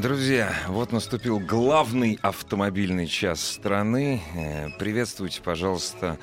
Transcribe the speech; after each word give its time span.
Друзья, 0.00 0.54
вот 0.68 0.92
наступил 0.92 1.38
главный 1.38 2.18
автомобильный 2.22 3.06
час 3.06 3.44
страны. 3.44 4.22
Э, 4.34 4.70
Приветствуйте, 4.78 5.42
пожалуйста, 5.42 6.18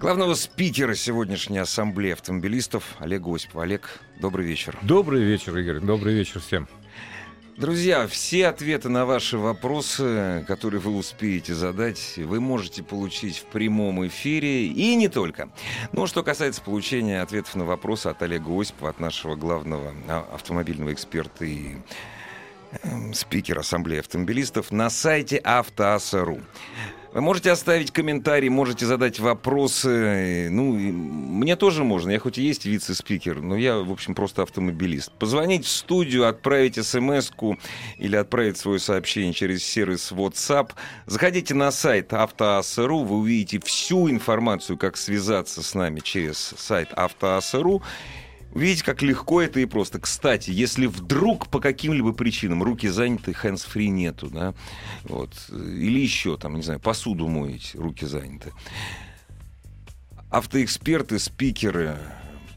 главного 0.00 0.34
спикера 0.34 0.94
сегодняшней 0.94 1.58
ассамблеи 1.58 2.14
автомобилистов 2.14 2.96
Олега 2.98 3.32
Осипова. 3.32 3.62
Олег, 3.62 4.00
добрый 4.20 4.44
вечер. 4.44 4.76
Добрый 4.82 5.22
вечер, 5.22 5.56
Игорь. 5.56 5.78
Добрый 5.78 6.14
вечер 6.14 6.40
всем. 6.40 6.66
Друзья, 7.56 8.08
все 8.08 8.48
ответы 8.48 8.88
на 8.88 9.06
ваши 9.06 9.38
вопросы, 9.38 10.44
которые 10.48 10.80
вы 10.80 10.96
успеете 10.96 11.54
задать, 11.54 12.14
вы 12.16 12.40
можете 12.40 12.82
получить 12.82 13.38
в 13.38 13.44
прямом 13.44 14.04
эфире 14.08 14.66
и 14.66 14.96
не 14.96 15.06
только. 15.06 15.50
Ну, 15.92 16.08
что 16.08 16.24
касается 16.24 16.60
получения 16.60 17.22
ответов 17.22 17.54
на 17.54 17.64
вопросы 17.64 18.08
от 18.08 18.20
Олега 18.20 18.50
Осипова, 18.60 18.90
от 18.90 18.98
нашего 18.98 19.36
главного 19.36 19.94
а, 20.08 20.28
автомобильного 20.34 20.92
эксперта 20.92 21.44
и 21.44 21.76
эм, 22.82 23.14
спикера 23.14 23.60
Ассамблеи 23.60 24.00
автомобилистов 24.00 24.70
на 24.70 24.90
сайте 24.90 25.38
автоаса.ру. 25.38 26.40
Вы 27.14 27.22
можете 27.22 27.50
оставить 27.50 27.90
комментарий, 27.90 28.50
можете 28.50 28.84
задать 28.84 29.18
вопросы. 29.18 30.48
Ну, 30.50 30.72
мне 30.74 31.56
тоже 31.56 31.82
можно. 31.82 32.10
Я 32.10 32.18
хоть 32.18 32.36
и 32.36 32.42
есть 32.42 32.66
вице-спикер, 32.66 33.40
но 33.40 33.56
я, 33.56 33.78
в 33.78 33.90
общем, 33.90 34.14
просто 34.14 34.42
автомобилист. 34.42 35.10
Позвонить 35.12 35.64
в 35.64 35.70
студию, 35.70 36.28
отправить 36.28 36.76
смс 36.84 37.32
или 37.96 38.14
отправить 38.14 38.58
свое 38.58 38.78
сообщение 38.78 39.32
через 39.32 39.64
сервис 39.64 40.12
WhatsApp. 40.12 40.72
Заходите 41.06 41.54
на 41.54 41.70
сайт 41.70 42.12
автоаса.ру, 42.12 43.04
вы 43.04 43.16
увидите 43.16 43.58
всю 43.64 44.10
информацию, 44.10 44.76
как 44.76 44.98
связаться 44.98 45.62
с 45.62 45.74
нами 45.74 46.00
через 46.00 46.36
сайт 46.36 46.90
автоаса.ру. 46.94 47.82
Видите, 48.58 48.84
как 48.84 49.02
легко 49.02 49.40
это 49.40 49.60
и 49.60 49.66
просто. 49.66 50.00
Кстати, 50.00 50.50
если 50.50 50.86
вдруг 50.86 51.48
по 51.48 51.60
каким-либо 51.60 52.12
причинам 52.12 52.62
руки 52.62 52.88
заняты, 52.88 53.30
hands-free 53.30 53.86
нету, 53.86 54.28
да, 54.28 54.54
вот, 55.04 55.32
или 55.50 56.00
еще, 56.00 56.36
там, 56.36 56.56
не 56.56 56.62
знаю, 56.62 56.80
посуду 56.80 57.28
моете, 57.28 57.78
руки 57.78 58.04
заняты. 58.04 58.52
Автоэксперты, 60.30 61.18
спикеры 61.18 61.96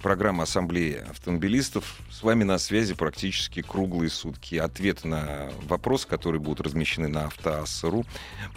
программы 0.01 0.43
Ассамблеи 0.43 1.03
автомобилистов 1.09 1.99
с 2.09 2.23
вами 2.23 2.43
на 2.43 2.57
связи 2.57 2.95
практически 2.95 3.61
круглые 3.61 4.09
сутки. 4.09 4.55
Ответы 4.55 5.07
на 5.07 5.51
вопросы, 5.67 6.07
которые 6.07 6.41
будут 6.41 6.65
размещены 6.65 7.07
на 7.07 7.25
автоасс.ру, 7.25 8.05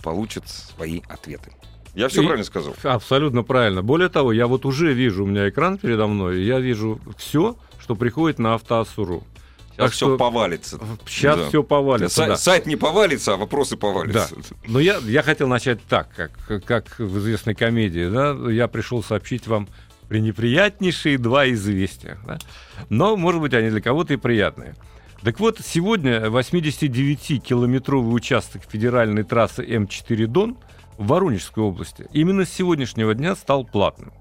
получат 0.02 0.48
свои 0.48 1.02
ответы. 1.08 1.52
Я 1.94 2.08
все 2.08 2.22
И- 2.22 2.24
правильно 2.24 2.44
сказал? 2.44 2.74
Абсолютно 2.82 3.42
правильно. 3.42 3.82
Более 3.82 4.08
того, 4.08 4.32
я 4.32 4.46
вот 4.46 4.64
уже 4.66 4.92
вижу, 4.92 5.24
у 5.24 5.26
меня 5.26 5.48
экран 5.48 5.78
передо 5.78 6.06
мной, 6.06 6.40
и 6.40 6.44
я 6.44 6.58
вижу 6.60 7.00
все, 7.16 7.56
что 7.80 7.94
приходит 7.94 8.38
на 8.38 8.54
автоасуру. 8.54 9.22
Сейчас 9.70 9.76
Так 9.86 9.92
все 9.92 10.06
что 10.06 10.16
повалится. 10.16 10.80
Сейчас 11.06 11.36
Да. 11.38 11.48
все 11.48 11.62
повалится. 11.64 12.20
Сай- 12.22 12.28
да. 12.28 12.36
Сайт 12.36 12.66
не 12.66 12.76
повалится, 12.76 13.34
а 13.34 13.36
вопросы 13.36 13.76
повалятся. 13.76 14.36
Но 14.68 14.78
я, 14.78 14.98
я 15.04 15.22
хотел 15.22 15.48
начать 15.48 15.80
так, 15.88 16.08
как, 16.14 16.64
как 16.64 16.98
в 16.98 17.18
известной 17.18 17.54
комедии. 17.56 18.08
Да? 18.08 18.36
Я 18.52 18.68
пришел 18.68 19.02
сообщить 19.02 19.46
вам 19.48 19.68
пренеприятнейшие 20.08 21.18
два 21.18 21.50
известия. 21.50 22.18
да. 22.26 22.38
Но, 22.88 23.16
может 23.16 23.40
быть, 23.40 23.52
они 23.54 23.70
для 23.70 23.80
кого-то 23.80 24.14
и 24.14 24.16
приятные. 24.16 24.76
Так 25.22 25.40
вот, 25.40 25.58
сегодня 25.64 26.20
89-километровый 26.28 28.14
участок 28.14 28.62
федеральной 28.70 29.22
трассы 29.24 29.64
М4 29.64 30.26
Дон 30.26 30.56
в 30.98 31.06
Воронежской 31.06 31.62
области 31.62 32.06
именно 32.12 32.44
с 32.44 32.50
сегодняшнего 32.52 33.14
дня 33.14 33.34
стал 33.34 33.64
платным. 33.64 34.12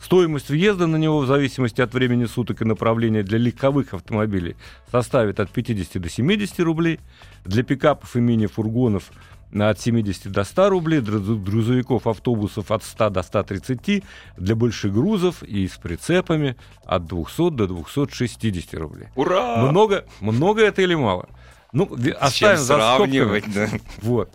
Стоимость 0.00 0.48
въезда 0.48 0.88
на 0.88 0.96
него 0.96 1.20
в 1.20 1.26
зависимости 1.26 1.80
от 1.80 1.94
времени 1.94 2.24
суток 2.24 2.60
и 2.60 2.64
направления 2.64 3.22
для 3.22 3.38
легковых 3.38 3.94
автомобилей 3.94 4.56
составит 4.90 5.38
от 5.38 5.50
50 5.50 6.02
до 6.02 6.08
70 6.08 6.58
рублей, 6.60 6.98
для 7.44 7.62
пикапов 7.62 8.16
и 8.16 8.20
мини-фургонов 8.20 9.12
от 9.54 9.80
70 9.80 10.32
до 10.32 10.42
100 10.42 10.70
рублей, 10.70 11.00
для 11.00 11.18
грузовиков, 11.18 12.08
автобусов 12.08 12.72
от 12.72 12.82
100 12.82 13.10
до 13.10 13.22
130, 13.22 14.02
для 14.38 14.56
больших 14.56 14.92
грузов 14.92 15.42
и 15.44 15.68
с 15.68 15.76
прицепами 15.76 16.56
от 16.84 17.06
200 17.06 17.50
до 17.50 17.66
260 17.68 18.74
рублей. 18.74 19.06
Ура! 19.14 19.58
Много, 19.58 20.04
много 20.20 20.62
это 20.62 20.82
или 20.82 20.94
мало? 20.94 21.28
Ну, 21.72 21.88
оставим 22.18 22.58
за 22.58 22.94
скобками. 22.94 23.42
да. 23.54 23.68
Вот. 24.02 24.30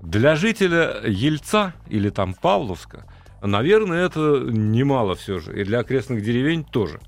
Для 0.00 0.34
жителя 0.34 1.00
Ельца 1.04 1.74
или 1.88 2.08
там 2.10 2.34
Павловска, 2.34 3.06
наверное, 3.42 4.06
это 4.06 4.40
немало 4.48 5.14
все 5.14 5.40
же. 5.40 5.60
И 5.60 5.64
для 5.64 5.80
окрестных 5.80 6.22
деревень 6.22 6.64
тоже. 6.64 7.00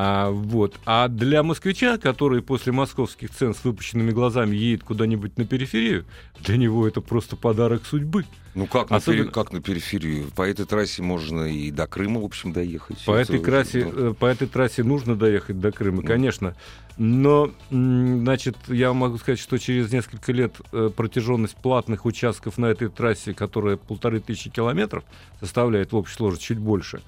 А, 0.00 0.30
вот. 0.30 0.78
а 0.86 1.08
для 1.08 1.42
москвича, 1.42 1.98
который 1.98 2.40
после 2.40 2.70
московских 2.70 3.30
цен 3.30 3.52
с 3.52 3.64
выпущенными 3.64 4.12
глазами 4.12 4.54
едет 4.54 4.84
куда-нибудь 4.84 5.36
на 5.36 5.44
периферию, 5.44 6.04
для 6.38 6.56
него 6.56 6.86
это 6.86 7.00
просто 7.00 7.34
подарок 7.34 7.84
судьбы. 7.84 8.24
Ну 8.54 8.68
как 8.68 8.90
на, 8.90 8.98
Особенно- 8.98 9.24
пери- 9.24 9.32
как 9.32 9.52
на 9.52 9.60
периферию? 9.60 10.30
По 10.36 10.42
этой 10.42 10.66
трассе 10.66 11.02
можно 11.02 11.52
и 11.52 11.72
до 11.72 11.88
Крыма, 11.88 12.20
в 12.20 12.24
общем, 12.24 12.52
доехать. 12.52 13.04
По 13.06 13.10
Это 13.16 13.32
этой, 13.34 13.44
трассе, 13.44 13.90
ну, 13.92 14.10
э, 14.10 14.14
по 14.14 14.26
этой 14.26 14.46
трассе 14.46 14.84
нужно 14.84 15.16
доехать 15.16 15.58
до 15.58 15.72
Крыма, 15.72 16.04
конечно. 16.04 16.54
Но, 16.96 17.50
значит, 17.70 18.56
я 18.68 18.92
могу 18.92 19.18
сказать, 19.18 19.40
что 19.40 19.58
через 19.58 19.92
несколько 19.92 20.30
лет 20.30 20.54
э, 20.70 20.90
протяженность 20.94 21.56
платных 21.56 22.06
участков 22.06 22.56
на 22.56 22.66
этой 22.66 22.88
трассе, 22.88 23.34
которая 23.34 23.76
полторы 23.76 24.20
тысячи 24.20 24.48
километров, 24.48 25.02
составляет 25.40 25.90
в 25.90 25.96
общей 25.96 26.14
сложности 26.14 26.46
чуть 26.46 26.58
больше, 26.58 27.00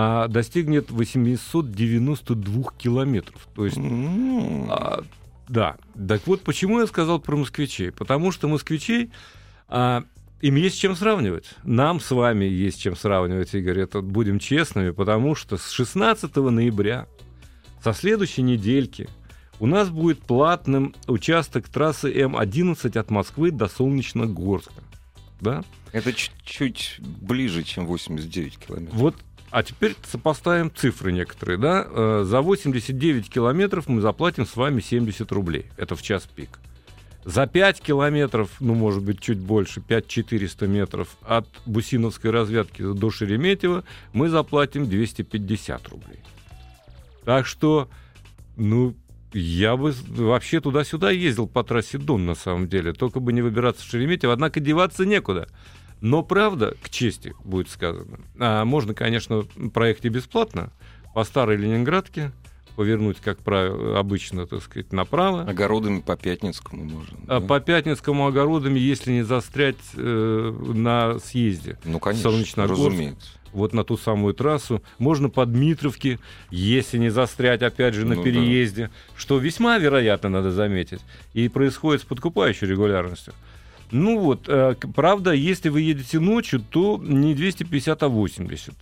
а 0.00 0.28
достигнет 0.28 0.92
892 0.92 2.70
километров. 2.78 3.48
То 3.52 3.64
есть 3.64 3.78
а, 3.78 5.02
да. 5.48 5.76
Так 6.06 6.24
вот, 6.28 6.42
почему 6.42 6.78
я 6.78 6.86
сказал 6.86 7.18
про 7.18 7.34
москвичей? 7.34 7.90
Потому 7.90 8.30
что 8.30 8.46
москвичей 8.46 9.10
а, 9.66 10.04
им 10.40 10.54
есть 10.54 10.78
чем 10.78 10.94
сравнивать. 10.94 11.46
Нам 11.64 11.98
с 11.98 12.12
вами 12.12 12.44
есть 12.44 12.80
чем 12.80 12.94
сравнивать, 12.94 13.52
Игорь. 13.56 13.80
Это 13.80 14.00
будем 14.00 14.38
честными, 14.38 14.90
потому 14.90 15.34
что 15.34 15.56
с 15.56 15.68
16 15.72 16.36
ноября, 16.36 17.08
со 17.82 17.92
следующей 17.92 18.42
недельки, 18.42 19.08
у 19.58 19.66
нас 19.66 19.90
будет 19.90 20.20
платным 20.20 20.94
участок 21.08 21.68
трассы 21.68 22.12
М11 22.12 22.96
от 22.96 23.10
Москвы 23.10 23.50
до 23.50 23.66
Солнечногорска. 23.66 24.80
Да? 25.40 25.64
Это 25.90 26.12
чуть-чуть 26.12 27.00
ближе, 27.00 27.64
чем 27.64 27.86
89 27.86 28.58
километров. 28.58 28.94
Вот, 28.94 29.16
а 29.50 29.62
теперь 29.62 29.96
сопоставим 30.04 30.72
цифры 30.74 31.12
некоторые, 31.12 31.58
да? 31.58 31.86
Э, 31.88 32.24
За 32.26 32.40
89 32.40 33.30
километров 33.30 33.88
мы 33.88 34.00
заплатим 34.00 34.46
с 34.46 34.56
вами 34.56 34.80
70 34.80 35.30
рублей. 35.32 35.66
Это 35.76 35.96
в 35.96 36.02
час 36.02 36.28
пик. 36.34 36.58
За 37.24 37.46
5 37.46 37.80
километров, 37.80 38.50
ну, 38.60 38.74
может 38.74 39.02
быть, 39.02 39.20
чуть 39.20 39.38
больше, 39.38 39.80
5400 39.80 40.66
метров 40.66 41.16
от 41.22 41.46
Бусиновской 41.66 42.30
развязки 42.30 42.80
до 42.80 43.10
Шереметьево 43.10 43.84
мы 44.12 44.28
заплатим 44.28 44.88
250 44.88 45.88
рублей. 45.88 46.20
Так 47.24 47.46
что, 47.46 47.90
ну, 48.56 48.94
я 49.32 49.76
бы 49.76 49.92
вообще 50.08 50.60
туда-сюда 50.60 51.10
ездил 51.10 51.46
по 51.46 51.62
трассе 51.62 51.98
Дон, 51.98 52.24
на 52.24 52.34
самом 52.34 52.68
деле. 52.68 52.92
Только 52.92 53.20
бы 53.20 53.32
не 53.32 53.42
выбираться 53.42 53.82
в 53.82 53.90
Шереметьево, 53.90 54.32
однако 54.32 54.60
деваться 54.60 55.04
некуда. 55.04 55.48
Но 56.00 56.22
правда, 56.22 56.74
к 56.82 56.90
чести 56.90 57.34
будет 57.44 57.68
сказано. 57.68 58.18
А 58.38 58.64
можно, 58.64 58.94
конечно, 58.94 59.42
проехать 59.72 60.04
и 60.04 60.08
бесплатно 60.08 60.70
по 61.14 61.24
старой 61.24 61.56
Ленинградке, 61.56 62.32
повернуть, 62.76 63.16
как 63.20 63.38
правило, 63.38 63.98
обычно, 63.98 64.46
так 64.46 64.62
сказать, 64.62 64.92
направо. 64.92 65.42
Огородами 65.42 65.98
по 66.00 66.16
Пятницкому 66.16 66.84
можно. 66.84 67.18
А 67.26 67.40
да? 67.40 67.46
по 67.46 67.58
Пятницкому 67.58 68.28
огородами, 68.28 68.78
если 68.78 69.10
не 69.10 69.22
застрять 69.22 69.74
э, 69.96 70.54
на 70.74 71.18
съезде. 71.18 71.76
Ну, 71.84 71.98
конечно, 71.98 72.68
разумеется. 72.68 73.30
вот 73.52 73.72
на 73.72 73.82
ту 73.82 73.96
самую 73.96 74.32
трассу. 74.34 74.80
Можно 75.00 75.28
по 75.28 75.44
Дмитровке, 75.44 76.20
если 76.50 76.98
не 76.98 77.08
застрять, 77.08 77.62
опять 77.62 77.94
же, 77.94 78.06
на 78.06 78.14
Ну 78.14 78.22
да. 78.22 78.30
переезде, 78.30 78.90
что 79.16 79.38
весьма 79.38 79.78
вероятно, 79.78 80.28
надо 80.28 80.52
заметить, 80.52 81.00
и 81.34 81.48
происходит 81.48 82.02
с 82.02 82.04
подкупающей 82.04 82.68
регулярностью. 82.68 83.34
Ну 83.90 84.18
вот, 84.18 84.48
э, 84.48 84.74
правда, 84.94 85.32
если 85.32 85.68
вы 85.68 85.80
едете 85.80 86.20
ночью, 86.20 86.60
то 86.60 87.00
не 87.02 87.34
250, 87.34 88.02
а 88.02 88.08
80. 88.08 88.74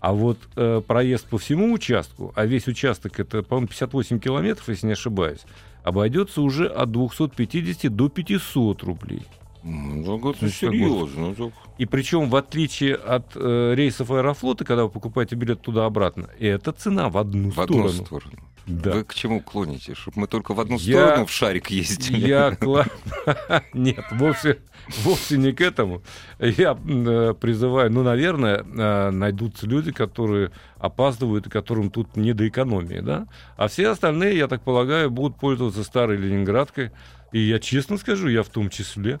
А 0.00 0.12
вот 0.12 0.38
э, 0.56 0.80
проезд 0.86 1.26
по 1.28 1.36
всему 1.38 1.72
участку, 1.72 2.32
а 2.34 2.46
весь 2.46 2.66
участок 2.66 3.20
это, 3.20 3.42
по-моему, 3.42 3.68
58 3.68 4.18
километров, 4.18 4.68
если 4.68 4.86
не 4.86 4.92
ошибаюсь, 4.94 5.40
обойдется 5.84 6.40
уже 6.40 6.66
от 6.66 6.90
250 6.90 7.94
до 7.94 8.08
500 8.08 8.82
рублей. 8.82 9.22
Ну, 9.62 10.30
это 10.30 10.48
серьезно. 10.48 11.34
Ну, 11.36 11.52
И 11.76 11.84
причем, 11.84 12.30
в 12.30 12.36
отличие 12.36 12.94
от 12.94 13.32
э, 13.34 13.74
рейсов 13.74 14.10
Аэрофлота, 14.10 14.64
когда 14.64 14.84
вы 14.84 14.88
покупаете 14.90 15.36
билет 15.36 15.60
туда-обратно, 15.60 16.30
это 16.38 16.72
цена 16.72 17.10
в 17.10 17.18
одну 17.18 17.50
В 17.50 17.52
сторону. 17.52 17.88
одну 17.88 18.04
сторону. 18.06 18.32
Да. 18.66 18.92
Вы 18.92 19.04
к 19.04 19.14
чему 19.14 19.40
клоните? 19.40 19.94
Чтобы 19.94 20.20
мы 20.20 20.26
только 20.26 20.54
в 20.54 20.60
одну 20.60 20.76
Я- 20.78 21.06
сторону 21.06 21.26
в 21.26 21.30
шарик 21.32 21.70
ездили? 21.70 22.28
Я 22.28 22.56
Нет, 23.74 24.04
вовсе, 24.12 24.58
вовсе 25.02 25.38
не 25.38 25.52
к 25.52 25.60
этому. 25.60 26.02
Я 26.38 26.76
э, 26.88 27.34
призываю, 27.40 27.90
ну, 27.90 28.02
наверное, 28.02 28.58
э, 28.64 29.10
найдутся 29.10 29.66
люди, 29.66 29.92
которые 29.92 30.52
опаздывают 30.78 31.46
и 31.46 31.50
которым 31.50 31.90
тут 31.90 32.16
не 32.16 32.32
до 32.32 32.46
экономии, 32.48 33.00
да? 33.00 33.26
А 33.56 33.68
все 33.68 33.88
остальные, 33.88 34.36
я 34.38 34.46
так 34.48 34.62
полагаю, 34.62 35.10
будут 35.10 35.38
пользоваться 35.38 35.82
старой 35.84 36.16
Ленинградкой. 36.16 36.90
И 37.32 37.40
я 37.40 37.58
честно 37.58 37.96
скажу, 37.98 38.28
я 38.28 38.42
в 38.42 38.48
том 38.48 38.70
числе 38.70 39.20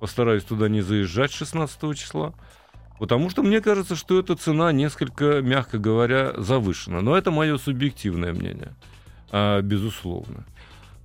постараюсь 0.00 0.44
туда 0.44 0.68
не 0.68 0.82
заезжать 0.82 1.32
16 1.32 1.96
числа. 1.96 2.34
Потому 2.98 3.28
что 3.30 3.42
мне 3.42 3.60
кажется, 3.60 3.94
что 3.94 4.18
эта 4.18 4.36
цена 4.36 4.72
несколько, 4.72 5.42
мягко 5.42 5.78
говоря, 5.78 6.32
завышена. 6.36 7.02
Но 7.02 7.16
это 7.16 7.30
мое 7.30 7.58
субъективное 7.58 8.32
мнение, 8.32 8.74
а, 9.30 9.60
безусловно. 9.60 10.46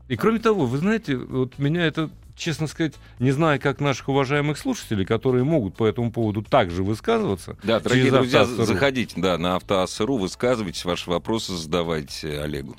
И 0.07 0.15
кроме 0.15 0.39
того, 0.39 0.65
вы 0.65 0.77
знаете, 0.77 1.17
вот 1.17 1.57
меня 1.57 1.85
это, 1.85 2.09
честно 2.35 2.67
сказать, 2.67 2.95
не 3.19 3.31
знаю, 3.31 3.59
как 3.61 3.79
наших 3.79 4.09
уважаемых 4.09 4.57
слушателей, 4.57 5.05
которые 5.05 5.43
могут 5.43 5.75
по 5.75 5.85
этому 5.85 6.11
поводу 6.11 6.41
также 6.41 6.83
высказываться. 6.83 7.57
Да, 7.63 7.79
дорогие 7.79 8.11
друзья, 8.11 8.45
заходите 8.45 9.19
да, 9.19 9.37
на 9.37 9.55
автоасс.ру, 9.55 10.17
высказывайтесь, 10.17 10.85
ваши 10.85 11.09
вопросы 11.09 11.55
задавайте 11.55 12.41
Олегу. 12.41 12.75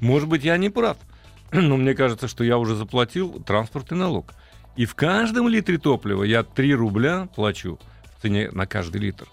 Может 0.00 0.28
быть, 0.28 0.44
я 0.44 0.56
не 0.56 0.70
прав, 0.70 0.96
но 1.52 1.76
мне 1.76 1.94
кажется, 1.94 2.28
что 2.28 2.44
я 2.44 2.58
уже 2.58 2.74
заплатил 2.74 3.42
транспортный 3.44 3.98
налог. 3.98 4.32
И 4.76 4.86
в 4.86 4.94
каждом 4.94 5.48
литре 5.48 5.78
топлива 5.78 6.22
я 6.22 6.42
3 6.42 6.74
рубля 6.74 7.28
плачу 7.34 7.78
цене 8.22 8.50
на 8.52 8.66
каждый 8.66 9.00
литр. 9.00 9.28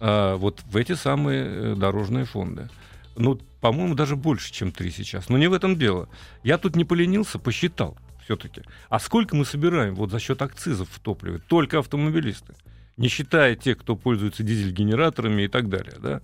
а, 0.00 0.36
вот 0.36 0.62
в 0.64 0.76
эти 0.76 0.94
самые 0.94 1.44
э, 1.44 1.74
дорожные 1.76 2.24
фонды. 2.24 2.68
Ну, 3.16 3.38
по-моему, 3.60 3.94
даже 3.94 4.16
больше, 4.16 4.52
чем 4.52 4.72
3 4.72 4.90
сейчас. 4.90 5.28
Но 5.28 5.36
не 5.36 5.48
в 5.48 5.52
этом 5.52 5.76
дело. 5.76 6.08
Я 6.42 6.56
тут 6.58 6.76
не 6.76 6.84
поленился, 6.84 7.38
посчитал 7.38 7.96
все-таки. 8.24 8.62
А 8.88 8.98
сколько 8.98 9.36
мы 9.36 9.44
собираем 9.44 9.94
вот 9.94 10.10
за 10.10 10.18
счет 10.18 10.40
акцизов 10.40 10.88
в 10.90 11.00
топливе? 11.00 11.38
Только 11.38 11.78
автомобилисты. 11.78 12.54
Не 12.96 13.08
считая 13.08 13.56
тех, 13.56 13.78
кто 13.78 13.96
пользуется 13.96 14.42
дизель-генераторами 14.42 15.42
и 15.42 15.48
так 15.48 15.68
далее. 15.68 15.94
Да? 16.00 16.20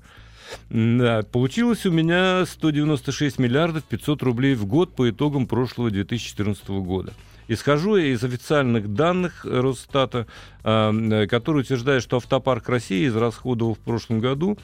Да, 0.70 1.22
получилось 1.22 1.84
у 1.86 1.90
меня 1.90 2.46
196 2.46 3.38
миллиардов 3.38 3.84
500 3.84 4.22
рублей 4.22 4.54
в 4.54 4.66
год 4.66 4.94
по 4.94 5.10
итогам 5.10 5.46
прошлого 5.46 5.90
2014 5.90 6.68
года. 6.68 7.12
Исхожу 7.48 7.96
я 7.96 8.06
из 8.12 8.24
официальных 8.24 8.92
данных 8.92 9.44
Росстата, 9.44 10.26
а, 10.64 10.92
э, 10.92 11.26
который 11.26 11.62
утверждает, 11.62 12.02
что 12.02 12.16
автопарк 12.16 12.68
России 12.68 13.06
израсходовал 13.06 13.74
в 13.74 13.78
прошлом 13.78 14.20
году 14.20 14.58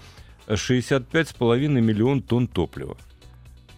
65,5 0.49 1.81
миллион 1.81 2.23
тонн 2.23 2.49
топлива. 2.49 2.97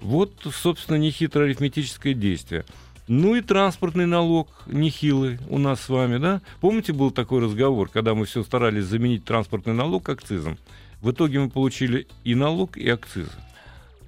Вот, 0.01 0.33
собственно, 0.53 0.97
нехитрое 0.97 1.47
арифметическое 1.47 2.15
действие. 2.15 2.65
Ну 3.06 3.35
и 3.35 3.43
транспортный 3.43 4.06
налог 4.06 4.49
нехилый 4.67 5.39
у 5.51 5.59
нас 5.59 5.83
с 5.83 5.89
вами, 5.91 6.17
да? 6.17 6.41
Помните, 6.61 6.95
был 6.95 7.11
такой 7.11 7.43
разговор, 7.43 7.91
когда 7.91 8.15
мы 8.15 8.25
все 8.25 8.43
старались 8.43 8.85
заменить 8.85 9.25
транспортный 9.25 9.75
налог 9.75 10.09
акцизом? 10.09 10.56
В 11.03 11.11
итоге 11.11 11.41
мы 11.41 11.51
получили 11.51 12.06
и 12.25 12.35
налог, 12.35 12.79
и 12.79 12.89
акцизы. 12.89 13.31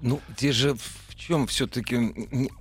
Ну, 0.01 0.21
где 0.31 0.53
же 0.53 0.77
чем 1.27 1.47
все-таки... 1.49 2.15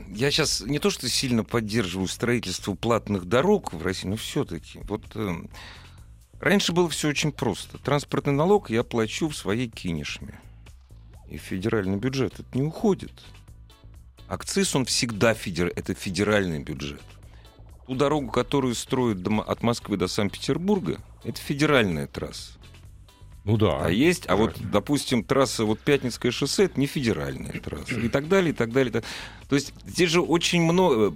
Я 0.09 0.31
сейчас 0.31 0.61
не 0.61 0.79
то, 0.79 0.89
что 0.89 1.07
сильно 1.07 1.43
поддерживаю 1.43 2.07
строительство 2.07 2.73
платных 2.73 3.25
дорог 3.25 3.71
в 3.73 3.83
России, 3.83 4.07
но 4.07 4.15
все-таки. 4.15 4.79
Вот 4.85 5.03
э, 5.15 5.35
раньше 6.39 6.71
было 6.71 6.89
все 6.89 7.09
очень 7.09 7.31
просто. 7.31 7.77
Транспортный 7.77 8.33
налог 8.33 8.71
я 8.71 8.83
плачу 8.83 9.29
в 9.29 9.35
своей 9.35 9.69
кинешме. 9.69 10.39
И 11.29 11.37
федеральный 11.37 11.97
бюджет 11.97 12.39
это 12.39 12.57
не 12.57 12.63
уходит. 12.63 13.13
Акциз, 14.27 14.75
он 14.75 14.85
всегда 14.85 15.35
федер... 15.35 15.71
это 15.75 15.93
федеральный 15.93 16.59
бюджет. 16.59 17.03
Ту 17.85 17.93
дорогу, 17.93 18.31
которую 18.31 18.73
строят 18.73 19.19
от 19.27 19.61
Москвы 19.61 19.97
до 19.97 20.07
Санкт-Петербурга, 20.07 20.99
это 21.23 21.39
федеральная 21.39 22.07
трасса. 22.07 22.53
Ну 23.45 23.57
да. 23.57 23.85
А 23.85 23.89
есть, 23.91 24.23
а 24.27 24.35
вот, 24.35 24.57
допустим, 24.71 25.23
трасса 25.23 25.65
вот 25.65 25.79
Пятницкое 25.79 26.31
шоссе 26.31 26.65
это 26.65 26.79
не 26.79 26.87
федеральная 26.87 27.53
трасса. 27.59 27.99
И 27.99 28.09
так 28.09 28.27
далее, 28.27 28.51
и 28.51 28.55
так 28.55 28.71
далее. 28.73 28.89
и 28.89 28.93
так- 28.93 29.05
То 29.47 29.55
есть 29.55 29.73
здесь 29.85 30.09
же 30.09 30.21
очень 30.21 30.63
много. 30.63 31.13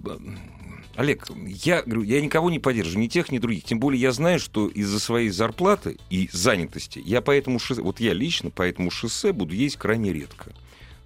Олег, 0.95 1.27
я 1.47 1.81
говорю, 1.81 2.03
я 2.03 2.21
никого 2.21 2.49
не 2.49 2.59
поддерживаю, 2.59 3.03
ни 3.03 3.07
тех, 3.07 3.31
ни 3.31 3.39
других. 3.39 3.63
Тем 3.63 3.79
более 3.79 4.01
я 4.01 4.11
знаю, 4.11 4.37
что 4.39 4.67
из-за 4.67 4.99
своей 4.99 5.29
зарплаты 5.29 5.97
и 6.09 6.29
занятости 6.31 7.01
я 7.03 7.21
по 7.21 7.31
этому 7.31 7.57
шоссе, 7.57 7.81
вот 7.81 7.99
я 7.99 8.13
лично 8.13 8.49
по 8.51 8.63
этому 8.63 8.91
шоссе 8.91 9.31
буду 9.33 9.53
ездить 9.55 9.79
крайне 9.79 10.11
редко. 10.13 10.51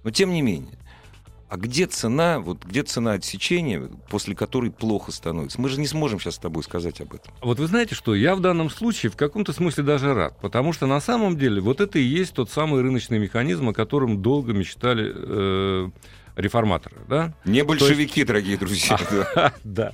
Но 0.02 0.10
тем 0.10 0.32
не 0.32 0.42
менее, 0.42 0.76
а 1.48 1.56
где 1.56 1.86
цена, 1.86 2.40
вот 2.40 2.64
где 2.64 2.82
цена 2.82 3.12
отсечения, 3.12 3.88
после 4.08 4.34
которой 4.34 4.70
плохо 4.70 5.12
становится? 5.12 5.60
Мы 5.60 5.68
же 5.68 5.78
не 5.78 5.86
сможем 5.86 6.18
сейчас 6.18 6.36
с 6.36 6.38
тобой 6.38 6.62
сказать 6.62 7.00
об 7.00 7.14
этом. 7.14 7.32
Вот 7.42 7.58
вы 7.58 7.66
знаете 7.66 7.94
что, 7.94 8.14
я 8.14 8.34
в 8.34 8.40
данном 8.40 8.70
случае 8.70 9.10
в 9.10 9.16
каком-то 9.16 9.52
смысле 9.52 9.84
даже 9.84 10.14
рад, 10.14 10.38
потому 10.40 10.72
что 10.72 10.86
на 10.86 11.00
самом 11.00 11.36
деле 11.36 11.60
вот 11.60 11.80
это 11.80 11.98
и 11.98 12.02
есть 12.02 12.34
тот 12.34 12.50
самый 12.50 12.82
рыночный 12.82 13.18
механизм, 13.18 13.68
о 13.68 13.72
котором 13.72 14.22
долго 14.22 14.52
мечтали 14.52 15.12
э, 15.14 15.90
реформаторы, 16.36 16.96
да? 17.08 17.34
Не 17.44 17.62
большевики, 17.62 18.24
дорогие 18.24 18.56
друзья. 18.56 18.98
да. 19.64 19.92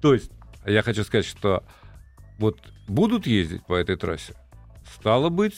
То 0.00 0.14
есть, 0.14 0.30
я 0.64 0.82
хочу 0.82 1.04
сказать, 1.04 1.26
что 1.26 1.62
вот 2.38 2.58
будут 2.88 3.26
ездить 3.26 3.64
по 3.66 3.74
этой 3.74 3.96
трассе, 3.96 4.34
стало 4.94 5.28
быть, 5.28 5.56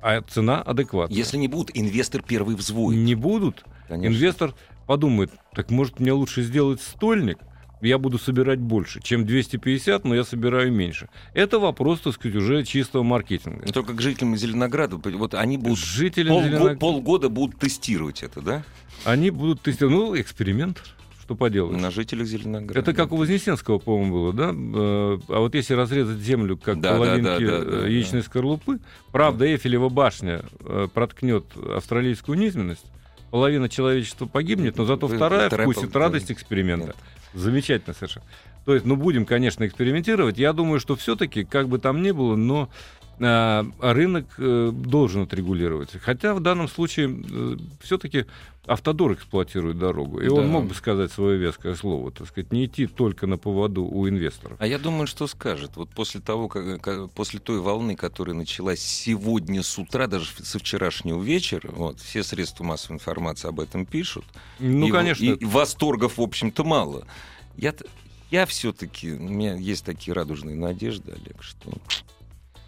а 0.00 0.20
цена 0.22 0.60
адекватная. 0.62 1.16
Если 1.16 1.36
не 1.36 1.48
будут, 1.48 1.70
инвестор 1.74 2.22
первый 2.22 2.56
взвоет. 2.56 2.98
не 2.98 3.14
будут, 3.14 3.64
Конечно. 3.92 4.16
инвестор 4.16 4.54
подумает, 4.86 5.30
так 5.54 5.70
может 5.70 6.00
мне 6.00 6.12
лучше 6.12 6.42
сделать 6.42 6.80
стольник, 6.80 7.38
я 7.80 7.98
буду 7.98 8.16
собирать 8.18 8.60
больше, 8.60 9.00
чем 9.02 9.26
250, 9.26 10.04
но 10.04 10.14
я 10.14 10.22
собираю 10.24 10.72
меньше. 10.72 11.08
Это 11.34 11.58
вопрос, 11.58 12.00
так 12.00 12.14
сказать, 12.14 12.36
уже 12.36 12.64
чистого 12.64 13.02
маркетинга. 13.02 13.66
Только 13.72 13.92
к 13.94 14.00
жителям 14.00 14.36
Зеленограда, 14.36 14.96
вот 14.96 15.34
они 15.34 15.58
будут 15.58 15.78
Жители 15.78 16.30
полго- 16.30 16.44
Зеленограда- 16.48 16.78
полгода 16.78 17.28
будут 17.28 17.58
тестировать 17.58 18.22
это, 18.22 18.40
да? 18.40 18.62
они 19.04 19.30
будут 19.30 19.62
тестировать. 19.62 19.96
Ну, 19.96 20.20
эксперимент, 20.20 20.80
что 21.20 21.34
поделать. 21.34 21.80
На 21.80 21.90
жителях 21.90 22.26
Зеленограда. 22.28 22.78
Это 22.78 22.92
как 22.94 23.10
у 23.10 23.16
Вознесенского, 23.16 23.80
по-моему, 23.80 24.12
было, 24.12 24.32
да? 24.32 24.50
Э, 24.54 25.18
А 25.28 25.40
вот 25.40 25.54
если 25.56 25.74
разрезать 25.74 26.18
землю, 26.18 26.56
как 26.56 26.80
Да, 26.80 26.92
да, 26.92 26.96
половинки 26.98 27.44
да, 27.46 27.58
да, 27.64 27.64
да, 27.80 27.86
яичной 27.88 28.22
скорлупы, 28.22 28.78
правда, 29.10 29.44
Эйфелева 29.46 29.88
башня 29.88 30.42
э, 30.60 30.86
проткнет 30.94 31.46
австралийскую 31.56 32.38
низменность, 32.38 32.86
половина 33.32 33.70
человечества 33.70 34.26
погибнет, 34.26 34.76
но 34.76 34.84
зато 34.84 35.06
Вы- 35.06 35.16
вторая 35.16 35.48
вкусит 35.48 35.96
радость 35.96 36.30
эксперимента. 36.30 36.88
Нет. 36.88 36.96
Замечательно 37.32 37.94
совершенно. 37.94 38.26
То 38.66 38.74
есть, 38.74 38.84
ну, 38.84 38.94
будем, 38.94 39.24
конечно, 39.24 39.66
экспериментировать. 39.66 40.36
Я 40.36 40.52
думаю, 40.52 40.78
что 40.80 40.96
все-таки, 40.96 41.42
как 41.42 41.68
бы 41.68 41.78
там 41.78 42.02
ни 42.02 42.10
было, 42.10 42.36
но 42.36 42.68
рынок 43.18 44.26
э, 44.38 44.70
должен 44.72 45.22
отрегулировать. 45.22 45.90
Хотя 46.00 46.34
в 46.34 46.40
данном 46.40 46.68
случае 46.68 47.58
все-таки 47.80 48.26
автодор 48.66 49.12
эксплуатирует 49.14 49.78
дорогу. 49.78 50.20
И 50.20 50.28
он 50.28 50.42
Да. 50.44 50.48
мог 50.48 50.66
бы 50.66 50.74
сказать 50.74 51.10
свое 51.10 51.36
веское 51.38 51.74
слово, 51.74 52.12
так 52.12 52.28
сказать, 52.28 52.52
не 52.52 52.66
идти 52.66 52.86
только 52.86 53.26
на 53.26 53.36
поводу 53.36 53.84
у 53.84 54.08
инвесторов. 54.08 54.56
А 54.60 54.66
я 54.66 54.78
думаю, 54.78 55.06
что 55.06 55.26
скажет. 55.26 55.72
Вот 55.76 55.90
после 55.90 56.20
того, 56.20 56.48
как, 56.48 56.80
как- 56.80 57.10
после 57.10 57.40
той 57.40 57.60
волны, 57.60 57.96
которая 57.96 58.36
началась 58.36 58.80
сегодня 58.80 59.62
с 59.62 59.78
утра, 59.78 60.06
даже 60.06 60.26
со 60.42 60.58
вчерашнего 60.60 61.20
вечера, 61.20 61.70
вот, 61.72 61.98
все 62.00 62.22
средства 62.22 62.62
массовой 62.64 62.96
информации 62.96 63.48
об 63.48 63.58
этом 63.60 63.84
пишут. 63.84 64.24
Ну, 64.60 64.86
и, 64.88 64.90
конечно. 64.92 65.24
И, 65.24 65.44
восторгов, 65.44 66.18
в 66.18 66.22
общем-то, 66.22 66.62
мало. 66.62 67.04
Я, 67.56 67.74
я 68.30 68.46
все-таки, 68.46 69.12
у 69.12 69.18
меня 69.18 69.54
есть 69.56 69.84
такие 69.84 70.14
радужные 70.14 70.54
надежды, 70.56 71.12
Олег, 71.12 71.42
что 71.42 71.72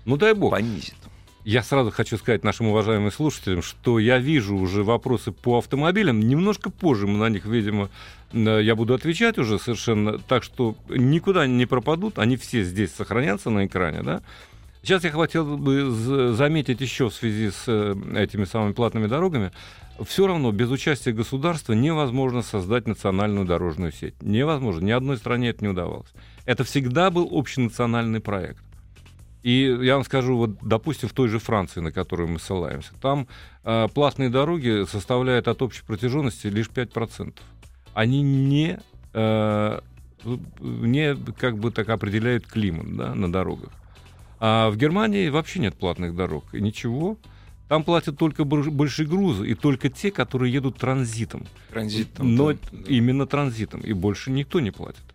Ну, 0.05 0.17
дай 0.17 0.35
бог. 0.35 0.53
понизит. 0.53 0.95
Я 1.45 1.63
сразу 1.63 1.91
хочу 1.91 2.17
сказать 2.17 2.43
нашим 2.43 2.69
уважаемым 2.69 3.13
слушателям, 3.13 3.61
что 3.61 3.99
я 3.99 4.19
вижу 4.19 4.57
уже 4.57 4.83
вопросы 4.83 5.31
по 5.31 5.59
автомобилям. 5.59 6.19
Немножко 6.21 6.71
позже 6.71 7.07
мы 7.07 7.19
на 7.19 7.29
них, 7.29 7.45
видимо, 7.45 7.91
я 8.33 8.75
буду 8.75 8.95
отвечать 8.95 9.37
уже 9.37 9.59
совершенно. 9.59 10.19
Так 10.19 10.43
что 10.43 10.75
никуда 10.89 11.43
они 11.43 11.55
не 11.57 11.67
пропадут. 11.67 12.19
Они 12.19 12.39
все 12.39 12.65
здесь 12.65 12.95
сохранятся 12.95 13.51
на 13.51 13.67
экране, 13.67 14.03
да? 14.03 14.23
Сейчас 14.83 15.05
я 15.05 15.11
хотел 15.11 15.57
бы 15.57 15.91
заметить 16.35 16.81
еще 16.81 17.09
в 17.09 17.15
связи 17.15 17.51
с 17.51 17.65
э, 17.67 17.95
этими 18.17 18.45
самыми 18.45 18.73
платными 18.73 19.07
дорогами. 19.07 19.51
Все 20.07 20.27
равно 20.27 20.53
без 20.53 20.71
участия 20.71 21.13
государства 21.13 21.73
невозможно 21.73 22.43
создать 22.43 22.87
национальную 22.87 23.47
дорожную 23.47 23.93
сеть. 23.93 24.15
Невозможно. 24.21 24.85
Ни 24.85 24.91
одной 24.91 25.17
стране 25.17 25.51
это 25.51 25.65
не 25.65 25.71
удавалось. 25.71 26.11
Это 26.45 26.65
всегда 26.65 27.11
был 27.11 27.29
общенациональный 27.33 28.21
проект. 28.21 28.63
И 29.45 29.77
я 29.83 29.97
вам 29.97 30.05
скажу, 30.05 30.39
вот, 30.39 30.57
допустим, 30.63 31.11
в 31.11 31.13
той 31.13 31.29
же 31.29 31.39
Франции, 31.39 31.81
на 31.81 31.93
которую 31.93 32.31
мы 32.31 32.39
ссылаемся, 32.39 32.93
там 32.99 33.29
э, 33.63 33.89
платные 33.93 34.31
дороги 34.31 34.87
составляют 34.91 35.49
от 35.49 35.61
общей 35.61 35.83
протяженности 35.83 36.47
лишь 36.47 36.69
5%. 36.69 37.35
они 37.93 38.23
не, 38.23 38.79
э, 39.13 39.81
не 40.61 41.17
как 41.37 41.59
бы 41.59 41.71
так 41.71 41.91
определяют 41.91 42.47
климат 42.47 42.97
да, 42.97 43.15
на 43.15 43.31
дорогах. 43.31 43.69
А 44.41 44.71
в 44.71 44.79
Германии 44.79 45.29
вообще 45.29 45.61
нет 45.61 45.75
платных 45.75 46.17
дорог. 46.17 46.45
И 46.55 46.63
ничего. 46.63 47.19
Там 47.69 47.85
платят 47.85 48.17
только 48.17 48.45
большие 48.45 49.07
грузы, 49.07 49.47
и 49.47 49.55
только 49.55 49.91
те, 49.91 50.11
которые 50.11 50.55
едут 50.55 50.79
транзитом. 50.79 51.47
Транзитом. 51.71 52.35
Но 52.35 52.53
да. 52.55 52.59
именно 52.87 53.27
транзитом. 53.27 53.83
И 53.83 53.93
больше 53.93 54.31
никто 54.31 54.61
не 54.61 54.71
платит 54.71 55.14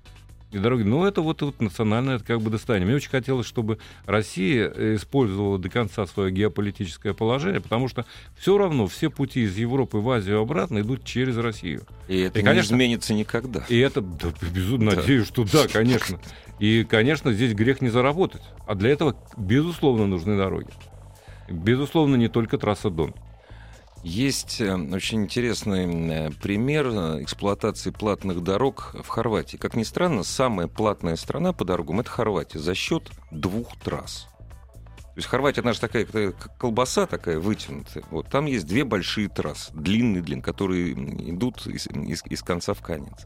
и 0.51 0.57
дороги. 0.57 0.83
Но 0.83 1.07
это 1.07 1.21
вот, 1.21 1.41
вот 1.41 1.61
национальное 1.61 2.19
как 2.19 2.41
бы 2.41 2.49
достояние. 2.49 2.87
Мне 2.87 2.95
очень 2.95 3.09
хотелось, 3.09 3.45
чтобы 3.45 3.77
Россия 4.05 4.67
использовала 4.95 5.59
до 5.59 5.69
конца 5.69 6.05
свое 6.07 6.31
геополитическое 6.31 7.13
положение, 7.13 7.61
потому 7.61 7.87
что 7.87 8.05
все 8.37 8.57
равно 8.57 8.87
все 8.87 9.09
пути 9.09 9.41
из 9.41 9.57
Европы 9.57 9.97
в 9.97 10.09
Азию 10.09 10.39
обратно 10.39 10.79
идут 10.79 11.03
через 11.03 11.37
Россию. 11.37 11.83
И 12.07 12.19
это 12.19 12.39
и, 12.39 12.43
конечно, 12.43 12.73
не 12.73 12.77
изменится 12.77 13.13
никогда. 13.13 13.63
И 13.69 13.77
это, 13.77 14.01
да, 14.01 14.33
безусловно, 14.53 14.91
да. 14.91 14.97
надеюсь, 14.97 15.27
что 15.27 15.43
да, 15.43 15.67
конечно. 15.71 16.19
И, 16.59 16.83
конечно, 16.83 17.31
здесь 17.31 17.53
грех 17.53 17.81
не 17.81 17.89
заработать. 17.89 18.41
А 18.67 18.75
для 18.75 18.89
этого, 18.89 19.15
безусловно, 19.37 20.07
нужны 20.07 20.37
дороги. 20.37 20.69
Безусловно, 21.49 22.15
не 22.15 22.27
только 22.27 22.57
трасса 22.57 22.89
Дон. 22.89 23.13
Есть 24.03 24.61
э, 24.61 24.73
очень 24.73 25.23
интересный 25.23 26.29
э, 26.29 26.31
пример 26.31 26.87
э, 26.87 27.23
эксплуатации 27.23 27.91
платных 27.91 28.41
дорог 28.41 28.95
в 29.03 29.07
Хорватии. 29.09 29.57
Как 29.57 29.75
ни 29.75 29.83
странно, 29.83 30.23
самая 30.23 30.67
платная 30.67 31.17
страна 31.17 31.51
по 31.51 31.65
дорогам— 31.65 31.99
это 32.01 32.09
Хорватия 32.09 32.59
за 32.59 32.75
счет 32.75 33.11
двух 33.29 33.77
трасс. 33.77 34.27
То 35.01 35.13
есть 35.17 35.27
Хорватия, 35.27 35.61
она 35.61 35.73
же 35.73 35.81
такая 35.81 36.05
как 36.05 36.57
колбаса 36.57 37.07
такая 37.07 37.39
вытянутая. 37.39 38.05
Вот 38.09 38.29
там 38.29 38.45
есть 38.45 38.65
две 38.65 38.85
большие 38.85 39.27
трассы, 39.27 39.73
длинные-длинные, 39.73 40.43
которые 40.43 40.93
идут 40.93 41.67
из, 41.67 41.87
из, 41.87 42.23
из 42.25 42.41
конца 42.41 42.73
в 42.73 42.81
конец. 42.81 43.25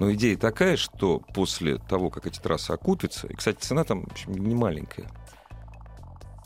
Но 0.00 0.10
идея 0.14 0.38
такая, 0.38 0.78
что 0.78 1.18
после 1.34 1.76
того, 1.76 2.08
как 2.08 2.26
эти 2.26 2.38
трассы 2.38 2.70
окупятся, 2.70 3.26
и, 3.26 3.34
кстати, 3.34 3.58
цена 3.58 3.84
там 3.84 4.04
в 4.04 4.12
общем, 4.12 4.32
не 4.32 4.54
маленькая, 4.54 5.10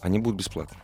они 0.01 0.19
будут 0.19 0.41
бесплатны. 0.41 0.79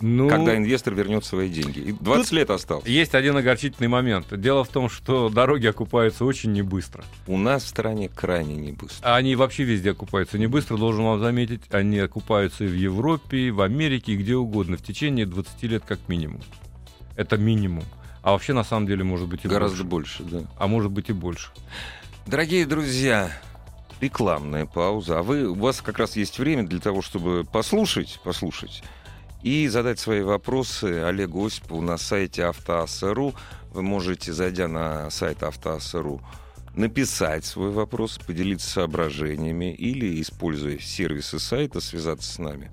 Ну, 0.00 0.28
когда 0.28 0.56
инвестор 0.56 0.94
вернет 0.94 1.24
свои 1.24 1.48
деньги. 1.48 1.78
И 1.78 1.92
20 1.92 2.32
лет 2.32 2.50
осталось. 2.50 2.86
Есть 2.86 3.14
один 3.14 3.36
огорчительный 3.36 3.88
момент. 3.88 4.26
Дело 4.38 4.64
в 4.64 4.68
том, 4.68 4.88
что 4.90 5.28
дороги 5.28 5.66
окупаются 5.66 6.24
очень 6.24 6.52
небыстро. 6.52 7.04
У 7.26 7.38
нас 7.38 7.64
в 7.64 7.68
стране 7.68 8.08
крайне 8.08 8.56
не 8.56 8.72
быстро. 8.72 9.14
Они 9.14 9.36
вообще 9.36 9.64
везде 9.64 9.92
окупаются 9.92 10.38
не 10.38 10.46
быстро, 10.46 10.76
должен 10.76 11.04
вам 11.04 11.20
заметить. 11.20 11.62
Они 11.70 11.98
окупаются 11.98 12.64
и 12.64 12.68
в 12.68 12.74
Европе, 12.74 13.38
и 13.38 13.50
в 13.50 13.60
Америке, 13.62 14.12
и 14.12 14.16
где 14.16 14.36
угодно. 14.36 14.76
В 14.76 14.82
течение 14.82 15.26
20 15.26 15.62
лет 15.64 15.82
как 15.86 16.00
минимум. 16.08 16.40
Это 17.16 17.36
минимум. 17.38 17.84
А 18.22 18.32
вообще, 18.32 18.52
на 18.52 18.64
самом 18.64 18.86
деле, 18.86 19.04
может 19.04 19.28
быть 19.28 19.44
и 19.44 19.48
Гораздо 19.48 19.84
больше. 19.84 20.22
больше, 20.22 20.42
да. 20.42 20.50
А 20.58 20.66
может 20.66 20.90
быть 20.90 21.08
и 21.08 21.12
больше. 21.12 21.50
Дорогие 22.26 22.66
друзья, 22.66 23.30
рекламная 24.00 24.66
пауза. 24.66 25.20
А 25.20 25.22
вы, 25.22 25.48
у 25.48 25.54
вас 25.54 25.80
как 25.80 25.98
раз 25.98 26.16
есть 26.16 26.38
время 26.38 26.66
для 26.66 26.80
того, 26.80 27.02
чтобы 27.02 27.44
послушать, 27.44 28.20
послушать 28.24 28.82
и 29.46 29.68
задать 29.68 30.00
свои 30.00 30.22
вопросы 30.22 31.04
Олегу 31.04 31.46
Осипову 31.46 31.80
на 31.80 31.98
сайте 31.98 32.46
автоасс.ру. 32.46 33.32
Вы 33.70 33.82
можете, 33.82 34.32
зайдя 34.32 34.66
на 34.66 35.08
сайт 35.08 35.44
автоасс.ру, 35.44 36.20
написать 36.74 37.44
свой 37.44 37.70
вопрос, 37.70 38.18
поделиться 38.18 38.68
соображениями 38.68 39.72
или, 39.72 40.20
используя 40.20 40.80
сервисы 40.80 41.38
сайта, 41.38 41.80
связаться 41.80 42.28
с 42.28 42.38
нами 42.40 42.72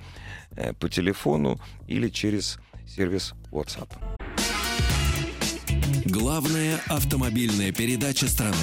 э, 0.55 0.73
по 0.73 0.89
телефону 0.89 1.59
или 1.87 2.09
через 2.09 2.57
сервис 2.87 3.35
WhatsApp. 3.51 3.91
Главная 6.05 6.81
автомобильная 6.87 7.71
передача 7.71 8.27
страны. 8.27 8.57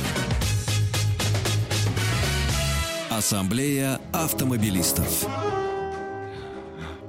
Ассамблея 3.09 4.01
автомобилистов. 4.13 5.29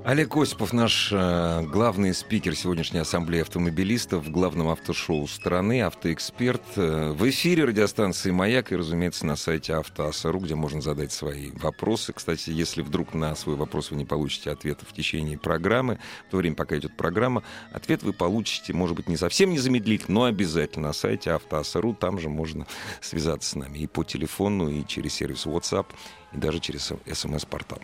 Олег 0.03 0.35
Осипов, 0.35 0.73
наш 0.73 1.11
э, 1.11 1.61
главный 1.61 2.15
спикер 2.15 2.55
сегодняшней 2.55 3.01
ассамблеи 3.01 3.41
автомобилистов 3.41 4.25
в 4.25 4.31
главном 4.31 4.69
автошоу 4.69 5.27
страны, 5.27 5.83
автоэксперт. 5.83 6.63
Э, 6.75 7.11
в 7.11 7.29
эфире 7.29 7.65
радиостанции 7.65 8.31
«Маяк» 8.31 8.71
и, 8.71 8.75
разумеется, 8.75 9.27
на 9.27 9.35
сайте 9.35 9.75
автоаса.ру, 9.75 10.39
где 10.39 10.55
можно 10.55 10.81
задать 10.81 11.11
свои 11.11 11.51
вопросы. 11.51 12.13
Кстати, 12.13 12.49
если 12.49 12.81
вдруг 12.81 13.13
на 13.13 13.35
свой 13.35 13.55
вопрос 13.55 13.91
вы 13.91 13.97
не 13.97 14.05
получите 14.05 14.49
ответа 14.49 14.87
в 14.87 14.93
течение 14.93 15.37
программы, 15.37 15.99
в 16.27 16.31
то 16.31 16.37
время, 16.37 16.55
пока 16.55 16.79
идет 16.79 16.97
программа, 16.97 17.43
ответ 17.71 18.01
вы 18.01 18.11
получите, 18.11 18.73
может 18.73 18.95
быть, 18.95 19.07
не 19.07 19.17
совсем 19.17 19.51
незамедлительно, 19.51 20.15
но 20.15 20.23
обязательно 20.23 20.87
на 20.87 20.93
сайте 20.93 21.29
автоаса.ру. 21.29 21.93
Там 21.93 22.19
же 22.19 22.27
можно 22.27 22.65
связаться 23.01 23.51
с 23.51 23.55
нами 23.55 23.77
и 23.77 23.85
по 23.87 24.03
телефону, 24.03 24.67
и 24.67 24.83
через 24.83 25.13
сервис 25.13 25.45
WhatsApp, 25.45 25.85
и 26.33 26.37
даже 26.37 26.59
через 26.59 26.91
смс-портал. 27.13 27.79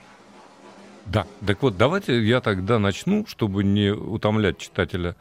Да, 1.08 1.26
так 1.46 1.62
вот, 1.62 1.78
давайте 1.78 2.22
я 2.22 2.42
тогда 2.42 2.80
начну, 2.80 3.26
чтобы 3.28 3.64
не 3.64 3.92
утомлять 3.92 4.58
читателя, 4.58 5.16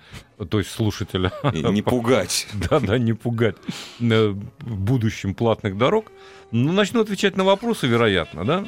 то 0.50 0.58
есть 0.58 0.70
слушателя. 0.70 1.32
И 1.52 1.62
не 1.62 1.82
пугать. 1.82 2.48
Да, 2.70 2.80
да, 2.80 2.98
не 2.98 3.12
пугать 3.12 3.56
э, 4.00 4.34
будущим 4.60 5.34
платных 5.34 5.78
дорог. 5.78 6.10
Ну, 6.50 6.72
начну 6.72 7.00
отвечать 7.00 7.36
на 7.36 7.44
вопросы, 7.44 7.86
вероятно, 7.86 8.44
да? 8.44 8.64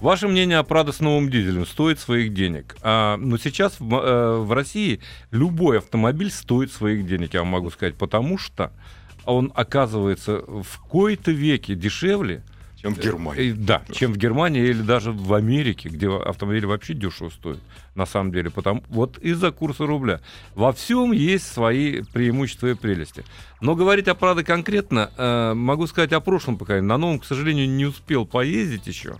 Ваше 0.00 0.26
мнение 0.26 0.58
о 0.58 0.64
Прадо 0.64 0.92
с 0.92 1.00
новым 1.00 1.30
дизелем 1.30 1.66
стоит 1.66 2.00
своих 2.00 2.34
денег. 2.34 2.76
А, 2.82 3.16
но 3.18 3.38
сейчас 3.38 3.78
в, 3.78 3.94
э, 3.94 4.36
в 4.38 4.52
России 4.52 5.00
любой 5.30 5.78
автомобиль 5.78 6.30
стоит 6.30 6.72
своих 6.72 7.06
денег, 7.06 7.34
я 7.34 7.40
вам 7.40 7.48
могу 7.48 7.70
сказать, 7.70 7.94
потому 7.96 8.38
что 8.38 8.72
он 9.24 9.52
оказывается 9.54 10.38
в 10.46 10.80
кои-то 10.88 11.30
веке 11.30 11.74
дешевле, 11.74 12.42
чем 12.82 12.94
в 12.94 12.98
Германии. 12.98 13.52
Э, 13.52 13.54
да, 13.54 13.82
чем 13.92 14.12
в 14.12 14.16
Германии 14.16 14.62
или 14.62 14.82
даже 14.82 15.12
в 15.12 15.32
Америке, 15.34 15.88
где 15.88 16.10
автомобили 16.10 16.66
вообще 16.66 16.94
дешево 16.94 17.30
стоят, 17.30 17.60
на 17.94 18.06
самом 18.06 18.32
деле. 18.32 18.50
Потому, 18.50 18.82
вот 18.88 19.18
из-за 19.18 19.52
курса 19.52 19.86
рубля. 19.86 20.20
Во 20.54 20.72
всем 20.72 21.12
есть 21.12 21.46
свои 21.46 22.02
преимущества 22.02 22.68
и 22.68 22.74
прелести. 22.74 23.24
Но 23.60 23.76
говорить 23.76 24.08
о 24.08 24.14
Прадо 24.14 24.42
конкретно, 24.42 25.10
э, 25.16 25.54
могу 25.54 25.86
сказать 25.86 26.12
о 26.12 26.20
прошлом 26.20 26.58
поколении. 26.58 26.88
На 26.88 26.98
новом, 26.98 27.20
к 27.20 27.24
сожалению, 27.24 27.68
не 27.68 27.86
успел 27.86 28.26
поездить 28.26 28.86
еще. 28.86 29.16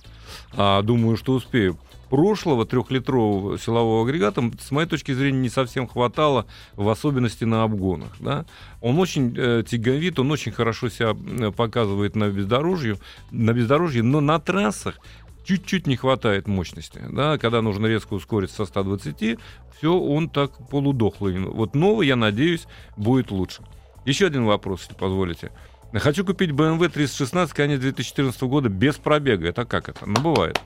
А, 0.55 0.83
думаю, 0.83 1.17
что 1.17 1.33
успею 1.33 1.79
прошлого 2.13 2.67
трехлитрового 2.67 3.59
силового 3.59 4.03
агрегата, 4.03 4.43
с 4.61 4.71
моей 4.71 4.87
точки 4.87 5.13
зрения, 5.13 5.41
не 5.41 5.49
совсем 5.49 5.89
хватало, 5.89 6.45
в 6.75 6.91
особенности 6.91 7.45
на 7.45 7.63
обгонах. 7.63 8.11
Да? 8.21 8.45
Он 8.83 8.99
очень 8.99 9.35
э, 9.35 9.65
тяговит, 9.67 10.19
он 10.19 10.31
очень 10.31 10.53
хорошо 10.53 10.91
себя 10.91 11.17
показывает 11.53 12.15
на 12.15 12.29
бездорожье, 12.29 12.99
на 13.31 13.55
бездорожье, 13.55 14.03
но 14.03 14.21
на 14.21 14.39
трассах 14.39 14.99
чуть-чуть 15.47 15.87
не 15.87 15.97
хватает 15.97 16.47
мощности. 16.47 17.01
Да? 17.11 17.39
Когда 17.39 17.63
нужно 17.63 17.87
резко 17.87 18.13
ускориться 18.13 18.57
со 18.57 18.67
120, 18.67 19.39
все, 19.79 19.99
он 19.99 20.29
так 20.29 20.69
полудохлый. 20.69 21.39
Вот 21.39 21.75
новый, 21.75 22.09
я 22.09 22.17
надеюсь, 22.17 22.67
будет 22.95 23.31
лучше. 23.31 23.63
Еще 24.05 24.27
один 24.27 24.45
вопрос, 24.45 24.83
если 24.83 24.97
позволите. 24.97 25.51
Хочу 25.95 26.27
купить 26.27 26.51
BMW 26.51 26.91
316 26.91 27.57
конец 27.57 27.81
2014 27.81 28.43
года 28.43 28.69
без 28.69 28.97
пробега. 28.97 29.49
Это 29.49 29.65
как 29.65 29.89
это? 29.89 30.05
Ну, 30.05 30.21
бывает. 30.21 30.61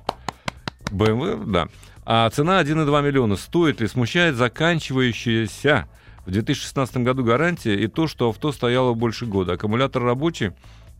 BMW, 0.90 1.44
да. 1.46 1.68
А 2.04 2.30
цена 2.30 2.62
1,2 2.62 3.06
миллиона. 3.06 3.36
Стоит 3.36 3.80
ли, 3.80 3.88
смущает 3.88 4.36
заканчивающаяся 4.36 5.88
в 6.24 6.30
2016 6.30 6.98
году 6.98 7.24
гарантия 7.24 7.74
и 7.74 7.86
то, 7.86 8.06
что 8.06 8.28
авто 8.28 8.52
стояло 8.52 8.94
больше 8.94 9.26
года. 9.26 9.54
Аккумулятор 9.54 10.02
рабочий, 10.02 10.52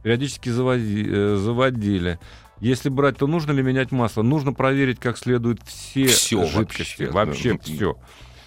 периодически 0.02 0.48
заводи, 0.48 1.06
э, 1.08 1.36
заводили. 1.36 2.18
Если 2.60 2.88
брать, 2.88 3.18
то 3.18 3.26
нужно 3.26 3.52
ли 3.52 3.62
менять 3.62 3.92
масло? 3.92 4.22
Нужно 4.22 4.52
проверить 4.52 4.98
как 4.98 5.18
следует 5.18 5.60
все, 5.64 6.06
все 6.06 6.44
жидкости. 6.46 7.04
Вообще, 7.04 7.12
вообще 7.12 7.52
да. 7.52 7.58
все. 7.62 7.96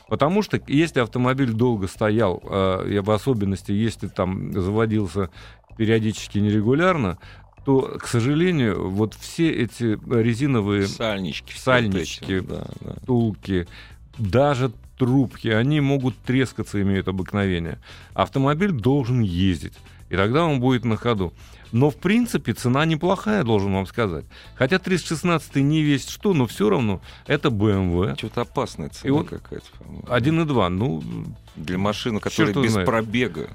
Потому 0.10 0.42
что 0.42 0.60
если 0.68 1.02
автомобиль 1.02 1.54
долго 1.54 1.88
стоял, 1.88 2.42
э, 2.44 3.02
в 3.02 3.12
особенности 3.12 3.72
если 3.72 4.08
там 4.08 4.52
заводился 4.60 5.30
периодически 5.78 6.40
нерегулярно, 6.40 7.20
то, 7.70 7.82
к 8.00 8.08
сожалению, 8.08 8.90
вот 8.90 9.14
все 9.14 9.52
эти 9.52 10.00
резиновые 10.12 10.88
сальнички, 10.88 11.54
сальнички 11.56 12.38
эти, 12.38 12.40
да, 12.40 12.66
да. 12.82 12.96
тулки, 13.06 13.68
даже 14.18 14.72
трубки, 14.98 15.50
они 15.50 15.80
могут 15.80 16.18
трескаться, 16.18 16.82
имеют 16.82 17.08
обыкновение. 17.08 17.78
Автомобиль 18.16 18.72
должен 18.72 19.20
ездить, 19.22 19.76
и 20.10 20.16
тогда 20.16 20.46
он 20.46 20.60
будет 20.60 20.84
на 20.84 20.98
ходу. 20.98 21.32
Но, 21.72 21.92
в 21.92 21.98
принципе, 21.98 22.54
цена 22.54 22.86
неплохая, 22.86 23.44
должен 23.44 23.72
вам 23.72 23.86
сказать. 23.86 24.26
Хотя 24.56 24.80
316 24.80 25.58
не 25.58 25.84
весь 25.84 26.10
что, 26.10 26.34
но 26.34 26.48
все 26.48 26.72
равно 26.72 27.02
это 27.28 27.50
BMW. 27.50 28.18
Что-то 28.18 28.42
опасная 28.42 28.90
цена 28.90 29.24
какая-то. 29.26 29.68
1,2, 30.08 30.70
ну... 30.70 31.04
Для 31.56 31.78
машины, 31.78 32.20
которая 32.20 32.54
без 32.56 32.72
знает. 32.72 32.88
пробега. 32.88 33.50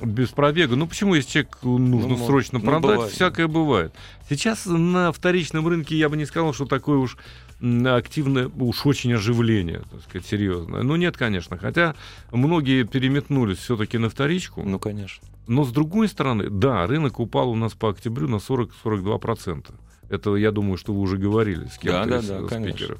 Без 0.00 0.30
пробега. 0.30 0.76
Ну 0.76 0.86
почему, 0.86 1.14
если 1.14 1.30
человеку 1.30 1.78
нужно 1.78 2.16
Ну, 2.16 2.26
срочно 2.26 2.58
ну, 2.58 2.64
продать, 2.64 2.96
бывает, 2.96 3.12
всякое 3.12 3.46
бывает. 3.46 3.92
Сейчас 4.28 4.66
на 4.66 5.12
вторичном 5.12 5.68
рынке 5.68 5.96
я 5.96 6.08
бы 6.08 6.16
не 6.16 6.24
сказал, 6.24 6.52
что 6.54 6.64
такое 6.64 6.98
уж 6.98 7.16
активное, 7.60 8.48
уж 8.48 8.86
очень 8.86 9.12
оживление, 9.12 9.82
так 9.90 10.02
сказать, 10.02 10.26
серьезное. 10.26 10.82
Ну 10.82 10.96
нет, 10.96 11.16
конечно. 11.16 11.56
Хотя 11.56 11.94
многие 12.32 12.84
переметнулись 12.84 13.58
все-таки 13.58 13.98
на 13.98 14.08
вторичку. 14.08 14.62
Ну, 14.64 14.78
конечно. 14.78 15.24
Но 15.46 15.64
с 15.64 15.72
другой 15.72 16.08
стороны, 16.08 16.50
да, 16.50 16.86
рынок 16.86 17.20
упал 17.20 17.50
у 17.50 17.54
нас 17.54 17.74
по 17.74 17.90
октябрю 17.90 18.28
на 18.28 18.36
40-42%. 18.36 19.66
Это, 20.08 20.36
я 20.36 20.50
думаю, 20.50 20.76
что 20.76 20.92
вы 20.92 21.00
уже 21.00 21.16
говорили 21.16 21.66
с 21.66 21.78
кем-то 21.78 22.04
Да, 22.04 22.06
да, 22.06 22.18
из 22.18 22.28
да, 22.28 22.38
э, 22.38 22.46
конечно. 22.48 22.76
спикеров. 22.76 22.98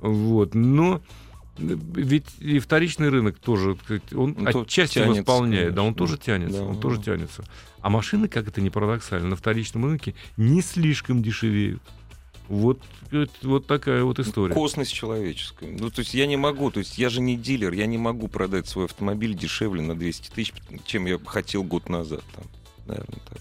Вот. 0.00 0.54
Но 0.54 0.96
э, 0.96 1.21
ведь 1.62 2.26
и 2.40 2.58
вторичный 2.58 3.08
рынок 3.08 3.38
тоже, 3.38 3.76
он 4.14 4.36
Ну, 4.38 4.52
то 4.52 4.60
отчасти 4.62 4.94
тянется, 4.94 5.20
восполняет, 5.20 5.74
да, 5.74 5.82
он 5.82 5.94
конечно. 5.94 6.06
тоже 6.06 6.18
тянется, 6.18 6.58
Да, 6.58 6.64
он 6.64 6.74
да. 6.74 6.80
тоже 6.80 7.02
тянется. 7.02 7.44
А 7.80 7.90
машины, 7.90 8.28
как 8.28 8.48
это 8.48 8.60
не 8.60 8.70
парадоксально, 8.70 9.28
на 9.28 9.36
вторичном 9.36 9.84
рынке 9.86 10.14
не 10.36 10.62
слишком 10.62 11.22
дешевеют. 11.22 11.82
Вот, 12.48 12.80
вот 13.42 13.66
такая 13.66 14.04
вот 14.04 14.18
история. 14.18 14.52
Косность 14.52 14.92
человеческая. 14.92 15.76
Ну, 15.78 15.90
то 15.90 16.00
есть 16.00 16.12
я 16.12 16.26
не 16.26 16.36
могу, 16.36 16.70
то 16.70 16.80
есть 16.80 16.98
я 16.98 17.08
же 17.08 17.20
не 17.20 17.36
дилер, 17.36 17.72
я 17.72 17.86
не 17.86 17.98
могу 17.98 18.28
продать 18.28 18.68
свой 18.68 18.84
автомобиль 18.86 19.34
дешевле 19.34 19.80
на 19.80 19.94
200 19.94 20.30
тысяч, 20.30 20.52
чем 20.84 21.06
я 21.06 21.18
хотел 21.24 21.62
год 21.62 21.88
назад. 21.88 22.22
Там. 22.34 22.44
Наверное, 22.86 23.20
так. 23.28 23.38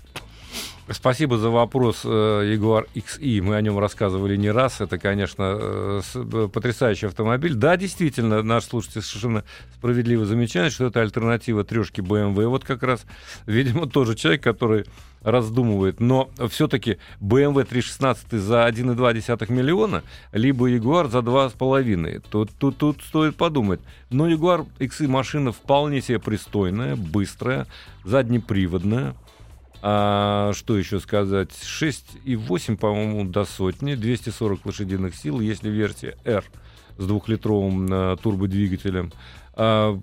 Спасибо 0.93 1.37
за 1.37 1.49
вопрос, 1.49 2.01
э, 2.03 2.07
Jaguar 2.07 2.87
XI. 2.95 3.41
Мы 3.41 3.55
о 3.55 3.61
нем 3.61 3.79
рассказывали 3.79 4.35
не 4.35 4.51
раз. 4.51 4.81
Это, 4.81 4.97
конечно, 4.97 5.57
э, 5.59 6.01
э, 6.15 6.49
потрясающий 6.51 7.07
автомобиль. 7.07 7.53
Да, 7.53 7.77
действительно, 7.77 8.41
наш 8.41 8.65
слушатель 8.65 9.01
совершенно 9.01 9.43
справедливо 9.75 10.25
замечает, 10.25 10.73
что 10.73 10.87
это 10.87 11.01
альтернатива 11.01 11.63
трешки 11.63 12.01
BMW. 12.01 12.47
Вот 12.47 12.63
как 12.63 12.83
раз, 12.83 13.05
видимо, 13.45 13.87
тоже 13.87 14.15
человек, 14.15 14.43
который 14.43 14.85
раздумывает. 15.21 15.99
Но 15.99 16.29
все-таки 16.49 16.97
BMW 17.19 17.63
316 17.63 18.31
за 18.31 18.67
1,2 18.67 19.51
миллиона, 19.51 20.03
либо 20.31 20.69
Jaguar 20.69 21.09
за 21.09 21.19
2,5. 21.19 22.23
Тут, 22.29 22.51
тут, 22.57 22.77
тут 22.77 23.01
стоит 23.03 23.35
подумать. 23.35 23.79
Но 24.09 24.29
Jaguar 24.29 24.67
XI 24.79 25.07
машина 25.07 25.51
вполне 25.51 26.01
себе 26.01 26.19
пристойная, 26.19 26.95
быстрая, 26.95 27.67
заднеприводная. 28.03 29.15
А, 29.81 30.51
что 30.53 30.77
еще 30.77 30.99
сказать? 30.99 31.49
6,8, 31.49 32.77
по-моему, 32.77 33.25
до 33.25 33.45
сотни, 33.45 33.95
240 33.95 34.65
лошадиных 34.65 35.15
сил, 35.15 35.39
если 35.39 35.69
версия 35.69 36.17
R 36.23 36.43
с 36.97 37.05
двухлитровым 37.05 37.91
э, 37.91 38.17
турбодвигателем. 38.21 39.11
А, 39.53 39.99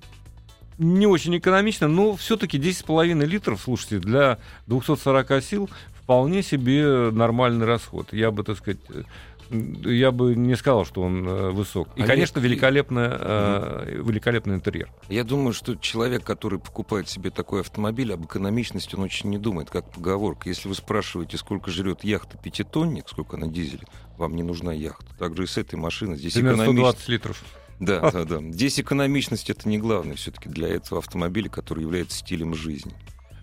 не 0.78 1.06
очень 1.06 1.36
экономично, 1.36 1.88
но 1.88 2.16
все-таки 2.16 2.58
10,5 2.58 3.24
литров, 3.24 3.60
слушайте, 3.62 3.98
для 3.98 4.38
240 4.66 5.42
сил 5.42 5.70
вполне 6.02 6.42
себе 6.42 7.10
нормальный 7.12 7.66
расход. 7.66 8.12
Я 8.12 8.30
бы, 8.30 8.42
так 8.42 8.56
сказать, 8.56 8.80
э, 8.88 9.02
я 9.50 10.10
бы 10.12 10.34
не 10.34 10.56
сказал, 10.56 10.84
что 10.84 11.02
он 11.02 11.26
э, 11.28 11.50
высок. 11.50 11.88
И, 11.96 12.02
А 12.02 12.06
конечно, 12.06 12.38
я- 12.38 12.44
великолепная, 12.44 13.16
э, 13.20 14.02
великолепный 14.04 14.54
интерьер. 14.56 14.90
Я 15.08 15.24
думаю, 15.24 15.52
что 15.52 15.74
человек, 15.76 16.24
который 16.24 16.58
покупает 16.58 17.08
себе 17.08 17.30
такой 17.30 17.60
автомобиль, 17.60 18.12
об 18.12 18.24
экономичности 18.24 18.94
он 18.96 19.02
очень 19.02 19.30
не 19.30 19.38
думает, 19.38 19.70
как 19.70 19.90
поговорка. 19.90 20.48
Если 20.48 20.68
вы 20.68 20.74
спрашиваете, 20.74 21.36
сколько 21.38 21.70
жрет 21.70 22.04
яхта 22.04 22.36
пятитонник, 22.38 23.08
сколько 23.08 23.36
на 23.36 23.46
дизеле, 23.48 23.84
вам 24.16 24.36
не 24.36 24.42
нужна 24.42 24.72
яхта. 24.72 25.06
Также 25.18 25.44
и 25.44 25.46
с 25.46 25.56
этой 25.58 25.76
машиной. 25.76 26.16
Здесь 26.16 26.34
Примерно 26.34 26.62
экономичность. 26.64 27.02
120 27.04 27.08
литров. 27.08 27.44
Да, 27.80 28.10
да, 28.12 28.24
да. 28.24 28.40
Здесь 28.52 28.80
экономичность 28.80 29.50
это 29.50 29.68
не 29.68 29.78
главное 29.78 30.16
все-таки 30.16 30.48
для 30.48 30.68
этого 30.68 30.98
автомобиля, 31.00 31.48
который 31.48 31.82
является 31.82 32.18
стилем 32.18 32.54
жизни. 32.54 32.92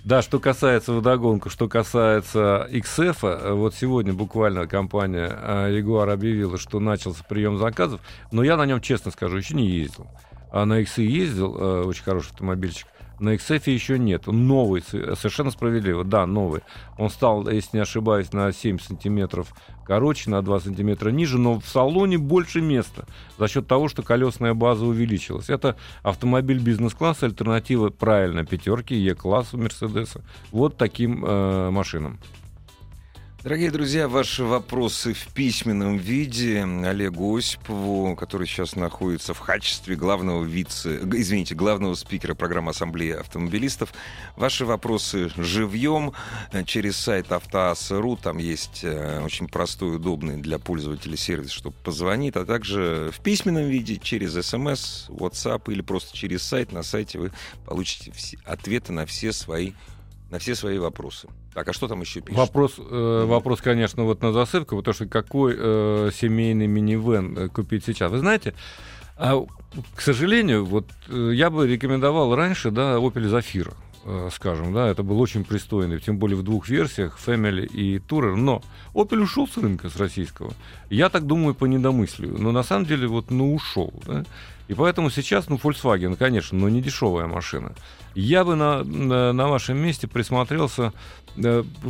Да, 0.05 0.21
что 0.21 0.39
касается 0.39 0.93
водогонка, 0.93 1.49
что 1.49 1.67
касается 1.67 2.69
XF, 2.69 3.17
э, 3.23 3.53
вот 3.53 3.73
сегодня 3.73 4.13
буквально 4.13 4.67
компания 4.67 5.35
э, 5.35 5.71
Jaguar 5.71 6.13
объявила, 6.13 6.59
что 6.59 6.79
начался 6.79 7.23
прием 7.23 7.57
заказов, 7.57 8.01
но 8.31 8.43
я 8.43 8.55
на 8.55 8.67
нем, 8.67 8.81
честно 8.81 9.09
скажу, 9.09 9.37
еще 9.37 9.55
не 9.55 9.67
ездил. 9.67 10.05
А 10.51 10.65
на 10.65 10.79
XE 10.83 11.01
ездил, 11.01 11.57
э, 11.57 11.83
очень 11.85 12.03
хороший 12.03 12.29
автомобильчик. 12.29 12.85
На 13.19 13.35
XF 13.35 13.69
еще 13.69 13.97
нет. 13.97 14.27
Новый, 14.27 14.81
совершенно 14.81 15.51
справедливо, 15.51 16.03
да, 16.03 16.25
новый. 16.25 16.61
Он 16.97 17.09
стал, 17.09 17.47
если 17.49 17.77
не 17.77 17.83
ошибаюсь, 17.83 18.33
на 18.33 18.51
7 18.51 18.79
сантиметров 18.79 19.53
короче, 19.85 20.29
на 20.29 20.41
2 20.41 20.59
сантиметра 20.59 21.09
ниже, 21.09 21.37
но 21.37 21.59
в 21.59 21.65
салоне 21.65 22.17
больше 22.17 22.61
места 22.61 23.05
за 23.37 23.47
счет 23.47 23.67
того, 23.67 23.87
что 23.87 24.03
колесная 24.03 24.53
база 24.53 24.85
увеличилась. 24.85 25.49
Это 25.49 25.77
автомобиль 26.03 26.59
бизнес-класса, 26.59 27.27
альтернатива 27.27 27.89
правильно 27.89 28.45
пятерки, 28.45 28.95
Е-классу 28.95 29.57
Мерседеса. 29.57 30.21
Вот 30.51 30.77
таким 30.77 31.23
э, 31.23 31.69
машинам. 31.69 32.19
Дорогие 33.45 33.69
друзья, 33.69 34.07
ваши 34.07 34.43
вопросы 34.43 35.13
в 35.13 35.27
письменном 35.27 35.97
виде 35.97 36.63
Олегу 36.63 37.37
Осипову, 37.37 38.15
который 38.15 38.47
сейчас 38.47 38.75
находится 38.75 39.35
в 39.35 39.41
качестве 39.41 39.95
главного 39.95 40.43
вице, 40.43 40.99
извините, 41.13 41.53
главного 41.53 41.93
спикера 41.93 42.33
программы 42.33 42.71
Ассамблеи 42.71 43.11
автомобилистов. 43.11 43.93
Ваши 44.35 44.65
вопросы 44.65 45.29
живьем 45.37 46.13
э, 46.53 46.63
через 46.63 46.97
сайт 46.97 47.31
автоасс.ру. 47.31 48.17
Там 48.17 48.39
есть 48.39 48.79
э, 48.81 49.21
очень 49.23 49.47
простой, 49.47 49.97
удобный 49.97 50.37
для 50.37 50.57
пользователя 50.57 51.15
сервис, 51.15 51.51
чтобы 51.51 51.75
позвонить, 51.83 52.35
а 52.37 52.45
также 52.45 53.11
в 53.13 53.19
письменном 53.19 53.65
виде 53.65 53.97
через 53.97 54.43
смс, 54.43 55.07
WhatsApp 55.09 55.71
или 55.71 55.81
просто 55.81 56.17
через 56.17 56.41
сайт. 56.41 56.71
На 56.71 56.81
сайте 56.81 57.19
вы 57.19 57.31
получите 57.67 58.11
все- 58.11 58.39
ответы 58.43 58.91
на 58.91 59.05
все 59.05 59.31
свои 59.31 59.73
на 60.31 60.39
все 60.39 60.55
свои 60.55 60.79
вопросы. 60.79 61.29
Так, 61.55 61.69
а 61.69 61.73
что 61.73 61.87
там 61.87 62.01
еще 62.01 62.19
пишут? 62.19 62.37
Вопрос, 62.37 62.73
э, 62.77 63.25
вопрос, 63.25 63.61
конечно, 63.61 64.03
вот 64.03 64.21
на 64.21 64.33
засыпку, 64.33 64.75
потому 64.75 64.93
что 64.93 65.05
какой 65.07 65.55
э, 65.57 66.11
семейный 66.13 66.67
минивэн 66.67 67.37
э, 67.37 67.47
купить 67.47 67.85
сейчас? 67.85 68.11
Вы 68.11 68.17
знаете, 68.17 68.53
а, 69.15 69.41
к 69.95 70.01
сожалению, 70.01 70.65
вот 70.65 70.85
э, 71.07 71.31
я 71.33 71.49
бы 71.49 71.65
рекомендовал 71.65 72.35
раньше, 72.35 72.71
да, 72.71 72.95
Opel 72.95 73.31
Zafira, 73.31 73.73
э, 74.03 74.29
скажем, 74.33 74.73
да, 74.73 74.89
это 74.89 75.01
был 75.03 75.17
очень 75.21 75.45
пристойный, 75.45 76.01
тем 76.01 76.17
более 76.17 76.35
в 76.35 76.43
двух 76.43 76.67
версиях, 76.67 77.17
Family 77.25 77.65
и 77.65 77.99
Tourer, 77.99 78.35
но 78.35 78.61
Opel 78.93 79.19
ушел 79.19 79.47
с 79.47 79.55
рынка, 79.55 79.89
с 79.89 79.95
российского. 79.95 80.51
Я 80.89 81.07
так 81.07 81.25
думаю 81.25 81.55
по 81.55 81.63
недомыслию, 81.63 82.35
но 82.37 82.51
на 82.51 82.63
самом 82.63 82.85
деле 82.85 83.07
вот, 83.07 83.31
ну, 83.31 83.55
ушел, 83.55 83.93
да? 84.05 84.25
И 84.67 84.73
поэтому 84.73 85.09
сейчас, 85.09 85.47
ну, 85.47 85.57
Volkswagen, 85.57 86.15
конечно, 86.15 86.57
но 86.57 86.69
не 86.69 86.81
дешевая 86.81 87.27
машина. 87.27 87.73
Я 88.15 88.43
бы 88.43 88.55
на, 88.55 88.83
на, 88.83 89.31
на 89.33 89.47
вашем 89.47 89.77
месте 89.77 90.07
присмотрелся 90.07 90.91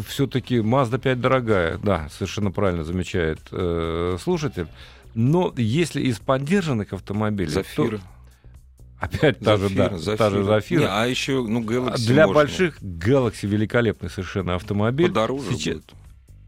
все-таки 0.07 0.57
Mazda 0.57 0.97
5 0.99 1.21
дорогая, 1.21 1.77
да, 1.77 2.09
совершенно 2.11 2.51
правильно 2.51 2.83
замечает 2.83 3.39
э, 3.51 4.17
слушатель. 4.21 4.67
Но 5.13 5.53
если 5.55 6.01
из 6.01 6.19
поддержанных 6.19 6.91
автомобилей, 6.93 7.51
Зафира. 7.51 7.97
то 7.97 8.03
опять 8.99 9.39
та 9.39 9.55
же, 9.57 9.69
да, 9.69 9.89
та 10.17 10.29
же 10.29 10.43
Зафира. 10.43 10.79
Не, 10.81 10.87
а 10.87 11.05
еще, 11.05 11.41
ну, 11.47 11.61
Galaxy 11.61 12.07
Для 12.07 12.27
можно. 12.27 12.41
больших 12.41 12.81
Galaxy 12.81 13.47
великолепный 13.47 14.09
совершенно 14.09 14.55
автомобиль. 14.55 15.07
Подороже 15.07 15.51
Сейчас- 15.53 15.75
будет. 15.75 15.93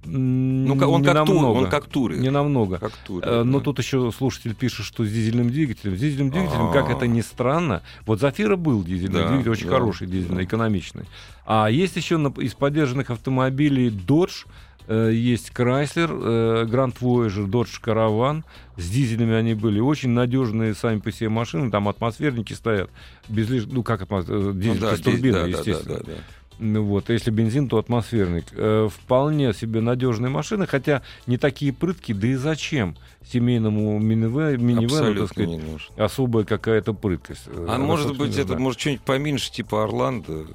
Ну, 0.08 0.76
Ну, 0.76 0.90
он 0.92 1.02
не 1.02 1.08
как, 1.08 1.26
тур, 1.26 1.36
намного. 1.36 1.58
он 1.58 1.70
как 1.70 1.86
туры. 1.86 2.18
Не 2.18 2.30
намного. 2.30 2.78
Как 2.80 2.92
туры, 3.06 3.26
Э, 3.28 3.44
Но 3.44 3.60
да. 3.60 3.64
тут 3.66 3.80
еще 3.80 4.12
слушатель 4.12 4.56
пишет, 4.56 4.86
что 4.86 5.06
с 5.06 5.10
дизельным 5.10 5.50
двигателем. 5.50 5.96
С 5.98 6.00
дизельным 6.00 6.30
двигателем, 6.32 6.72
как 6.72 6.90
это 6.90 7.08
ни 7.08 7.22
странно, 7.22 7.82
вот 8.06 8.20
Зафира 8.20 8.56
был 8.56 8.84
дизельный 8.84 9.22
Да, 9.22 9.28
двигатель, 9.30 9.52
очень 9.52 9.68
да, 9.70 9.74
хороший 9.74 10.08
дизельный, 10.08 10.38
да. 10.38 10.44
экономичный. 10.44 11.04
А 11.46 11.68
есть 11.70 11.96
еще 11.96 12.16
из 12.40 12.54
поддержанных 12.54 13.10
автомобилей 13.10 13.90
Dodge, 13.90 14.46
э, 14.88 15.12
есть 15.14 15.52
Chrysler, 15.56 16.10
э, 16.10 16.66
Grand 16.66 16.96
Voyager, 17.00 17.46
Dodge 17.48 17.82
Caravan. 17.84 18.44
С 18.78 18.90
дизелями 18.90 19.34
они 19.34 19.54
были 19.54 19.80
очень 19.80 20.10
надежные 20.10 20.74
сами 20.76 21.00
по 21.00 21.12
себе 21.12 21.30
машины, 21.30 21.70
там 21.72 21.88
атмосферники 21.88 22.54
стоят. 22.54 22.90
Без 23.28 23.50
лиш... 23.50 23.66
Ну, 23.66 23.84
как 23.84 24.02
атмосфер... 24.04 24.36
Ну 24.40 24.54
дизель 24.54 24.80
да, 24.80 24.96
с 24.96 25.00
турбиной, 25.02 25.32
да, 25.32 25.46
да, 25.46 25.52
да, 25.52 25.58
естественно. 25.72 25.98
да, 25.98 26.04
да. 26.06 26.14
Ну 26.60 26.84
вот, 26.84 27.10
а 27.10 27.14
если 27.14 27.30
бензин, 27.32 27.68
то 27.70 27.78
атмосферник. 27.78 28.46
Э, 28.54 28.90
вполне 28.92 29.54
себе 29.54 29.80
надежные 29.82 30.30
машины, 30.30 30.66
хотя 30.66 31.02
не 31.28 31.38
такие 31.38 31.72
прыткие, 31.72 32.18
да 32.18 32.28
и 32.28 32.34
зачем 32.36 32.96
семейному 33.26 34.00
минивэ- 34.00 34.58
минивэну, 34.58 35.16
так 35.22 35.30
сказать, 35.30 35.50
не 35.50 35.58
нужно. 35.58 36.04
особая 36.04 36.46
какая-то 36.46 36.94
прыткость. 36.94 37.44
Э, 37.48 37.66
А 37.70 37.76
она, 37.76 37.86
может 37.86 38.18
быть, 38.18 38.36
это 38.38 38.58
может 38.58 38.80
что-нибудь 38.80 39.04
поменьше, 39.04 39.52
типа 39.52 39.84
Орландо. 39.84 40.48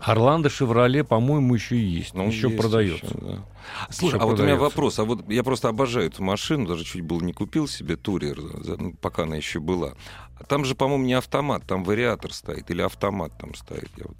Орландо, 0.00 0.50
Шевроле, 0.50 1.04
по-моему, 1.04 1.54
еще 1.54 1.78
есть. 1.80 2.12
Ну, 2.14 2.26
еще 2.26 2.48
есть 2.48 2.60
продается. 2.60 3.06
еще, 3.06 3.14
да. 3.20 3.44
Слушай, 3.90 4.14
Еще 4.16 4.22
а 4.22 4.26
вот 4.26 4.40
у 4.40 4.42
меня 4.42 4.54
продается. 4.56 4.60
вопрос. 4.64 4.98
А 4.98 5.04
вот 5.04 5.28
я 5.30 5.44
просто 5.44 5.68
обожаю 5.68 6.06
эту 6.08 6.22
машину, 6.22 6.66
даже 6.66 6.84
чуть 6.84 7.02
было 7.02 7.20
не 7.20 7.32
купил 7.32 7.68
себе 7.68 7.96
турер, 7.96 8.38
ну, 8.78 8.92
пока 9.00 9.22
она 9.22 9.36
еще 9.36 9.60
была. 9.60 9.92
А 10.40 10.44
там 10.44 10.64
же, 10.64 10.74
по-моему, 10.74 11.04
не 11.04 11.14
автомат, 11.14 11.62
там 11.64 11.84
вариатор 11.84 12.32
стоит, 12.32 12.70
или 12.70 12.82
автомат 12.82 13.32
там 13.38 13.54
стоит. 13.54 13.88
Я 13.96 14.04
вот- 14.08 14.16